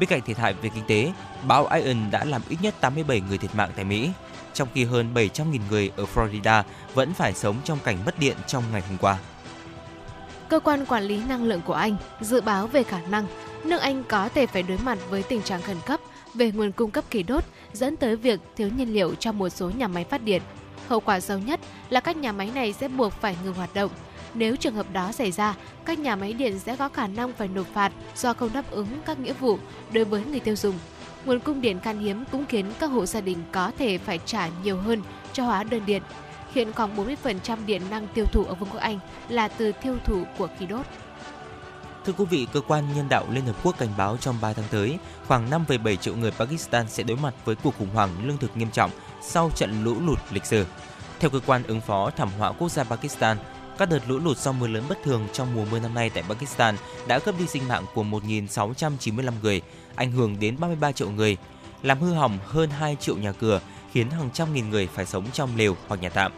Bên 0.00 0.08
cạnh 0.08 0.22
thiệt 0.22 0.38
hại 0.38 0.54
về 0.54 0.70
kinh 0.74 0.84
tế, 0.86 1.12
bão 1.46 1.66
Ian 1.66 2.10
đã 2.10 2.24
làm 2.24 2.42
ít 2.48 2.56
nhất 2.62 2.74
87 2.80 3.20
người 3.20 3.38
thiệt 3.38 3.54
mạng 3.54 3.70
tại 3.76 3.84
Mỹ, 3.84 4.10
trong 4.54 4.68
khi 4.74 4.84
hơn 4.84 5.14
700.000 5.14 5.58
người 5.70 5.90
ở 5.96 6.06
Florida 6.14 6.62
vẫn 6.94 7.14
phải 7.14 7.34
sống 7.34 7.56
trong 7.64 7.78
cảnh 7.84 7.96
mất 8.06 8.18
điện 8.18 8.36
trong 8.46 8.62
ngày 8.72 8.82
hôm 8.88 8.98
qua. 8.98 9.18
Cơ 10.48 10.60
quan 10.60 10.86
quản 10.86 11.02
lý 11.02 11.20
năng 11.28 11.44
lượng 11.44 11.60
của 11.66 11.74
Anh 11.74 11.96
dự 12.20 12.40
báo 12.40 12.66
về 12.66 12.82
khả 12.82 13.00
năng 13.00 13.26
nước 13.64 13.80
Anh 13.80 14.04
có 14.04 14.28
thể 14.28 14.46
phải 14.46 14.62
đối 14.62 14.78
mặt 14.78 14.98
với 15.10 15.22
tình 15.22 15.42
trạng 15.42 15.62
khẩn 15.62 15.76
cấp 15.86 16.00
về 16.34 16.50
nguồn 16.50 16.72
cung 16.72 16.90
cấp 16.90 17.04
khí 17.10 17.22
đốt 17.22 17.44
dẫn 17.72 17.96
tới 17.96 18.16
việc 18.16 18.40
thiếu 18.56 18.68
nhiên 18.76 18.94
liệu 18.94 19.14
cho 19.14 19.32
một 19.32 19.48
số 19.48 19.70
nhà 19.70 19.88
máy 19.88 20.04
phát 20.04 20.22
điện. 20.24 20.42
Hậu 20.88 21.00
quả 21.00 21.20
xấu 21.20 21.38
nhất 21.38 21.60
là 21.90 22.00
các 22.00 22.16
nhà 22.16 22.32
máy 22.32 22.50
này 22.54 22.72
sẽ 22.72 22.88
buộc 22.88 23.12
phải 23.12 23.36
ngừng 23.44 23.54
hoạt 23.54 23.74
động. 23.74 23.90
Nếu 24.34 24.56
trường 24.56 24.74
hợp 24.74 24.86
đó 24.92 25.12
xảy 25.12 25.32
ra, 25.32 25.54
các 25.84 25.98
nhà 25.98 26.16
máy 26.16 26.32
điện 26.32 26.58
sẽ 26.58 26.76
có 26.76 26.88
khả 26.88 27.06
năng 27.06 27.32
phải 27.32 27.48
nộp 27.48 27.66
phạt 27.66 27.92
do 28.16 28.34
không 28.34 28.52
đáp 28.52 28.70
ứng 28.70 28.88
các 29.06 29.18
nghĩa 29.18 29.32
vụ 29.32 29.58
đối 29.92 30.04
với 30.04 30.24
người 30.24 30.40
tiêu 30.40 30.56
dùng. 30.56 30.78
Nguồn 31.24 31.40
cung 31.40 31.60
điện 31.60 31.80
khan 31.80 31.98
hiếm 31.98 32.24
cũng 32.32 32.46
khiến 32.46 32.72
các 32.80 32.86
hộ 32.86 33.06
gia 33.06 33.20
đình 33.20 33.38
có 33.52 33.72
thể 33.78 33.98
phải 33.98 34.18
trả 34.26 34.48
nhiều 34.62 34.76
hơn 34.76 35.02
cho 35.32 35.44
hóa 35.44 35.64
đơn 35.64 35.86
điện. 35.86 36.02
Hiện 36.52 36.72
khoảng 36.72 36.96
40% 36.96 37.66
điện 37.66 37.82
năng 37.90 38.06
tiêu 38.14 38.24
thụ 38.32 38.44
ở 38.44 38.54
Vương 38.54 38.68
quốc 38.70 38.80
Anh 38.80 38.98
là 39.28 39.48
từ 39.48 39.72
tiêu 39.72 39.96
thụ 40.04 40.24
của 40.38 40.48
khí 40.58 40.66
đốt. 40.66 40.86
Thưa 42.04 42.12
quý 42.12 42.24
vị, 42.30 42.46
cơ 42.52 42.60
quan 42.60 42.84
nhân 42.96 43.08
đạo 43.08 43.26
Liên 43.30 43.46
Hợp 43.46 43.56
Quốc 43.62 43.78
cảnh 43.78 43.88
báo 43.98 44.16
trong 44.16 44.36
3 44.40 44.52
tháng 44.52 44.64
tới, 44.70 44.98
khoảng 45.26 45.50
5,7 45.50 45.96
triệu 45.96 46.16
người 46.16 46.30
Pakistan 46.30 46.88
sẽ 46.88 47.02
đối 47.02 47.16
mặt 47.16 47.34
với 47.44 47.56
cuộc 47.56 47.78
khủng 47.78 47.94
hoảng 47.94 48.10
lương 48.26 48.36
thực 48.36 48.56
nghiêm 48.56 48.70
trọng 48.70 48.90
sau 49.22 49.50
trận 49.54 49.84
lũ 49.84 49.96
lụt 50.06 50.18
lịch 50.30 50.44
sử. 50.44 50.66
Theo 51.20 51.30
cơ 51.30 51.40
quan 51.46 51.62
ứng 51.62 51.80
phó 51.80 52.10
thảm 52.10 52.28
họa 52.38 52.52
quốc 52.52 52.70
gia 52.70 52.84
Pakistan, 52.84 53.36
các 53.78 53.88
đợt 53.90 54.00
lũ 54.08 54.18
lụt 54.18 54.38
do 54.38 54.52
mưa 54.52 54.66
lớn 54.66 54.84
bất 54.88 54.98
thường 55.02 55.26
trong 55.32 55.54
mùa 55.54 55.64
mưa 55.70 55.78
năm 55.78 55.94
nay 55.94 56.10
tại 56.10 56.24
Pakistan 56.28 56.76
đã 57.06 57.18
cướp 57.18 57.38
đi 57.38 57.46
sinh 57.46 57.68
mạng 57.68 57.84
của 57.94 58.02
1.695 58.02 59.32
người, 59.42 59.62
ảnh 59.94 60.12
hưởng 60.12 60.36
đến 60.40 60.56
33 60.60 60.92
triệu 60.92 61.10
người, 61.10 61.36
làm 61.82 62.00
hư 62.00 62.12
hỏng 62.12 62.38
hơn 62.44 62.70
2 62.70 62.96
triệu 63.00 63.16
nhà 63.16 63.32
cửa, 63.32 63.60
khiến 63.92 64.10
hàng 64.10 64.30
trăm 64.32 64.54
nghìn 64.54 64.70
người 64.70 64.86
phải 64.86 65.06
sống 65.06 65.24
trong 65.32 65.56
lều 65.56 65.76
hoặc 65.88 66.02
nhà 66.02 66.08
tạm. 66.08 66.32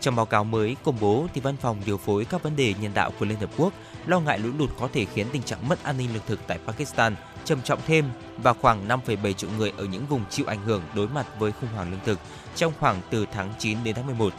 Trong 0.00 0.16
báo 0.16 0.26
cáo 0.26 0.44
mới 0.44 0.76
công 0.84 0.96
bố, 1.00 1.26
thì 1.34 1.40
Văn 1.40 1.56
phòng 1.56 1.76
điều 1.86 1.96
phối 1.96 2.24
các 2.24 2.42
vấn 2.42 2.56
đề 2.56 2.74
nhân 2.80 2.94
đạo 2.94 3.10
của 3.18 3.26
Liên 3.26 3.38
Hợp 3.38 3.50
Quốc 3.56 3.72
lo 4.06 4.20
ngại 4.20 4.38
lũ 4.38 4.50
lụt 4.58 4.70
có 4.80 4.88
thể 4.92 5.04
khiến 5.04 5.26
tình 5.32 5.42
trạng 5.42 5.68
mất 5.68 5.82
an 5.82 5.98
ninh 5.98 6.08
lương 6.12 6.22
thực 6.26 6.40
tại 6.46 6.58
Pakistan 6.66 7.16
trầm 7.44 7.62
trọng 7.62 7.78
thêm 7.86 8.04
và 8.38 8.52
khoảng 8.52 8.88
5,7 8.88 9.32
triệu 9.32 9.50
người 9.58 9.72
ở 9.76 9.84
những 9.84 10.06
vùng 10.06 10.24
chịu 10.30 10.46
ảnh 10.46 10.62
hưởng 10.64 10.82
đối 10.94 11.08
mặt 11.08 11.26
với 11.38 11.52
khủng 11.52 11.70
hoảng 11.74 11.90
lương 11.90 12.00
thực 12.04 12.18
trong 12.56 12.72
khoảng 12.80 13.00
từ 13.10 13.26
tháng 13.32 13.52
9 13.58 13.78
đến 13.84 13.94
tháng 13.94 14.06
11. 14.06 14.32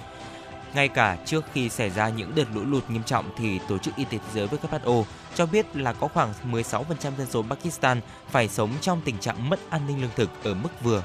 Ngay 0.73 0.87
cả 0.87 1.17
trước 1.25 1.45
khi 1.53 1.69
xảy 1.69 1.89
ra 1.89 2.09
những 2.09 2.35
đợt 2.35 2.45
lũ 2.53 2.61
lụt 2.65 2.89
nghiêm 2.89 3.03
trọng 3.03 3.25
thì 3.37 3.59
Tổ 3.67 3.77
chức 3.77 3.95
Y 3.95 4.05
tế 4.05 4.17
Thế 4.17 4.33
giới 4.33 4.47
WHO 4.47 5.03
cho 5.35 5.45
biết 5.45 5.75
là 5.75 5.93
có 5.93 6.07
khoảng 6.07 6.33
16% 6.51 6.83
dân 7.17 7.27
số 7.29 7.43
Pakistan 7.49 8.01
phải 8.29 8.47
sống 8.47 8.69
trong 8.81 9.01
tình 9.05 9.17
trạng 9.17 9.49
mất 9.49 9.59
an 9.69 9.81
ninh 9.87 10.01
lương 10.01 10.11
thực 10.15 10.29
ở 10.43 10.53
mức 10.53 10.69
vừa 10.83 11.03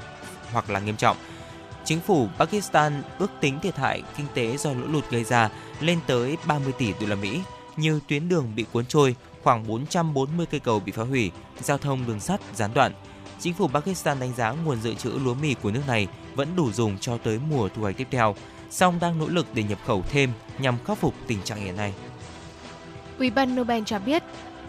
hoặc 0.51 0.69
là 0.69 0.79
nghiêm 0.79 0.95
trọng. 0.95 1.17
Chính 1.85 1.99
phủ 1.99 2.27
Pakistan 2.37 3.03
ước 3.19 3.31
tính 3.39 3.59
thiệt 3.59 3.75
hại 3.75 4.03
kinh 4.17 4.25
tế 4.33 4.57
do 4.57 4.73
lũ 4.73 4.87
lụt 4.87 5.09
gây 5.09 5.23
ra 5.23 5.49
lên 5.79 5.99
tới 6.07 6.37
30 6.47 6.73
tỷ 6.77 6.93
đô 7.01 7.07
la 7.07 7.15
Mỹ. 7.15 7.41
Nhiều 7.77 7.99
tuyến 8.07 8.29
đường 8.29 8.51
bị 8.55 8.65
cuốn 8.71 8.85
trôi, 8.85 9.15
khoảng 9.43 9.67
440 9.67 10.45
cây 10.51 10.59
cầu 10.59 10.79
bị 10.79 10.91
phá 10.91 11.03
hủy, 11.03 11.31
giao 11.61 11.77
thông 11.77 12.07
đường 12.07 12.19
sắt 12.19 12.41
gián 12.55 12.73
đoạn. 12.73 12.91
Chính 13.39 13.53
phủ 13.53 13.67
Pakistan 13.67 14.19
đánh 14.19 14.33
giá 14.37 14.51
nguồn 14.51 14.81
dự 14.81 14.93
trữ 14.93 15.09
lúa 15.09 15.33
mì 15.33 15.53
của 15.53 15.71
nước 15.71 15.81
này 15.87 16.07
vẫn 16.35 16.55
đủ 16.55 16.71
dùng 16.71 16.97
cho 16.97 17.17
tới 17.17 17.39
mùa 17.49 17.69
thu 17.69 17.81
hoạch 17.81 17.97
tiếp 17.97 18.07
theo 18.11 18.35
song 18.69 18.99
đang 19.01 19.19
nỗ 19.19 19.27
lực 19.27 19.45
để 19.53 19.63
nhập 19.63 19.79
khẩu 19.85 20.03
thêm 20.09 20.31
nhằm 20.59 20.77
khắc 20.85 20.97
phục 20.97 21.13
tình 21.27 21.41
trạng 21.43 21.57
hiện 21.57 21.77
nay. 21.77 21.93
Ủy 23.19 23.29
ban 23.29 23.55
Nobel 23.55 23.83
cho 23.85 23.99
biết, 23.99 24.23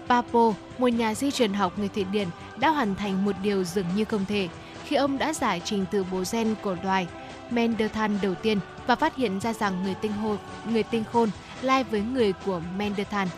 Papo, 0.08 0.52
một 0.78 0.88
nhà 0.88 1.14
di 1.14 1.30
truyền 1.30 1.52
học 1.52 1.78
người 1.78 1.88
Thụy 1.88 2.04
Điển, 2.04 2.28
đã 2.56 2.70
hoàn 2.70 2.94
thành 2.94 3.24
một 3.24 3.36
điều 3.42 3.64
dường 3.64 3.86
như 3.96 4.04
không 4.04 4.24
thể 4.24 4.48
khi 4.84 4.96
ông 4.96 5.18
đã 5.18 5.32
giải 5.32 5.62
trình 5.64 5.84
từ 5.90 6.04
bộ 6.04 6.22
gen 6.32 6.54
của 6.62 6.76
loài 6.82 7.06
Mendelthal 7.50 8.12
đầu 8.22 8.34
tiên 8.34 8.58
và 8.86 8.96
phát 8.96 9.16
hiện 9.16 9.40
ra 9.40 9.52
rằng 9.52 9.82
người 9.82 9.94
tinh 9.94 10.12
hồn, 10.12 10.38
người 10.70 10.82
tinh 10.82 11.04
khôn 11.12 11.30
lai 11.62 11.84
với 11.84 12.00
người 12.00 12.32
của 12.32 12.60
Mendelthal. 12.76 13.28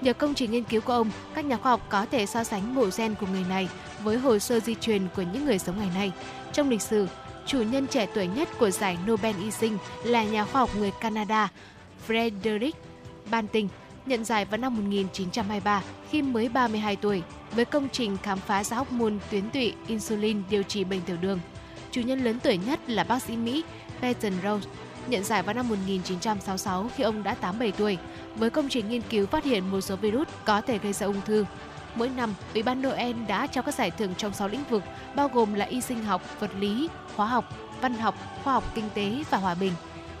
Nhờ 0.00 0.12
công 0.12 0.34
trình 0.34 0.50
nghiên 0.50 0.64
cứu 0.64 0.80
của 0.80 0.92
ông, 0.92 1.10
các 1.34 1.44
nhà 1.44 1.56
khoa 1.56 1.72
học 1.72 1.80
có 1.88 2.06
thể 2.10 2.26
so 2.26 2.44
sánh 2.44 2.74
bộ 2.74 2.88
gen 2.96 3.14
của 3.14 3.26
người 3.26 3.44
này 3.48 3.68
với 4.02 4.18
hồ 4.18 4.38
sơ 4.38 4.60
di 4.60 4.74
truyền 4.74 5.02
của 5.16 5.22
những 5.22 5.44
người 5.44 5.58
sống 5.58 5.78
ngày 5.78 5.90
nay. 5.94 6.12
Trong 6.52 6.70
lịch 6.70 6.82
sử, 6.82 7.08
chủ 7.46 7.62
nhân 7.62 7.86
trẻ 7.86 8.06
tuổi 8.14 8.26
nhất 8.26 8.48
của 8.58 8.70
giải 8.70 8.98
Nobel 9.06 9.36
y 9.42 9.50
sinh 9.50 9.78
là 10.04 10.24
nhà 10.24 10.44
khoa 10.44 10.60
học 10.60 10.70
người 10.76 10.90
Canada 11.00 11.48
Frederick 12.08 12.72
Banting, 13.30 13.68
nhận 14.06 14.24
giải 14.24 14.44
vào 14.44 14.58
năm 14.58 14.76
1923 14.76 15.82
khi 16.10 16.22
mới 16.22 16.48
32 16.48 16.96
tuổi 16.96 17.22
với 17.52 17.64
công 17.64 17.88
trình 17.92 18.16
khám 18.22 18.38
phá 18.38 18.64
ra 18.64 18.76
hormone 18.76 19.14
tuyến 19.30 19.50
tụy 19.50 19.72
insulin 19.86 20.42
điều 20.50 20.62
trị 20.62 20.84
bệnh 20.84 21.00
tiểu 21.00 21.16
đường. 21.20 21.40
Chủ 21.90 22.00
nhân 22.00 22.24
lớn 22.24 22.38
tuổi 22.42 22.56
nhất 22.66 22.80
là 22.86 23.04
bác 23.04 23.22
sĩ 23.22 23.36
Mỹ 23.36 23.64
Peyton 24.00 24.32
Rose, 24.42 24.68
nhận 25.06 25.24
giải 25.24 25.42
vào 25.42 25.54
năm 25.54 25.68
1966 25.68 26.90
khi 26.96 27.04
ông 27.04 27.22
đã 27.22 27.34
87 27.34 27.72
tuổi 27.72 27.98
với 28.36 28.50
công 28.50 28.68
trình 28.68 28.88
nghiên 28.88 29.02
cứu 29.10 29.26
phát 29.26 29.44
hiện 29.44 29.70
một 29.70 29.80
số 29.80 29.96
virus 29.96 30.28
có 30.44 30.60
thể 30.60 30.78
gây 30.78 30.92
ra 30.92 31.06
ung 31.06 31.20
thư. 31.24 31.44
Mỗi 31.94 32.08
năm, 32.08 32.34
Ủy 32.54 32.62
ban 32.62 32.82
Noel 32.82 33.16
đã 33.28 33.46
trao 33.46 33.62
các 33.62 33.74
giải 33.74 33.90
thưởng 33.90 34.14
trong 34.16 34.32
6 34.32 34.48
lĩnh 34.48 34.64
vực, 34.70 34.82
bao 35.14 35.28
gồm 35.28 35.54
là 35.54 35.64
y 35.64 35.80
sinh 35.80 36.04
học, 36.04 36.22
vật 36.40 36.50
lý, 36.58 36.88
hóa 37.16 37.26
học, 37.26 37.44
văn 37.80 37.94
học, 37.94 38.14
khoa 38.44 38.52
học 38.52 38.64
kinh 38.74 38.88
tế 38.94 39.24
và 39.30 39.38
hòa 39.38 39.54
bình. 39.54 39.72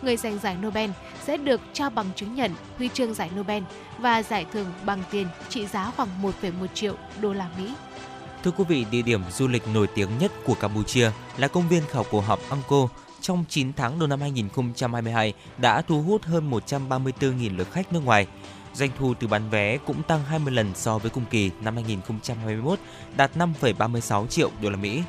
Người 0.02 0.16
giành 0.16 0.38
giải 0.38 0.56
Nobel 0.56 0.90
sẽ 1.22 1.36
được 1.36 1.60
trao 1.72 1.90
bằng 1.90 2.06
chứng 2.16 2.34
nhận 2.34 2.52
huy 2.78 2.88
chương 2.88 3.14
giải 3.14 3.30
Nobel 3.38 3.62
và 3.98 4.22
giải 4.22 4.46
thưởng 4.52 4.66
bằng 4.84 5.02
tiền 5.10 5.26
trị 5.48 5.66
giá 5.66 5.90
khoảng 5.96 6.08
1,1 6.22 6.66
triệu 6.74 6.94
đô 7.20 7.32
la 7.32 7.48
Mỹ. 7.58 7.74
Thưa 8.44 8.50
quý 8.50 8.64
vị, 8.68 8.86
địa 8.90 9.02
điểm 9.02 9.20
du 9.30 9.48
lịch 9.48 9.68
nổi 9.68 9.86
tiếng 9.94 10.18
nhất 10.18 10.32
của 10.44 10.54
Campuchia 10.54 11.10
là 11.36 11.48
công 11.48 11.68
viên 11.68 11.82
khảo 11.90 12.04
cổ 12.10 12.20
học 12.20 12.40
Angkor 12.50 12.90
trong 13.20 13.44
9 13.48 13.72
tháng 13.72 13.98
đầu 13.98 14.08
năm 14.08 14.20
2022 14.20 15.32
đã 15.58 15.82
thu 15.82 16.02
hút 16.02 16.24
hơn 16.24 16.50
134.000 16.50 17.56
lượt 17.56 17.72
khách 17.72 17.92
nước 17.92 18.04
ngoài. 18.04 18.26
Doanh 18.74 18.90
thu 18.98 19.14
từ 19.14 19.26
bán 19.26 19.50
vé 19.50 19.78
cũng 19.86 20.02
tăng 20.02 20.24
20 20.24 20.54
lần 20.54 20.70
so 20.74 20.98
với 20.98 21.10
cùng 21.10 21.24
kỳ 21.30 21.50
năm 21.60 21.74
2021, 21.74 22.78
đạt 23.16 23.30
5,36 23.36 24.26
triệu 24.26 24.50
đô 24.62 24.70
la 24.70 24.76
Mỹ. 24.76 25.02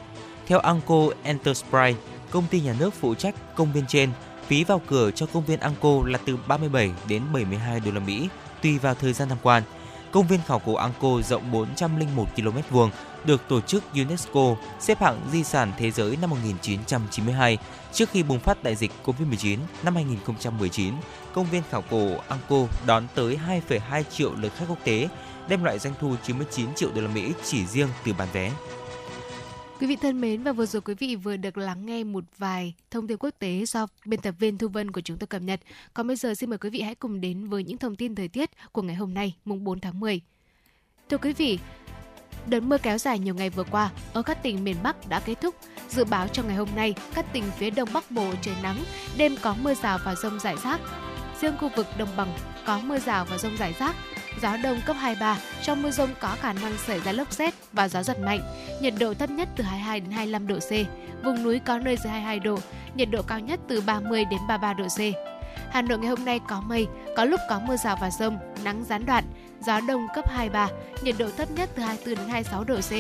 Theo 0.47 0.59
Angkor 0.59 1.13
Enterprise, 1.23 1.95
công 2.31 2.47
ty 2.49 2.61
nhà 2.61 2.75
nước 2.79 2.93
phụ 2.93 3.15
trách 3.15 3.55
công 3.55 3.73
viên 3.73 3.83
trên, 3.87 4.09
phí 4.47 4.63
vào 4.63 4.81
cửa 4.87 5.11
cho 5.11 5.25
công 5.25 5.45
viên 5.45 5.59
Angkor 5.59 6.07
là 6.07 6.19
từ 6.25 6.37
37 6.47 6.91
đến 7.07 7.23
72 7.33 7.79
đô 7.79 7.91
la 7.91 7.99
Mỹ 7.99 8.29
tùy 8.61 8.77
vào 8.77 8.95
thời 8.95 9.13
gian 9.13 9.29
tham 9.29 9.37
quan. 9.43 9.63
Công 10.11 10.27
viên 10.27 10.39
khảo 10.47 10.59
cổ 10.59 10.73
Angkor 10.73 11.25
rộng 11.25 11.51
401 11.51 12.25
km 12.35 12.57
vuông, 12.69 12.89
được 13.25 13.41
tổ 13.47 13.61
chức 13.61 13.83
UNESCO 13.93 14.55
xếp 14.79 15.01
hạng 15.01 15.19
di 15.31 15.43
sản 15.43 15.71
thế 15.77 15.91
giới 15.91 16.17
năm 16.21 16.29
1992 16.29 17.57
trước 17.93 18.09
khi 18.09 18.23
bùng 18.23 18.39
phát 18.39 18.63
đại 18.63 18.75
dịch 18.75 18.91
Covid-19 19.05 19.57
năm 19.83 19.95
2019. 19.95 20.93
Công 21.33 21.45
viên 21.51 21.63
khảo 21.69 21.83
cổ 21.89 22.17
Angkor 22.27 22.69
đón 22.85 23.07
tới 23.15 23.39
2,2 23.69 24.03
triệu 24.03 24.33
lượt 24.35 24.51
khách 24.55 24.65
quốc 24.69 24.79
tế, 24.83 25.07
đem 25.49 25.63
lại 25.63 25.79
doanh 25.79 25.93
thu 25.99 26.15
99 26.23 26.75
triệu 26.75 26.89
đô 26.95 27.01
la 27.01 27.07
Mỹ 27.07 27.33
chỉ 27.43 27.65
riêng 27.65 27.87
từ 28.05 28.13
bán 28.17 28.27
vé. 28.33 28.51
Quý 29.79 29.87
vị 29.87 29.95
thân 29.95 30.21
mến 30.21 30.43
và 30.43 30.51
vừa 30.51 30.65
rồi 30.65 30.81
quý 30.81 30.93
vị 30.93 31.15
vừa 31.15 31.37
được 31.37 31.57
lắng 31.57 31.85
nghe 31.85 32.03
một 32.03 32.23
vài 32.37 32.73
thông 32.91 33.07
tin 33.07 33.17
quốc 33.17 33.33
tế 33.39 33.65
do 33.67 33.87
biên 34.05 34.21
tập 34.21 34.35
viên 34.39 34.57
Thu 34.57 34.67
Vân 34.67 34.91
của 34.91 35.01
chúng 35.01 35.17
tôi 35.17 35.27
cập 35.27 35.41
nhật. 35.41 35.59
Còn 35.93 36.07
bây 36.07 36.15
giờ 36.15 36.35
xin 36.35 36.49
mời 36.49 36.57
quý 36.57 36.69
vị 36.69 36.81
hãy 36.81 36.95
cùng 36.95 37.21
đến 37.21 37.47
với 37.49 37.63
những 37.63 37.77
thông 37.77 37.95
tin 37.95 38.15
thời 38.15 38.27
tiết 38.27 38.49
của 38.71 38.81
ngày 38.81 38.95
hôm 38.95 39.13
nay, 39.13 39.35
mùng 39.45 39.63
4 39.63 39.79
tháng 39.79 39.99
10. 39.99 40.21
Thưa 41.09 41.17
quý 41.17 41.33
vị, 41.33 41.59
Đợt 42.47 42.59
mưa 42.59 42.77
kéo 42.77 42.97
dài 42.97 43.19
nhiều 43.19 43.35
ngày 43.35 43.49
vừa 43.49 43.63
qua 43.63 43.89
ở 44.13 44.21
các 44.21 44.43
tỉnh 44.43 44.63
miền 44.63 44.75
Bắc 44.83 45.09
đã 45.09 45.19
kết 45.19 45.35
thúc. 45.41 45.55
Dự 45.89 46.05
báo 46.05 46.27
trong 46.27 46.47
ngày 46.47 46.55
hôm 46.55 46.69
nay, 46.75 46.93
các 47.13 47.25
tỉnh 47.33 47.43
phía 47.57 47.69
Đông 47.69 47.89
Bắc 47.93 48.11
Bộ 48.11 48.33
trời 48.41 48.55
nắng, 48.63 48.77
đêm 49.17 49.35
có 49.41 49.55
mưa 49.61 49.73
rào 49.73 49.99
và 50.05 50.15
rông 50.15 50.39
rải 50.39 50.55
rác. 50.63 50.79
Riêng 51.43 51.57
khu 51.57 51.69
vực 51.75 51.87
đồng 51.97 52.09
bằng 52.17 52.33
có 52.65 52.79
mưa 52.83 52.99
rào 52.99 53.25
và 53.25 53.37
rông 53.37 53.57
rải 53.57 53.73
rác, 53.79 53.95
gió 54.41 54.57
đông 54.63 54.81
cấp 54.85 54.95
23, 54.99 55.37
trong 55.63 55.81
mưa 55.81 55.91
rông 55.91 56.09
có 56.19 56.35
khả 56.41 56.53
năng 56.53 56.77
xảy 56.77 56.99
ra 56.99 57.11
lốc 57.11 57.31
xét 57.31 57.53
và 57.73 57.87
gió 57.87 58.03
giật 58.03 58.19
mạnh. 58.19 58.39
Nhiệt 58.81 58.93
độ 58.99 59.13
thấp 59.13 59.29
nhất 59.29 59.49
từ 59.55 59.63
22 59.63 59.99
đến 59.99 60.11
25 60.11 60.47
độ 60.47 60.59
C, 60.59 60.71
vùng 61.23 61.43
núi 61.43 61.59
có 61.59 61.79
nơi 61.79 61.97
dưới 62.03 62.11
22 62.11 62.39
độ, 62.39 62.57
nhiệt 62.95 63.07
độ 63.11 63.21
cao 63.21 63.39
nhất 63.39 63.59
từ 63.67 63.81
30 63.81 64.25
đến 64.25 64.39
33 64.47 64.73
độ 64.73 64.85
C. 64.87 64.99
Hà 65.71 65.81
Nội 65.81 65.99
ngày 65.99 66.09
hôm 66.09 66.25
nay 66.25 66.39
có 66.49 66.61
mây, 66.61 66.87
có 67.17 67.25
lúc 67.25 67.39
có 67.49 67.59
mưa 67.59 67.77
rào 67.77 67.97
và 68.01 68.09
rông, 68.09 68.37
nắng 68.63 68.83
gián 68.89 69.05
đoạn, 69.05 69.23
gió 69.65 69.79
đông 69.87 70.07
cấp 70.15 70.29
23, 70.29 70.69
nhiệt 71.03 71.15
độ 71.19 71.29
thấp 71.37 71.51
nhất 71.51 71.69
từ 71.75 71.83
24 71.83 72.15
đến 72.15 72.27
26 72.29 72.63
độ 72.63 72.75
C, 72.75 72.91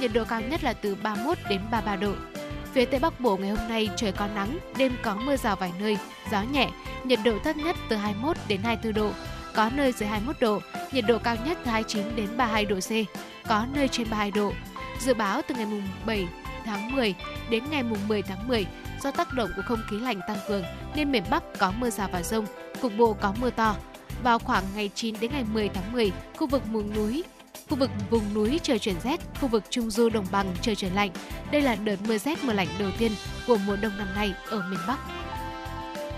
nhiệt 0.00 0.10
độ 0.14 0.24
cao 0.24 0.40
nhất 0.40 0.64
là 0.64 0.72
từ 0.72 0.94
31 1.02 1.38
đến 1.48 1.60
33 1.70 1.96
độ. 1.96 2.12
Phía 2.72 2.84
Tây 2.84 3.00
Bắc 3.00 3.20
Bộ 3.20 3.36
ngày 3.36 3.50
hôm 3.50 3.68
nay 3.68 3.88
trời 3.96 4.12
có 4.12 4.26
nắng, 4.34 4.58
đêm 4.76 4.92
có 5.02 5.14
mưa 5.14 5.36
rào 5.36 5.56
vài 5.56 5.72
nơi, 5.80 5.98
gió 6.30 6.42
nhẹ, 6.42 6.70
nhiệt 7.04 7.18
độ 7.24 7.38
thấp 7.44 7.56
nhất 7.56 7.76
từ 7.88 7.96
21 7.96 8.36
đến 8.48 8.60
24 8.62 8.94
độ, 8.94 9.10
có 9.54 9.70
nơi 9.74 9.92
dưới 9.92 10.08
21 10.08 10.36
độ, 10.40 10.60
nhiệt 10.92 11.04
độ 11.08 11.18
cao 11.18 11.36
nhất 11.46 11.58
từ 11.64 11.70
29 11.70 12.16
đến 12.16 12.36
32 12.36 12.64
độ 12.64 12.76
C, 12.76 12.90
có 13.48 13.66
nơi 13.74 13.88
trên 13.88 14.10
32 14.10 14.30
độ. 14.30 14.52
Dự 15.00 15.14
báo 15.14 15.42
từ 15.48 15.54
ngày 15.54 15.66
mùng 15.66 15.82
7 16.06 16.28
tháng 16.64 16.96
10 16.96 17.14
đến 17.50 17.64
ngày 17.70 17.82
mùng 17.82 18.08
10 18.08 18.22
tháng 18.22 18.48
10, 18.48 18.66
do 19.02 19.10
tác 19.10 19.32
động 19.34 19.50
của 19.56 19.62
không 19.62 19.82
khí 19.90 19.98
lạnh 19.98 20.20
tăng 20.28 20.38
cường 20.48 20.64
nên 20.94 21.12
miền 21.12 21.24
Bắc 21.30 21.42
có 21.58 21.72
mưa 21.78 21.90
rào 21.90 22.08
và 22.12 22.22
rông, 22.22 22.46
cục 22.80 22.92
bộ 22.98 23.16
có 23.20 23.34
mưa 23.40 23.50
to. 23.50 23.76
Vào 24.22 24.38
khoảng 24.38 24.64
ngày 24.74 24.90
9 24.94 25.14
đến 25.20 25.30
ngày 25.32 25.44
10 25.52 25.68
tháng 25.68 25.92
10, 25.92 26.12
khu 26.36 26.46
vực 26.46 26.62
vùng 26.72 26.94
núi 26.94 27.24
Khu 27.72 27.78
vực 27.78 27.90
vùng 28.10 28.34
núi 28.34 28.60
trời 28.62 28.78
chuyển 28.78 29.00
rét, 29.04 29.20
khu 29.40 29.48
vực 29.48 29.64
trung 29.70 29.90
du 29.90 30.08
đồng 30.08 30.26
bằng 30.32 30.54
trời 30.62 30.76
chuyển 30.76 30.94
lạnh. 30.94 31.10
Đây 31.52 31.62
là 31.62 31.74
đợt 31.74 31.96
mưa 32.08 32.18
rét 32.18 32.44
mưa 32.44 32.52
lạnh 32.52 32.68
đầu 32.78 32.90
tiên 32.98 33.12
của 33.46 33.56
mùa 33.66 33.76
đông 33.76 33.98
năm 33.98 34.14
nay 34.14 34.34
ở 34.50 34.62
miền 34.70 34.80
Bắc. 34.88 34.98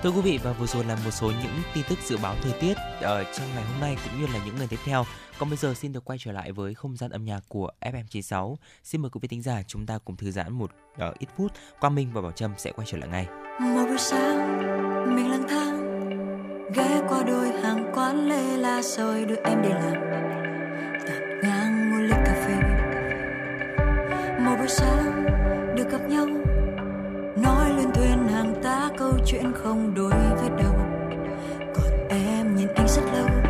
Thưa 0.02 0.10
quý 0.10 0.20
vị 0.20 0.38
và 0.42 0.52
vừa 0.52 0.66
rồi 0.66 0.84
là 0.84 0.98
một 1.04 1.10
số 1.10 1.26
những 1.26 1.62
tin 1.74 1.84
tức 1.88 1.98
dự 2.04 2.16
báo 2.16 2.36
thời 2.42 2.52
tiết 2.60 2.74
ở 3.00 3.24
trong 3.24 3.46
ngày 3.54 3.64
hôm 3.64 3.80
nay 3.80 3.96
cũng 4.04 4.20
như 4.20 4.26
là 4.26 4.44
những 4.46 4.56
ngày 4.58 4.66
tiếp 4.70 4.78
theo. 4.84 5.04
Còn 5.38 5.50
bây 5.50 5.56
giờ 5.56 5.74
xin 5.74 5.92
được 5.92 6.04
quay 6.04 6.18
trở 6.22 6.32
lại 6.32 6.52
với 6.52 6.74
không 6.74 6.96
gian 6.96 7.10
âm 7.10 7.24
nhạc 7.24 7.40
của 7.48 7.70
FM96. 7.80 8.56
Xin 8.84 9.02
mời 9.02 9.10
quý 9.10 9.18
vị 9.22 9.28
thính 9.28 9.42
giả 9.42 9.62
chúng 9.66 9.86
ta 9.86 9.98
cùng 10.04 10.16
thư 10.16 10.30
giãn 10.30 10.52
một 10.52 10.70
uh, 11.08 11.18
ít 11.18 11.28
phút. 11.36 11.52
Quang 11.80 11.94
Minh 11.94 12.08
và 12.12 12.20
Bảo 12.20 12.32
Trâm 12.32 12.50
sẽ 12.58 12.72
quay 12.72 12.86
trở 12.90 12.98
lại 12.98 13.08
ngay. 13.08 13.26
Một 13.60 13.84
buổi 13.88 13.98
sáng 13.98 15.16
mình 15.16 15.30
lang 15.30 15.48
thang 15.48 15.74
ghé 16.76 17.00
qua 17.08 17.22
đôi 17.22 17.48
hàng 17.62 17.92
quán 17.94 18.28
lê 18.28 18.56
la 18.56 18.82
rồi 18.82 19.24
đưa 19.24 19.36
em 19.44 19.62
đi 19.62 19.68
làm 19.68 20.14
ngang 21.42 21.90
một 21.90 22.02
ly 22.02 22.16
cà 22.24 22.34
phê. 22.46 22.54
Một 24.38 24.56
buổi 24.58 24.68
sáng 24.68 25.24
được 25.76 25.90
gặp 25.90 26.08
nhau, 26.08 26.26
nói 27.36 27.70
lên 27.76 27.92
thuyền 27.94 28.28
hàng 28.28 28.54
tá 28.62 28.90
câu 28.98 29.12
chuyện 29.26 29.52
không 29.54 29.94
đối 29.94 30.10
với 30.10 30.48
đâu. 30.62 30.74
Còn 31.74 32.08
em 32.08 32.56
nhìn 32.56 32.68
anh 32.74 32.88
rất 32.88 33.02
lâu 33.12 33.43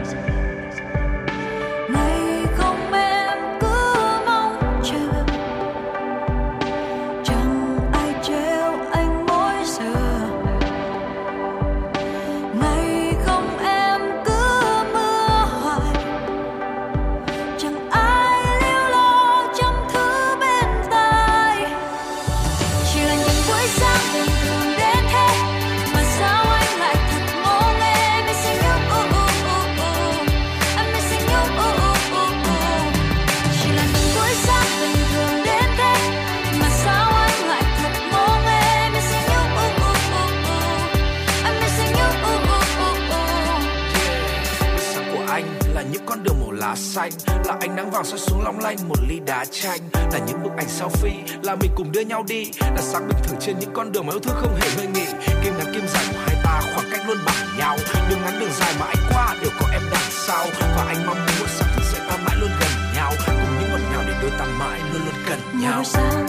lá 46.74 46.80
xanh 46.80 47.10
là 47.44 47.56
ánh 47.60 47.76
nắng 47.76 47.90
vàng 47.90 48.04
soi 48.04 48.18
xuống 48.18 48.44
long 48.44 48.58
lanh 48.58 48.88
một 48.88 48.98
ly 49.08 49.20
đá 49.26 49.44
chanh. 49.44 49.80
Là 50.12 50.18
những 50.26 50.42
bức 50.42 50.50
ảnh 50.56 50.66
selfie 50.66 51.42
là 51.42 51.54
mình 51.54 51.70
cùng 51.76 51.92
đưa 51.92 52.00
nhau 52.00 52.24
đi. 52.28 52.50
Là 52.60 52.82
sáng 52.82 53.08
bình 53.08 53.18
thường 53.22 53.38
trên 53.40 53.58
những 53.58 53.70
con 53.72 53.92
đường 53.92 54.06
mà 54.06 54.12
yêu 54.12 54.20
thương 54.20 54.36
không 54.36 54.56
hề 54.60 54.68
ngơi 54.76 54.86
nghỉ. 54.86 55.06
Kim 55.44 55.58
ngắn 55.58 55.74
kim 55.74 55.86
dài 55.86 56.04
của 56.12 56.18
hai 56.26 56.36
ta 56.44 56.60
khoảng 56.74 56.90
cách 56.90 57.00
luôn 57.08 57.18
bằng 57.26 57.58
nhau. 57.58 57.76
Đường 58.10 58.18
ngắn 58.24 58.40
đường 58.40 58.50
dài 58.60 58.74
mà 58.80 58.86
anh 58.86 59.12
qua 59.14 59.36
đều 59.42 59.50
có 59.60 59.66
em 59.72 59.82
đằng 59.92 60.10
sau. 60.26 60.46
Và 60.76 60.84
anh 60.88 61.06
mong 61.06 61.16
muốn 61.16 61.34
một 61.40 61.46
sáng 61.48 61.68
thức 61.76 61.82
dậy 61.92 62.00
ta 62.08 62.16
mãi 62.16 62.36
luôn 62.40 62.50
gần 62.60 62.70
nhau. 62.96 63.12
Cùng 63.26 63.58
những 63.60 63.70
ngọt 63.70 63.80
ngào 63.92 64.02
để 64.06 64.14
đôi 64.22 64.30
ta 64.38 64.44
mãi 64.44 64.80
luôn 64.92 65.02
luôn 65.04 65.14
gần 65.28 65.38
Nhiều 65.52 65.70
nhau. 65.70 65.84
sáng 65.84 66.26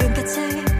đường 0.00 0.10
kẹt 0.16 0.28
xe 0.28 0.79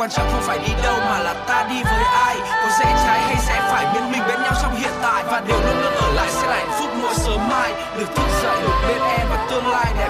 quan 0.00 0.10
trọng 0.10 0.30
không 0.32 0.42
phải 0.42 0.58
đi 0.58 0.72
đâu 0.82 0.96
mà 1.00 1.18
là 1.18 1.34
ta 1.48 1.66
đi 1.70 1.82
với 1.82 2.04
ai. 2.04 2.36
Có 2.62 2.68
dễ 2.78 2.84
trái 2.84 3.20
hay 3.20 3.36
sẽ 3.36 3.60
phải 3.70 3.84
bên 3.94 4.12
mình, 4.12 4.22
bên 4.28 4.42
nhau 4.42 4.52
trong 4.62 4.74
hiện 4.74 4.92
tại. 5.02 5.24
Và 5.26 5.42
điều 5.48 5.60
luôn 5.60 5.82
luôn 5.82 5.94
ở 5.94 6.12
lại 6.14 6.28
sẽ 6.30 6.46
là 6.46 6.56
hạnh 6.56 6.72
phúc 6.78 6.90
mỗi 7.02 7.14
sớm 7.14 7.48
mai. 7.48 7.72
Được 7.98 8.06
thức 8.16 8.28
dậy, 8.42 8.56
được 8.62 8.78
bên 8.88 9.02
em 9.18 9.26
và 9.30 9.46
tương 9.50 9.66
lai 9.68 9.86
đẹp 9.98 10.09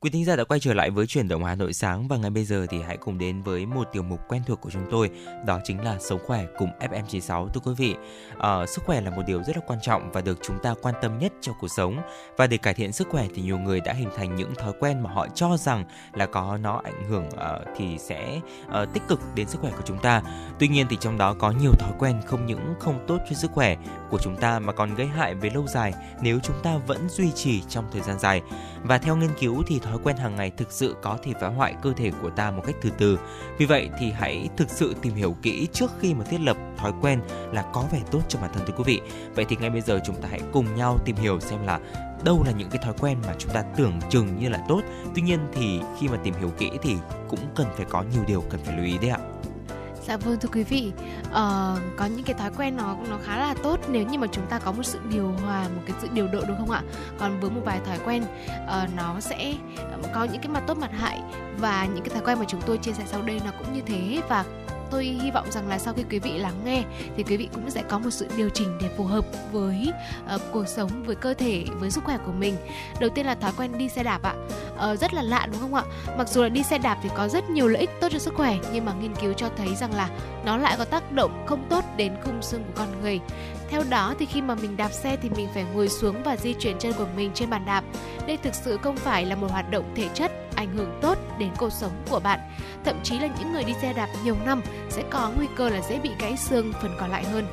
Quý 0.00 0.10
thính 0.10 0.24
giả 0.24 0.36
đã 0.36 0.44
quay 0.44 0.60
trở 0.60 0.74
lại 0.74 0.90
với 0.90 1.06
chuyển 1.06 1.28
động 1.28 1.44
Hà 1.44 1.54
Nội 1.54 1.72
sáng 1.72 2.08
và 2.08 2.16
ngay 2.16 2.30
bây 2.30 2.44
giờ 2.44 2.66
thì 2.70 2.82
hãy 2.82 2.96
cùng 2.96 3.18
đến 3.18 3.42
với 3.42 3.66
một 3.66 3.88
tiểu 3.92 4.02
mục 4.02 4.20
quen 4.28 4.42
thuộc 4.46 4.60
của 4.60 4.70
chúng 4.70 4.86
tôi, 4.90 5.10
đó 5.46 5.60
chính 5.64 5.80
là 5.80 5.98
sống 6.00 6.20
khỏe 6.26 6.46
cùng 6.58 6.68
FM96 6.80 7.48
thưa 7.48 7.60
quý 7.64 7.72
vị. 7.76 7.94
À, 8.38 8.66
sức 8.66 8.84
khỏe 8.84 9.00
là 9.00 9.10
một 9.10 9.22
điều 9.26 9.42
rất 9.42 9.56
là 9.56 9.62
quan 9.66 9.78
trọng 9.82 10.12
và 10.12 10.20
được 10.20 10.38
chúng 10.42 10.58
ta 10.62 10.74
quan 10.82 10.94
tâm 11.02 11.18
nhất 11.18 11.32
trong 11.40 11.54
cuộc 11.60 11.68
sống 11.68 12.00
và 12.36 12.46
để 12.46 12.56
cải 12.56 12.74
thiện 12.74 12.92
sức 12.92 13.08
khỏe 13.10 13.26
thì 13.34 13.42
nhiều 13.42 13.58
người 13.58 13.80
đã 13.80 13.92
hình 13.92 14.08
thành 14.16 14.36
những 14.36 14.54
thói 14.54 14.72
quen 14.80 15.02
mà 15.02 15.10
họ 15.10 15.26
cho 15.34 15.56
rằng 15.56 15.84
là 16.12 16.26
có 16.26 16.58
nó 16.62 16.80
ảnh 16.84 17.04
hưởng 17.08 17.28
uh, 17.28 17.68
thì 17.76 17.98
sẽ 17.98 18.40
uh, 18.66 18.92
tích 18.94 19.02
cực 19.08 19.20
đến 19.34 19.48
sức 19.48 19.60
khỏe 19.60 19.70
của 19.70 19.82
chúng 19.84 19.98
ta. 19.98 20.22
Tuy 20.58 20.68
nhiên 20.68 20.86
thì 20.90 20.96
trong 21.00 21.18
đó 21.18 21.34
có 21.34 21.50
nhiều 21.50 21.72
thói 21.78 21.92
quen 21.98 22.20
không 22.26 22.46
những 22.46 22.74
không 22.80 23.04
tốt 23.06 23.18
cho 23.30 23.36
sức 23.36 23.50
khỏe 23.52 23.76
của 24.10 24.18
chúng 24.18 24.36
ta 24.36 24.58
mà 24.58 24.72
còn 24.72 24.94
gây 24.94 25.06
hại 25.06 25.34
về 25.34 25.50
lâu 25.50 25.66
dài 25.66 25.92
nếu 26.20 26.38
chúng 26.42 26.56
ta 26.62 26.76
vẫn 26.86 27.08
duy 27.08 27.30
trì 27.34 27.62
trong 27.68 27.84
thời 27.92 28.02
gian 28.02 28.18
dài. 28.18 28.42
Và 28.82 28.98
theo 28.98 29.16
nghiên 29.16 29.30
cứu 29.40 29.62
thì 29.66 29.80
thói 29.88 29.98
quen 30.04 30.16
hàng 30.16 30.36
ngày 30.36 30.50
thực 30.50 30.72
sự 30.72 30.96
có 31.02 31.18
thể 31.22 31.32
phá 31.40 31.48
hoại 31.48 31.74
cơ 31.82 31.92
thể 31.96 32.10
của 32.22 32.30
ta 32.30 32.50
một 32.50 32.62
cách 32.66 32.76
từ 32.82 32.90
từ. 32.98 33.18
Vì 33.58 33.66
vậy 33.66 33.90
thì 33.98 34.10
hãy 34.10 34.48
thực 34.56 34.70
sự 34.70 34.94
tìm 35.02 35.14
hiểu 35.14 35.36
kỹ 35.42 35.68
trước 35.72 35.90
khi 36.00 36.14
mà 36.14 36.24
thiết 36.24 36.40
lập 36.40 36.56
thói 36.76 36.92
quen 37.00 37.20
là 37.52 37.62
có 37.72 37.84
vẻ 37.92 38.00
tốt 38.10 38.20
cho 38.28 38.38
bản 38.40 38.50
thân 38.54 38.66
thưa 38.66 38.74
quý 38.76 38.84
vị. 38.86 39.00
Vậy 39.34 39.44
thì 39.48 39.56
ngay 39.56 39.70
bây 39.70 39.80
giờ 39.80 40.00
chúng 40.04 40.22
ta 40.22 40.28
hãy 40.30 40.40
cùng 40.52 40.74
nhau 40.74 40.98
tìm 41.04 41.16
hiểu 41.16 41.40
xem 41.40 41.66
là 41.66 41.80
đâu 42.24 42.42
là 42.46 42.52
những 42.52 42.70
cái 42.70 42.82
thói 42.84 42.94
quen 43.00 43.18
mà 43.26 43.34
chúng 43.38 43.52
ta 43.52 43.62
tưởng 43.62 43.92
chừng 44.10 44.38
như 44.38 44.48
là 44.48 44.64
tốt. 44.68 44.80
Tuy 45.14 45.22
nhiên 45.22 45.38
thì 45.52 45.80
khi 45.98 46.08
mà 46.08 46.16
tìm 46.16 46.34
hiểu 46.40 46.50
kỹ 46.58 46.70
thì 46.82 46.96
cũng 47.28 47.40
cần 47.54 47.66
phải 47.76 47.86
có 47.88 48.04
nhiều 48.12 48.22
điều 48.26 48.44
cần 48.50 48.60
phải 48.64 48.76
lưu 48.76 48.86
ý 48.86 48.98
đấy 48.98 49.10
ạ. 49.10 49.18
Dạ 50.08 50.16
vâng 50.16 50.36
thưa 50.40 50.48
quý 50.52 50.62
vị, 50.62 50.92
uh, 51.26 51.34
có 51.96 52.06
những 52.06 52.24
cái 52.24 52.34
thói 52.34 52.50
quen 52.58 52.76
nó 52.76 52.96
nó 53.10 53.18
khá 53.24 53.38
là 53.38 53.54
tốt 53.62 53.80
nếu 53.88 54.06
như 54.06 54.18
mà 54.18 54.26
chúng 54.32 54.46
ta 54.46 54.58
có 54.58 54.72
một 54.72 54.82
sự 54.82 54.98
điều 55.10 55.32
hòa, 55.44 55.68
một 55.76 55.82
cái 55.86 55.96
sự 56.02 56.08
điều 56.12 56.28
độ 56.28 56.40
đúng 56.48 56.56
không 56.58 56.70
ạ? 56.70 56.82
Còn 57.18 57.40
với 57.40 57.50
một 57.50 57.60
vài 57.64 57.80
thói 57.86 57.98
quen 58.04 58.22
uh, 58.22 58.96
nó 58.96 59.20
sẽ 59.20 59.54
ờ, 59.76 59.98
có 60.14 60.24
những 60.24 60.42
cái 60.42 60.48
mặt 60.48 60.62
tốt 60.66 60.78
mặt 60.78 60.90
hại 60.92 61.20
và 61.58 61.86
những 61.94 62.04
cái 62.04 62.14
thói 62.14 62.22
quen 62.24 62.38
mà 62.38 62.44
chúng 62.48 62.60
tôi 62.66 62.78
chia 62.78 62.92
sẻ 62.92 63.04
sau 63.06 63.22
đây 63.22 63.40
nó 63.44 63.50
cũng 63.58 63.74
như 63.74 63.80
thế 63.86 64.20
và 64.28 64.44
tôi 64.90 65.04
hy 65.04 65.30
vọng 65.30 65.46
rằng 65.50 65.68
là 65.68 65.78
sau 65.78 65.94
khi 65.94 66.04
quý 66.10 66.18
vị 66.18 66.38
lắng 66.38 66.54
nghe 66.64 66.84
thì 67.16 67.22
quý 67.22 67.36
vị 67.36 67.48
cũng 67.54 67.70
sẽ 67.70 67.82
có 67.88 67.98
một 67.98 68.10
sự 68.10 68.28
điều 68.36 68.48
chỉnh 68.48 68.78
để 68.80 68.88
phù 68.96 69.04
hợp 69.04 69.24
với 69.52 69.92
uh, 70.34 70.40
cuộc 70.52 70.68
sống 70.68 70.90
với 71.04 71.16
cơ 71.16 71.34
thể 71.34 71.64
với 71.74 71.90
sức 71.90 72.04
khỏe 72.04 72.18
của 72.26 72.32
mình. 72.32 72.56
Đầu 73.00 73.10
tiên 73.10 73.26
là 73.26 73.34
thói 73.34 73.52
quen 73.56 73.78
đi 73.78 73.88
xe 73.88 74.02
đạp 74.02 74.22
ạ. 74.22 74.34
Uh, 74.92 75.00
rất 75.00 75.14
là 75.14 75.22
lạ 75.22 75.46
đúng 75.52 75.60
không 75.60 75.74
ạ? 75.74 75.82
Mặc 76.18 76.28
dù 76.28 76.42
là 76.42 76.48
đi 76.48 76.62
xe 76.62 76.78
đạp 76.78 76.98
thì 77.02 77.08
có 77.16 77.28
rất 77.28 77.50
nhiều 77.50 77.68
lợi 77.68 77.80
ích 77.80 77.90
tốt 78.00 78.08
cho 78.12 78.18
sức 78.18 78.34
khỏe 78.34 78.56
nhưng 78.72 78.84
mà 78.84 78.92
nghiên 78.92 79.14
cứu 79.14 79.32
cho 79.32 79.48
thấy 79.56 79.68
rằng 79.76 79.94
là 79.94 80.08
nó 80.44 80.56
lại 80.56 80.74
có 80.78 80.84
tác 80.84 81.12
động 81.12 81.44
không 81.46 81.66
tốt 81.70 81.84
đến 81.96 82.12
khung 82.24 82.42
xương 82.42 82.64
của 82.64 82.72
con 82.74 83.00
người 83.02 83.20
theo 83.70 83.82
đó 83.90 84.14
thì 84.18 84.26
khi 84.26 84.42
mà 84.42 84.54
mình 84.54 84.76
đạp 84.76 84.92
xe 84.92 85.16
thì 85.22 85.30
mình 85.30 85.48
phải 85.54 85.64
ngồi 85.74 85.88
xuống 85.88 86.22
và 86.22 86.36
di 86.36 86.54
chuyển 86.54 86.78
chân 86.78 86.92
của 86.92 87.06
mình 87.16 87.30
trên 87.34 87.50
bàn 87.50 87.64
đạp. 87.66 87.84
Đây 88.26 88.36
thực 88.36 88.54
sự 88.54 88.78
không 88.82 88.96
phải 88.96 89.26
là 89.26 89.36
một 89.36 89.50
hoạt 89.50 89.70
động 89.70 89.92
thể 89.96 90.08
chất 90.14 90.32
ảnh 90.54 90.76
hưởng 90.76 90.98
tốt 91.02 91.18
đến 91.38 91.50
cuộc 91.58 91.72
sống 91.72 91.92
của 92.10 92.20
bạn. 92.20 92.40
Thậm 92.84 93.00
chí 93.02 93.18
là 93.18 93.28
những 93.38 93.52
người 93.52 93.64
đi 93.64 93.72
xe 93.82 93.92
đạp 93.92 94.08
nhiều 94.24 94.36
năm 94.44 94.62
sẽ 94.88 95.02
có 95.10 95.32
nguy 95.36 95.46
cơ 95.56 95.68
là 95.68 95.80
dễ 95.88 95.98
bị 95.98 96.10
gãy 96.18 96.36
xương 96.36 96.72
phần 96.82 96.96
còn 97.00 97.10
lại 97.10 97.24
hơn. 97.24 97.46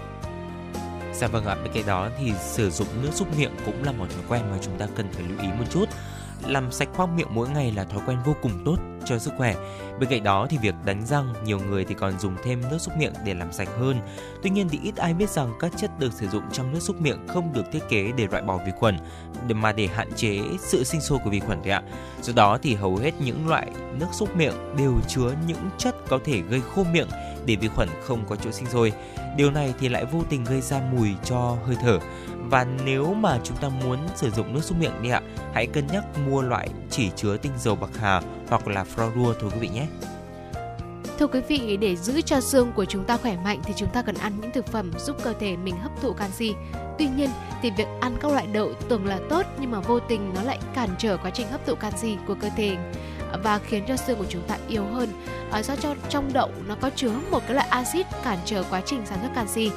Dạ 1.13 1.27
vâng 1.27 1.45
ạ, 1.45 1.55
bên 1.63 1.73
cạnh 1.73 1.85
đó 1.85 2.09
thì 2.19 2.33
sử 2.41 2.69
dụng 2.69 2.87
nước 3.01 3.09
súc 3.13 3.37
miệng 3.37 3.51
cũng 3.65 3.83
là 3.83 3.91
một 3.91 4.05
thói 4.09 4.23
quen 4.29 4.51
mà 4.51 4.57
chúng 4.61 4.77
ta 4.77 4.87
cần 4.95 5.07
phải 5.11 5.23
lưu 5.23 5.39
ý 5.41 5.47
một 5.47 5.65
chút. 5.69 5.85
Làm 6.47 6.71
sạch 6.71 6.89
khoang 6.93 7.15
miệng 7.15 7.27
mỗi 7.31 7.49
ngày 7.49 7.71
là 7.71 7.83
thói 7.83 8.01
quen 8.07 8.17
vô 8.25 8.35
cùng 8.41 8.51
tốt 8.65 8.77
cho 9.05 9.19
sức 9.19 9.33
khỏe. 9.37 9.55
Bên 9.99 10.09
cạnh 10.09 10.23
đó 10.23 10.47
thì 10.49 10.57
việc 10.57 10.75
đánh 10.85 11.05
răng, 11.05 11.33
nhiều 11.45 11.59
người 11.59 11.85
thì 11.85 11.95
còn 11.95 12.19
dùng 12.19 12.35
thêm 12.43 12.61
nước 12.71 12.77
súc 12.79 12.97
miệng 12.97 13.13
để 13.25 13.33
làm 13.33 13.53
sạch 13.53 13.69
hơn. 13.79 13.99
Tuy 14.43 14.49
nhiên 14.49 14.69
thì 14.69 14.79
ít 14.83 14.95
ai 14.95 15.13
biết 15.13 15.29
rằng 15.29 15.53
các 15.59 15.71
chất 15.77 15.99
được 15.99 16.13
sử 16.13 16.27
dụng 16.27 16.43
trong 16.51 16.73
nước 16.73 16.79
súc 16.79 17.01
miệng 17.01 17.27
không 17.27 17.53
được 17.53 17.63
thiết 17.71 17.79
kế 17.89 18.11
để 18.17 18.27
loại 18.31 18.43
bỏ 18.43 18.57
vi 18.65 18.71
khuẩn, 18.79 18.97
mà 19.49 19.71
để 19.71 19.87
hạn 19.87 20.09
chế 20.15 20.39
sự 20.59 20.83
sinh 20.83 21.01
sôi 21.01 21.19
của 21.23 21.29
vi 21.29 21.39
khuẩn 21.39 21.61
đấy 21.61 21.71
ạ. 21.71 21.83
Do 22.21 22.33
đó 22.35 22.57
thì 22.61 22.75
hầu 22.75 22.95
hết 22.95 23.11
những 23.19 23.47
loại 23.47 23.67
nước 23.99 24.07
súc 24.11 24.35
miệng 24.35 24.75
đều 24.77 24.93
chứa 25.07 25.33
những 25.47 25.69
chất 25.77 25.95
có 26.07 26.19
thể 26.25 26.41
gây 26.41 26.61
khô 26.75 26.83
miệng 26.93 27.07
để 27.45 27.55
vi 27.55 27.67
khuẩn 27.67 27.89
không 28.03 28.25
có 28.29 28.35
chỗ 28.35 28.51
sinh 28.51 28.65
sôi. 28.65 28.93
Điều 29.37 29.51
này 29.51 29.73
thì 29.79 29.89
lại 29.89 30.05
vô 30.05 30.23
tình 30.29 30.43
gây 30.43 30.61
ra 30.61 30.81
mùi 30.93 31.09
cho 31.25 31.57
hơi 31.65 31.75
thở. 31.81 31.99
Và 32.49 32.65
nếu 32.85 33.13
mà 33.13 33.39
chúng 33.43 33.57
ta 33.57 33.69
muốn 33.69 33.99
sử 34.15 34.31
dụng 34.31 34.53
nước 34.53 34.63
súc 34.63 34.77
miệng 34.77 35.01
đi 35.01 35.09
ạ, 35.09 35.21
hãy 35.53 35.67
cân 35.67 35.87
nhắc 35.87 36.03
mua 36.27 36.41
loại 36.41 36.69
chỉ 36.89 37.09
chứa 37.15 37.37
tinh 37.37 37.51
dầu 37.57 37.75
bạc 37.75 37.89
hà 37.99 38.21
hoặc 38.47 38.67
là 38.67 38.85
Florua 38.95 39.33
thôi 39.39 39.51
quý 39.53 39.59
vị 39.59 39.69
nhé. 39.73 39.87
Thưa 41.19 41.27
quý 41.27 41.41
vị, 41.47 41.77
để 41.77 41.95
giữ 41.95 42.21
cho 42.21 42.41
xương 42.41 42.71
của 42.71 42.85
chúng 42.85 43.03
ta 43.03 43.17
khỏe 43.17 43.37
mạnh 43.43 43.61
thì 43.63 43.73
chúng 43.75 43.89
ta 43.89 44.01
cần 44.01 44.15
ăn 44.15 44.33
những 44.41 44.51
thực 44.51 44.67
phẩm 44.67 44.91
giúp 44.99 45.17
cơ 45.23 45.33
thể 45.39 45.57
mình 45.57 45.75
hấp 45.77 45.91
thụ 46.01 46.13
canxi. 46.13 46.53
Tuy 46.97 47.07
nhiên 47.07 47.29
thì 47.61 47.71
việc 47.77 47.87
ăn 48.01 48.17
các 48.21 48.31
loại 48.31 48.47
đậu 48.47 48.73
tưởng 48.89 49.05
là 49.05 49.19
tốt 49.29 49.45
nhưng 49.59 49.71
mà 49.71 49.79
vô 49.79 49.99
tình 49.99 50.33
nó 50.35 50.41
lại 50.41 50.59
cản 50.75 50.89
trở 50.97 51.17
quá 51.17 51.31
trình 51.31 51.47
hấp 51.47 51.65
thụ 51.65 51.75
canxi 51.75 52.17
của 52.27 52.35
cơ 52.41 52.49
thể 52.57 52.77
và 53.43 53.59
khiến 53.59 53.83
cho 53.87 53.97
xương 53.97 54.17
của 54.17 54.25
chúng 54.29 54.41
ta 54.47 54.57
yếu 54.67 54.85
hơn. 54.85 55.09
À, 55.51 55.63
do 55.63 55.75
cho 55.75 55.95
trong 56.09 56.33
đậu 56.33 56.49
nó 56.67 56.75
có 56.81 56.89
chứa 56.95 57.11
một 57.31 57.39
cái 57.47 57.55
loại 57.55 57.67
axit 57.67 58.05
cản 58.23 58.37
trở 58.45 58.63
quá 58.63 58.81
trình 58.85 59.05
sản 59.05 59.17
xuất 59.21 59.29
canxi 59.35 59.71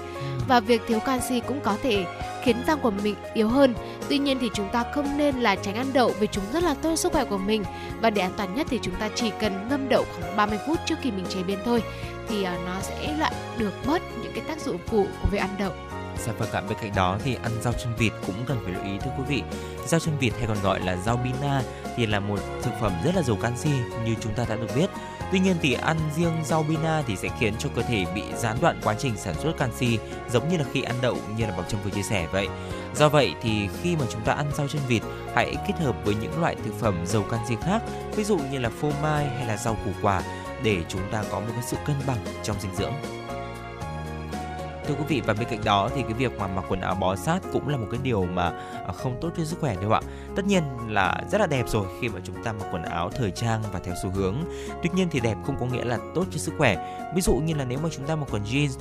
và 0.48 0.60
việc 0.60 0.82
thiếu 0.88 1.00
canxi 1.00 1.40
cũng 1.40 1.60
có 1.60 1.76
thể 1.82 2.06
khiến 2.42 2.56
răng 2.66 2.78
của 2.82 2.90
mình 2.90 3.14
yếu 3.34 3.48
hơn. 3.48 3.74
Tuy 4.08 4.18
nhiên 4.18 4.38
thì 4.40 4.50
chúng 4.54 4.68
ta 4.72 4.84
không 4.94 5.18
nên 5.18 5.36
là 5.36 5.56
tránh 5.56 5.74
ăn 5.74 5.86
đậu 5.92 6.12
vì 6.20 6.26
chúng 6.26 6.44
rất 6.52 6.62
là 6.62 6.74
tốt 6.74 6.90
cho 6.90 6.96
sức 6.96 7.12
khỏe 7.12 7.24
của 7.24 7.38
mình 7.38 7.64
và 8.00 8.10
để 8.10 8.22
an 8.22 8.32
toàn 8.36 8.54
nhất 8.54 8.66
thì 8.70 8.78
chúng 8.82 8.94
ta 8.94 9.08
chỉ 9.14 9.30
cần 9.40 9.68
ngâm 9.68 9.88
đậu 9.88 10.04
khoảng 10.04 10.36
30 10.36 10.58
phút 10.66 10.78
trước 10.86 10.98
khi 11.02 11.10
mình 11.10 11.26
chế 11.28 11.42
biến 11.42 11.58
thôi 11.64 11.82
thì 12.28 12.42
à, 12.42 12.58
nó 12.66 12.80
sẽ 12.80 13.16
lại 13.18 13.32
được 13.58 13.72
bớt 13.86 14.02
những 14.22 14.32
cái 14.34 14.44
tác 14.48 14.60
dụng 14.60 14.78
phụ 14.86 15.06
của 15.22 15.28
việc 15.30 15.38
ăn 15.38 15.50
đậu. 15.58 15.72
Dạ 16.26 16.32
phẩm 16.38 16.48
ạ, 16.52 16.60
bên 16.68 16.78
cạnh 16.82 16.92
đó 16.96 17.18
thì 17.24 17.34
ăn 17.34 17.52
rau 17.62 17.72
chân 17.72 17.92
vịt 17.98 18.12
cũng 18.26 18.34
cần 18.46 18.58
phải 18.64 18.72
lưu 18.72 18.84
ý 18.84 18.98
thưa 19.04 19.10
quý 19.18 19.24
vị. 19.28 19.42
Rau 19.86 20.00
chân 20.00 20.18
vịt 20.18 20.32
hay 20.38 20.46
còn 20.46 20.56
gọi 20.62 20.80
là 20.80 20.96
rau 20.96 21.16
bina 21.16 21.62
thì 21.96 22.06
là 22.06 22.20
một 22.20 22.38
thực 22.62 22.70
phẩm 22.80 22.92
rất 23.04 23.14
là 23.16 23.22
giàu 23.22 23.36
canxi 23.42 23.70
như 24.04 24.14
chúng 24.20 24.34
ta 24.34 24.44
đã 24.48 24.56
được 24.56 24.76
biết. 24.76 24.90
Tuy 25.32 25.38
nhiên 25.38 25.56
thì 25.62 25.72
ăn 25.74 25.96
riêng 26.16 26.44
rau 26.44 26.62
bina 26.62 27.02
thì 27.06 27.16
sẽ 27.16 27.28
khiến 27.40 27.54
cho 27.58 27.68
cơ 27.76 27.82
thể 27.82 28.06
bị 28.14 28.22
gián 28.36 28.56
đoạn 28.60 28.80
quá 28.84 28.94
trình 28.98 29.16
sản 29.16 29.34
xuất 29.34 29.58
canxi 29.58 29.98
giống 30.30 30.48
như 30.48 30.56
là 30.56 30.64
khi 30.72 30.82
ăn 30.82 30.96
đậu 31.02 31.16
như 31.36 31.46
là 31.46 31.50
Bảo 31.50 31.64
Trâm 31.68 31.80
vừa 31.84 31.90
chia 31.90 32.02
sẻ 32.02 32.26
vậy. 32.32 32.48
Do 32.96 33.08
vậy 33.08 33.34
thì 33.42 33.68
khi 33.82 33.96
mà 33.96 34.04
chúng 34.10 34.22
ta 34.22 34.32
ăn 34.32 34.50
rau 34.56 34.68
chân 34.68 34.82
vịt 34.88 35.02
hãy 35.34 35.56
kết 35.66 35.74
hợp 35.78 35.96
với 36.04 36.14
những 36.14 36.40
loại 36.40 36.56
thực 36.64 36.74
phẩm 36.80 37.06
giàu 37.06 37.22
canxi 37.30 37.56
khác, 37.62 37.82
ví 38.16 38.24
dụ 38.24 38.38
như 38.52 38.58
là 38.58 38.70
phô 38.80 38.90
mai 39.02 39.28
hay 39.28 39.46
là 39.46 39.56
rau 39.56 39.76
củ 39.84 39.90
quả 40.02 40.22
để 40.62 40.82
chúng 40.88 41.02
ta 41.12 41.24
có 41.30 41.40
một 41.40 41.46
cái 41.52 41.62
sự 41.66 41.76
cân 41.86 41.96
bằng 42.06 42.18
trong 42.42 42.60
dinh 42.60 42.74
dưỡng 42.74 42.92
thưa 44.88 44.94
quý 44.94 45.04
vị 45.08 45.20
và 45.20 45.34
bên 45.34 45.48
cạnh 45.50 45.64
đó 45.64 45.90
thì 45.94 46.02
cái 46.02 46.12
việc 46.12 46.38
mà 46.38 46.46
mặc 46.46 46.64
quần 46.68 46.80
áo 46.80 46.94
bó 46.94 47.16
sát 47.16 47.40
cũng 47.52 47.68
là 47.68 47.76
một 47.76 47.86
cái 47.90 48.00
điều 48.02 48.24
mà 48.24 48.48
à, 48.86 48.92
không 48.92 49.18
tốt 49.20 49.30
cho 49.36 49.44
sức 49.44 49.60
khỏe 49.60 49.76
đâu 49.80 49.92
ạ. 49.92 50.00
Tất 50.36 50.46
nhiên 50.46 50.62
là 50.88 51.22
rất 51.30 51.40
là 51.40 51.46
đẹp 51.46 51.68
rồi 51.68 51.86
khi 52.00 52.08
mà 52.08 52.20
chúng 52.24 52.42
ta 52.44 52.52
mặc 52.52 52.66
quần 52.72 52.82
áo 52.82 53.10
thời 53.10 53.30
trang 53.30 53.62
và 53.72 53.80
theo 53.84 53.94
xu 54.02 54.10
hướng. 54.10 54.36
Tuy 54.82 54.90
nhiên 54.94 55.08
thì 55.10 55.20
đẹp 55.20 55.36
không 55.46 55.56
có 55.60 55.66
nghĩa 55.66 55.84
là 55.84 55.98
tốt 56.14 56.24
cho 56.30 56.38
sức 56.38 56.54
khỏe. 56.58 57.02
Ví 57.14 57.20
dụ 57.20 57.34
như 57.34 57.54
là 57.54 57.64
nếu 57.64 57.78
mà 57.78 57.88
chúng 57.92 58.06
ta 58.06 58.16
mặc 58.16 58.28
quần 58.30 58.44
jeans 58.44 58.78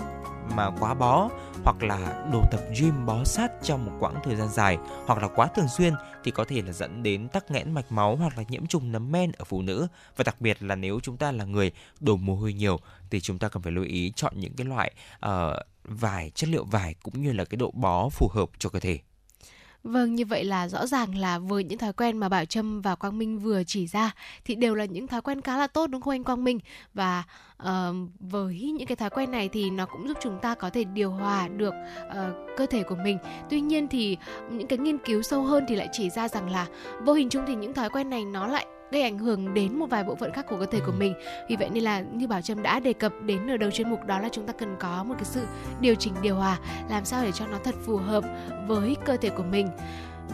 mà 0.55 0.70
quá 0.80 0.93
bó 0.93 1.30
hoặc 1.64 1.84
là 1.84 2.26
đồ 2.32 2.41
tập 2.51 2.60
gym 2.80 3.05
bó 3.05 3.24
sát 3.24 3.51
trong 3.64 3.86
một 3.86 3.91
quãng 3.99 4.16
thời 4.24 4.36
gian 4.36 4.49
dài 4.49 4.78
hoặc 5.05 5.22
là 5.22 5.28
quá 5.28 5.47
thường 5.47 5.68
xuyên 5.78 5.93
thì 6.24 6.32
có 6.32 6.45
thể 6.45 6.62
là 6.62 6.72
dẫn 6.72 7.03
đến 7.03 7.28
tắc 7.28 7.51
nghẽn 7.51 7.72
mạch 7.72 7.91
máu 7.91 8.16
hoặc 8.16 8.38
là 8.38 8.43
nhiễm 8.49 8.68
trùng 8.68 8.91
nấm 8.91 9.12
men 9.12 9.32
ở 9.32 9.45
phụ 9.45 9.62
nữ. 9.62 9.88
Và 10.16 10.24
đặc 10.24 10.41
biệt 10.41 10.64
là 10.64 10.76
nếu 10.76 10.99
chúng 11.03 11.18
ta 11.18 11.32
là 11.32 11.45
người 11.45 11.72
đổ 11.99 12.16
mồ 12.16 12.36
hôi 12.36 12.53
nhiều 12.53 12.80
thì 13.10 13.20
chúng 13.20 13.39
ta 13.39 13.49
cần 13.49 13.64
phải 13.64 13.72
lưu 13.72 13.84
ý 13.84 14.12
chọn 14.16 14.34
những 14.36 14.53
cái 14.53 14.66
loại 14.66 14.93
uh, 15.26 15.32
vải 15.88 16.32
chất 16.36 16.50
liệu 16.50 16.66
vải 16.66 16.96
cũng 17.04 17.22
như 17.22 17.34
là 17.34 17.46
cái 17.46 17.58
độ 17.58 17.72
bó 17.72 18.10
phù 18.10 18.30
hợp 18.34 18.50
cho 18.60 18.70
cơ 18.70 18.80
thể. 18.80 19.00
Vâng, 19.84 20.16
như 20.16 20.26
vậy 20.26 20.44
là 20.44 20.68
rõ 20.68 20.88
ràng 20.88 21.18
là 21.18 21.40
với 21.40 21.64
những 21.64 21.78
thói 21.78 21.94
quen 21.94 22.18
mà 22.18 22.30
Bảo 22.30 22.46
Trâm 22.46 22.82
và 22.82 22.96
Quang 22.96 23.18
Minh 23.18 23.40
vừa 23.40 23.64
chỉ 23.64 23.88
ra 23.88 24.12
thì 24.46 24.56
đều 24.56 24.76
là 24.76 24.86
những 24.86 25.08
thói 25.08 25.22
quen 25.22 25.42
khá 25.42 25.58
là 25.58 25.68
tốt 25.68 25.88
đúng 25.88 26.02
không 26.02 26.14
anh 26.14 26.24
Quang 26.24 26.44
Minh? 26.44 26.60
Và 26.94 27.24
uh, 27.64 27.68
với 28.20 28.72
những 28.78 28.88
cái 28.88 28.96
thói 28.96 29.10
quen 29.10 29.32
này 29.32 29.50
thì 29.50 29.70
nó 29.70 29.86
cũng 29.86 30.08
giúp 30.08 30.18
chúng 30.22 30.40
ta 30.42 30.56
có 30.56 30.70
thể 30.70 30.84
điều 30.84 31.12
hòa 31.12 31.48
được 31.48 31.74
uh, 32.08 32.58
cơ 32.58 32.66
thể 32.66 32.84
của 32.84 32.96
mình. 33.04 33.18
Tuy 33.50 33.62
nhiên 33.62 33.88
thì 33.88 34.18
những 34.52 34.68
cái 34.68 34.80
nghiên 34.80 34.98
cứu 34.98 35.22
sâu 35.22 35.44
hơn 35.44 35.66
thì 35.68 35.76
lại 35.76 35.90
chỉ 35.92 36.10
ra 36.10 36.28
rằng 36.28 36.50
là 36.50 36.68
vô 37.06 37.14
hình 37.14 37.30
chung 37.30 37.44
thì 37.48 37.56
những 37.56 37.74
thói 37.74 37.90
quen 37.90 38.10
này 38.10 38.26
nó 38.26 38.48
lại 38.48 38.66
gây 38.92 39.02
ảnh 39.02 39.18
hưởng 39.18 39.54
đến 39.54 39.80
một 39.80 39.86
vài 39.90 40.04
bộ 40.04 40.16
phận 40.16 40.32
khác 40.34 40.46
của 40.50 40.58
cơ 40.60 40.66
thể 40.66 40.80
của 40.86 40.92
mình. 40.92 41.14
Vì 41.50 41.56
vậy 41.56 41.70
nên 41.74 41.84
là 41.84 42.00
như 42.00 42.28
bảo 42.28 42.42
trâm 42.42 42.64
đã 42.64 42.80
đề 42.80 42.94
cập 42.94 43.14
đến 43.26 43.52
ở 43.52 43.58
đầu 43.58 43.72
chuyên 43.72 43.90
mục 43.90 44.06
đó 44.06 44.20
là 44.20 44.30
chúng 44.32 44.48
ta 44.48 44.54
cần 44.54 44.76
có 44.80 45.04
một 45.04 45.16
cái 45.18 45.26
sự 45.26 45.42
điều 45.82 45.96
chỉnh 45.96 46.14
điều 46.22 46.36
hòa 46.36 46.58
làm 46.90 47.06
sao 47.06 47.24
để 47.24 47.32
cho 47.32 47.48
nó 47.48 47.58
thật 47.64 47.76
phù 47.86 47.98
hợp 47.98 48.24
với 48.68 48.96
cơ 49.06 49.18
thể 49.18 49.30
của 49.30 49.44
mình. 49.44 49.68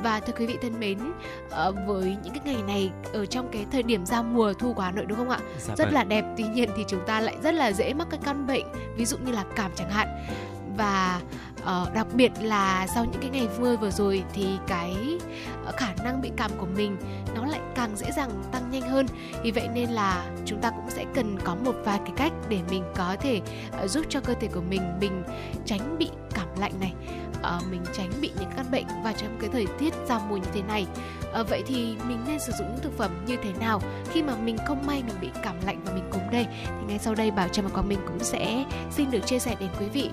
Và 0.04 0.20
thưa 0.20 0.34
quý 0.38 0.46
vị 0.46 0.58
thân 0.62 0.80
mến 0.80 1.00
ờ, 1.50 1.72
với 1.88 2.18
những 2.24 2.34
cái 2.34 2.42
ngày 2.46 2.64
này 2.68 2.92
ở 3.14 3.26
trong 3.26 3.50
cái 3.52 3.66
thời 3.72 3.84
điểm 3.84 4.06
giao 4.06 4.24
mùa 4.24 4.54
thu 4.54 4.74
của 4.74 4.82
Hà 4.82 4.92
Nội 4.92 5.06
đúng 5.06 5.18
không 5.18 5.30
ạ? 5.30 5.40
Dạ 5.60 5.76
rất 5.76 5.86
vâng. 5.86 5.94
là 5.94 6.04
đẹp 6.04 6.26
tuy 6.38 6.44
nhiên 6.44 6.70
thì 6.78 6.84
chúng 6.88 7.06
ta 7.08 7.20
lại 7.20 7.36
rất 7.44 7.54
là 7.54 7.72
dễ 7.72 7.94
mắc 7.94 8.08
các 8.12 8.20
căn 8.24 8.48
bệnh 8.48 8.66
ví 8.96 9.06
dụ 9.06 9.18
như 9.18 9.32
là 9.32 9.44
cảm 9.56 9.72
chẳng 9.76 9.90
hạn. 9.90 10.08
Và 10.78 11.22
Ờ, 11.66 11.90
đặc 11.94 12.08
biệt 12.14 12.32
là 12.42 12.88
sau 12.96 13.06
những 13.06 13.22
cái 13.22 13.30
ngày 13.30 13.48
mưa 13.60 13.76
vừa 13.76 13.92
rồi 13.92 14.24
thì 14.34 14.48
cái 14.68 14.96
ờ, 15.66 15.72
khả 15.78 15.94
năng 16.04 16.22
bị 16.22 16.32
cảm 16.38 16.52
của 16.58 16.68
mình 16.76 16.98
nó 17.36 17.46
lại 17.46 17.60
càng 17.76 17.96
dễ 17.96 18.12
dàng 18.12 18.44
tăng 18.52 18.72
nhanh 18.72 18.82
hơn. 18.82 19.06
Vì 19.44 19.52
vậy 19.52 19.68
nên 19.74 19.90
là 19.90 20.26
chúng 20.46 20.62
ta 20.62 20.70
cũng 20.70 20.90
sẽ 20.90 21.06
cần 21.16 21.40
có 21.44 21.56
một 21.56 21.76
vài 21.86 22.00
cái 22.00 22.14
cách 22.16 22.34
để 22.50 22.60
mình 22.70 22.84
có 22.96 23.16
thể 23.20 23.42
ờ, 23.72 23.88
giúp 23.88 24.06
cho 24.10 24.20
cơ 24.20 24.34
thể 24.34 24.48
của 24.48 24.62
mình 24.70 24.82
mình 25.02 25.24
tránh 25.66 25.98
bị 25.98 26.10
cảm 26.34 26.48
lạnh 26.60 26.74
này 26.80 26.94
ờ, 27.42 27.60
mình 27.72 27.82
tránh 27.94 28.12
bị 28.22 28.32
những 28.40 28.52
căn 28.56 28.66
bệnh 28.72 28.86
và 29.04 29.14
trong 29.14 29.38
cái 29.42 29.50
thời 29.54 29.68
tiết 29.80 29.94
giao 30.08 30.20
mùa 30.30 30.38
như 30.38 30.50
thế 30.54 30.62
này. 30.62 30.86
Vậy 31.50 31.64
thì 31.68 31.96
mình 32.08 32.20
nên 32.28 32.40
sử 32.40 32.52
dụng 32.60 32.68
những 32.68 32.84
thực 32.84 32.98
phẩm 32.98 33.12
như 33.28 33.38
thế 33.44 33.50
nào 33.60 33.82
khi 34.12 34.24
mà 34.24 34.36
mình 34.36 34.58
không 34.68 34.86
may 34.88 35.04
mình 35.08 35.16
bị 35.22 35.30
cảm 35.44 35.56
lạnh 35.66 35.82
và 35.86 35.94
mình 35.94 36.04
cúm 36.12 36.22
đây? 36.32 36.46
Thì 36.66 36.86
ngay 36.88 37.00
sau 37.00 37.16
đây 37.16 37.32
bảo 37.32 37.48
trâm 37.48 37.66
và 37.66 37.72
quang 37.72 37.90
minh 37.90 38.00
cũng 38.08 38.20
sẽ 38.20 38.66
xin 38.92 39.12
được 39.12 39.20
chia 39.26 39.40
sẻ 39.40 39.56
đến 39.60 39.70
quý 39.80 39.86
vị 39.94 40.10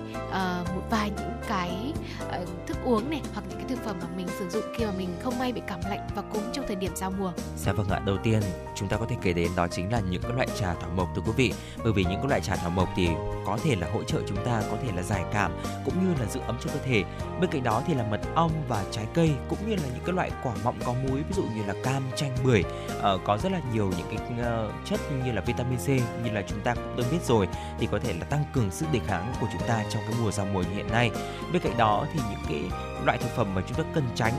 một 0.75 0.81
vài 0.89 1.11
những 1.17 1.31
cái 1.47 1.93
uh, 2.41 2.67
thức 2.67 2.77
uống 2.85 3.09
này 3.09 3.21
hoặc 3.33 3.43
những 3.49 3.57
cái 3.57 3.67
thực 3.69 3.85
phẩm 3.85 3.95
mà 4.01 4.07
mình 4.17 4.27
sử 4.39 4.49
dụng 4.49 4.63
khi 4.77 4.85
mà 4.85 4.91
mình 4.97 5.09
không 5.23 5.39
may 5.39 5.53
bị 5.53 5.61
cảm 5.67 5.79
lạnh 5.89 6.07
và 6.15 6.21
cúm 6.21 6.41
trong 6.53 6.65
thời 6.67 6.75
điểm 6.75 6.91
giao 6.95 7.11
mùa 7.11 7.31
Dạ 7.57 7.73
vâng 7.73 7.89
ạ, 7.89 8.01
đầu 8.05 8.17
tiên 8.23 8.41
chúng 8.75 8.87
ta 8.87 8.97
có 8.97 9.05
thể 9.09 9.15
kể 9.21 9.33
đến 9.33 9.51
đó 9.55 9.67
chính 9.67 9.91
là 9.91 9.99
những 10.09 10.21
cái 10.21 10.31
loại 10.31 10.47
trà 10.59 10.73
thảo 10.73 10.89
mộc 10.95 11.07
thưa 11.15 11.21
quý 11.25 11.31
vị. 11.35 11.53
Bởi 11.83 11.93
vì 11.93 12.03
những 12.03 12.19
cái 12.19 12.29
loại 12.29 12.41
trà 12.41 12.55
thảo 12.55 12.69
mộc 12.69 12.89
thì 12.95 13.09
có 13.45 13.57
thể 13.63 13.75
là 13.75 13.87
hỗ 13.93 14.03
trợ 14.03 14.21
chúng 14.27 14.45
ta 14.45 14.63
có 14.71 14.77
thể 14.83 14.91
là 14.95 15.01
giải 15.01 15.23
cảm 15.33 15.51
cũng 15.85 15.93
như 16.07 16.13
là 16.19 16.25
giữ 16.25 16.39
ấm 16.47 16.57
cho 16.63 16.69
cơ 16.73 16.79
thể. 16.85 17.03
Bên 17.41 17.49
cạnh 17.51 17.63
đó 17.63 17.83
thì 17.87 17.93
là 17.93 18.03
mật 18.03 18.21
ong 18.35 18.51
và 18.67 18.83
trái 18.91 19.05
cây 19.13 19.31
cũng 19.49 19.59
như 19.69 19.75
là 19.75 19.81
những 19.93 20.03
cái 20.05 20.15
loại 20.15 20.31
quả 20.43 20.53
mọng 20.63 20.75
có 20.85 20.93
muối 20.93 21.23
ví 21.29 21.33
dụ 21.33 21.43
như 21.43 21.65
là 21.67 21.73
cam, 21.83 22.03
chanh, 22.15 22.31
bưởi 22.43 22.63
uh, 22.97 23.21
có 23.25 23.37
rất 23.37 23.51
là 23.51 23.61
nhiều 23.73 23.91
những 23.97 24.07
cái 24.09 24.17
uh, 24.41 24.71
chất 24.85 24.99
như 25.25 25.31
là 25.31 25.41
vitamin 25.41 25.79
C 25.79 25.87
như 26.23 26.31
là 26.33 26.41
chúng 26.47 26.59
ta 26.59 26.75
cũng 26.75 26.97
đã 26.97 27.03
biết 27.11 27.23
rồi 27.25 27.47
thì 27.79 27.87
có 27.91 27.99
thể 27.99 28.13
là 28.13 28.25
tăng 28.25 28.43
cường 28.53 28.71
sức 28.71 28.85
đề 28.91 28.99
kháng 29.07 29.33
của 29.41 29.47
chúng 29.53 29.67
ta 29.67 29.83
trong 29.89 30.01
cái 30.07 30.15
mùa 30.23 30.31
giao 30.31 30.45
mùa 30.53 30.61
như 30.61 30.75
hiện 30.75 30.91
nay. 30.91 31.11
Bên 31.53 31.61
cạnh 31.61 31.77
đó 31.77 32.05
thì 32.13 32.19
những 32.29 32.39
cái 32.49 32.79
loại 33.05 33.17
thực 33.17 33.29
phẩm 33.35 33.55
mà 33.55 33.61
chúng 33.67 33.77
ta 33.77 33.83
cần 33.93 34.03
tránh 34.15 34.33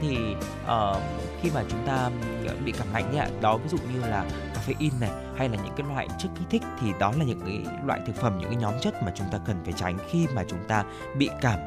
thì 0.00 0.18
uh, 0.64 0.96
khi 1.42 1.50
mà 1.54 1.64
chúng 1.70 1.86
ta 1.86 2.10
bị 2.64 2.72
cảm 2.78 2.86
lạnh 2.92 3.10
ấy 3.10 3.18
ạ 3.18 3.28
đó 3.40 3.56
ví 3.56 3.68
dụ 3.68 3.78
như 3.92 4.00
là 4.00 4.24
caffeine 4.54 5.00
này 5.00 5.10
hay 5.36 5.48
là 5.48 5.56
những 5.64 5.74
cái 5.76 5.86
loại 5.88 6.08
chất 6.18 6.28
kích 6.38 6.46
thích 6.50 6.62
thì 6.80 6.92
đó 7.00 7.12
là 7.18 7.24
những 7.24 7.40
cái 7.40 7.60
loại 7.84 8.00
thực 8.06 8.16
phẩm 8.16 8.38
những 8.38 8.50
cái 8.50 8.58
nhóm 8.60 8.74
chất 8.80 9.02
mà 9.02 9.12
chúng 9.14 9.26
ta 9.32 9.38
cần 9.46 9.56
phải 9.64 9.72
tránh 9.72 9.98
khi 10.10 10.26
mà 10.34 10.44
chúng 10.48 10.64
ta 10.68 10.84
bị 11.16 11.30
cảm 11.40 11.58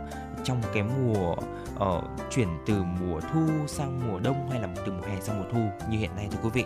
trong 0.44 0.62
cái 0.74 0.84
mùa 0.84 1.36
uh, 1.76 2.04
chuyển 2.32 2.48
từ 2.66 2.84
mùa 2.84 3.20
thu 3.34 3.48
sang 3.68 4.08
mùa 4.08 4.20
đông 4.20 4.50
hay 4.50 4.62
là 4.62 4.68
từ 4.86 4.92
mùa 4.92 5.08
hè 5.08 5.22
sang 5.22 5.40
mùa 5.40 5.50
thu 5.52 5.90
như 5.90 5.98
hiện 5.98 6.16
nay 6.16 6.28
thưa 6.32 6.40
quý 6.44 6.50
vị. 6.54 6.66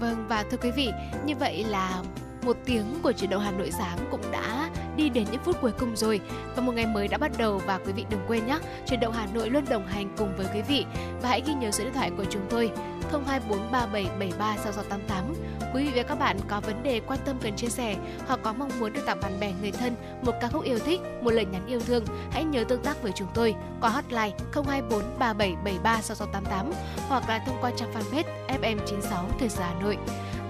Vâng 0.00 0.28
và 0.28 0.44
thưa 0.50 0.56
quý 0.56 0.70
vị, 0.70 0.90
như 1.24 1.36
vậy 1.36 1.64
là 1.64 2.02
một 2.44 2.56
tiếng 2.64 2.84
của 3.02 3.12
chuyển 3.12 3.30
động 3.30 3.42
Hà 3.42 3.50
Nội 3.50 3.70
sáng 3.70 3.98
cũng 4.10 4.20
đã 4.32 4.70
đi 4.96 5.08
đến 5.08 5.24
những 5.32 5.42
phút 5.44 5.56
cuối 5.60 5.72
cùng 5.78 5.96
rồi. 5.96 6.20
Và 6.56 6.62
một 6.62 6.72
ngày 6.72 6.86
mới 6.86 7.08
đã 7.08 7.18
bắt 7.18 7.32
đầu 7.38 7.60
và 7.66 7.78
quý 7.78 7.92
vị 7.92 8.04
đừng 8.10 8.20
quên 8.28 8.46
nhé 8.46 8.58
chuyển 8.86 9.00
động 9.00 9.12
Hà 9.12 9.26
Nội 9.34 9.50
luôn 9.50 9.64
đồng 9.70 9.86
hành 9.86 10.08
cùng 10.16 10.36
với 10.36 10.46
quý 10.54 10.62
vị. 10.62 10.84
Và 11.22 11.28
hãy 11.28 11.42
ghi 11.46 11.54
nhớ 11.54 11.70
số 11.70 11.84
điện 11.84 11.92
thoại 11.92 12.10
của 12.16 12.24
chúng 12.30 12.42
tôi 12.50 12.70
02437736688 13.12 15.34
quý 15.74 15.84
vị 15.84 15.90
và 15.94 16.02
các 16.02 16.18
bạn 16.18 16.36
có 16.48 16.60
vấn 16.60 16.82
đề 16.82 17.00
quan 17.06 17.18
tâm 17.24 17.36
cần 17.42 17.56
chia 17.56 17.68
sẻ 17.68 17.96
hoặc 18.26 18.40
có 18.42 18.52
mong 18.52 18.70
muốn 18.80 18.92
được 18.92 19.02
tặng 19.06 19.20
bạn 19.20 19.40
bè, 19.40 19.52
người 19.60 19.70
thân 19.70 19.94
một 20.22 20.32
ca 20.40 20.48
khúc 20.48 20.64
yêu 20.64 20.78
thích, 20.78 21.00
một 21.22 21.30
lời 21.30 21.44
nhắn 21.44 21.66
yêu 21.66 21.80
thương, 21.80 22.04
hãy 22.30 22.44
nhớ 22.44 22.64
tương 22.64 22.82
tác 22.82 23.02
với 23.02 23.12
chúng 23.14 23.28
tôi 23.34 23.54
qua 23.80 23.90
hotline 23.90 24.30
02437736688 24.52 26.72
hoặc 27.08 27.28
là 27.28 27.38
thông 27.46 27.56
qua 27.60 27.70
trang 27.76 27.94
fanpage 27.94 28.58
FM96 28.60 29.24
Thời 29.38 29.48
sự 29.48 29.62
Hà 29.62 29.74
Nội 29.80 29.98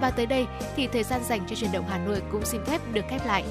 và 0.02 0.10
tới 0.10 0.26
đây 0.26 0.46
thì 0.76 0.86
thời 0.86 1.02
gian 1.02 1.24
dành 1.24 1.40
cho 1.46 1.56
chuyển 1.56 1.72
động 1.72 1.84
Hà 1.88 1.98
Nội 1.98 2.22
cũng 2.32 2.44
xin 2.44 2.64
phép 2.64 2.80
được 2.92 3.04
khép 3.08 3.26
lại. 3.26 3.44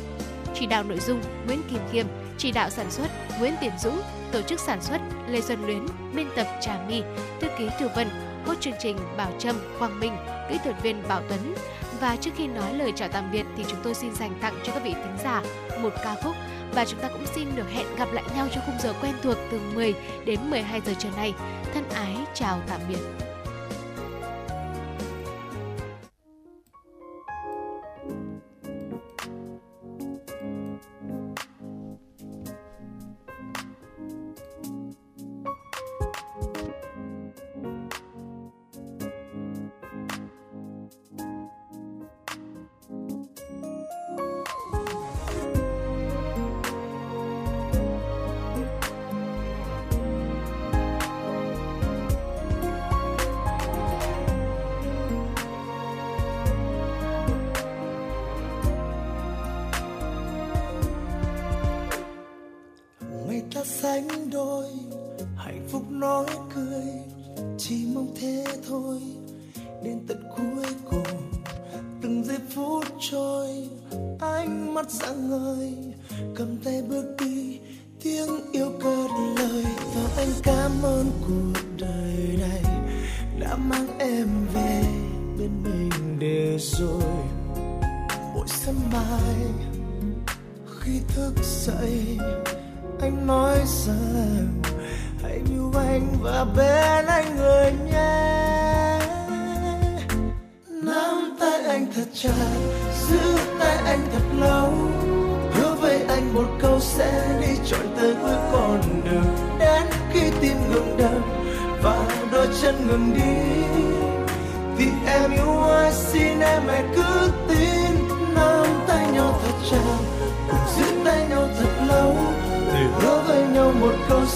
Chỉ 0.54 0.66
đạo 0.66 0.84
nội 0.84 1.00
dung 1.00 1.22
Nguyễn 1.46 1.62
Kim 1.70 1.80
Khiêm, 1.92 2.06
chỉ 2.38 2.52
đạo 2.52 2.70
sản 2.70 2.92
xuất 2.92 3.08
Nguyễn 3.40 3.54
Tiến 3.62 3.72
Dũng, 3.80 4.02
tổ 4.32 4.42
chức 4.42 4.60
sản 4.60 4.82
xuất 4.82 5.02
Lê 5.28 5.42
Xuân 5.42 5.66
Luyến, 5.66 5.86
biên 6.16 6.28
tập 6.36 6.48
Trà 6.62 6.86
My, 6.88 7.02
thư 7.42 7.48
ký 7.58 7.70
Thư 7.80 7.88
Vân, 7.96 8.08
hốt 8.46 8.54
chương 8.60 8.74
trình 8.80 8.98
Bảo 9.18 9.32
Trâm, 9.40 9.56
Quang 9.80 10.00
Minh, 10.00 10.16
kỹ 10.50 10.58
thuật 10.64 10.84
viên 10.84 11.08
Bảo 11.08 11.22
Tuấn. 11.30 11.56
Và 12.00 12.16
trước 12.16 12.32
khi 12.36 12.48
nói 12.48 12.74
lời 12.74 12.94
chào 12.96 13.10
tạm 13.10 13.32
biệt 13.32 13.46
thì 13.58 13.66
chúng 13.68 13.80
tôi 13.84 13.94
xin 13.94 14.16
dành 14.16 14.34
tặng 14.42 14.54
cho 14.64 14.74
các 14.74 14.84
vị 14.84 14.94
thính 14.94 15.18
giả 15.24 15.44
một 15.82 15.94
ca 16.04 16.16
khúc 16.24 16.36
và 16.74 16.86
chúng 16.86 17.00
ta 17.00 17.08
cũng 17.08 17.26
xin 17.36 17.48
được 17.56 17.70
hẹn 17.72 17.88
gặp 17.98 18.08
lại 18.12 18.24
nhau 18.36 18.48
trong 18.52 18.64
khung 18.66 18.80
giờ 18.80 18.94
quen 19.02 19.14
thuộc 19.24 19.38
từ 19.52 19.60
10 19.74 19.94
đến 20.26 20.40
12 20.50 20.82
giờ 20.86 20.94
trưa 21.00 21.10
nay. 21.16 21.34
Thân 21.74 21.90
ái 21.90 22.16
chào 22.34 22.62
tạm 22.68 22.82
biệt. 22.90 23.31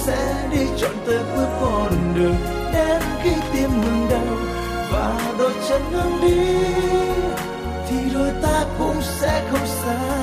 Sẽ 0.06 0.48
đi 0.52 0.66
trọn 0.78 0.92
tới 1.06 1.20
cuối 1.36 1.46
con 1.62 2.14
đường 2.16 2.36
đến 2.74 3.02
khi 3.24 3.32
tim 3.54 3.70
ngừng 3.82 4.08
đau 4.10 4.36
và 4.92 5.34
đôi 5.40 5.52
chân 5.70 5.82
ngừng 5.92 6.22
đi, 6.22 6.56
thì 7.90 7.96
đôi 8.14 8.30
ta 8.42 8.66
cũng 8.80 9.02
sẽ 9.02 9.44
không 9.52 9.68
xa. 9.68 10.15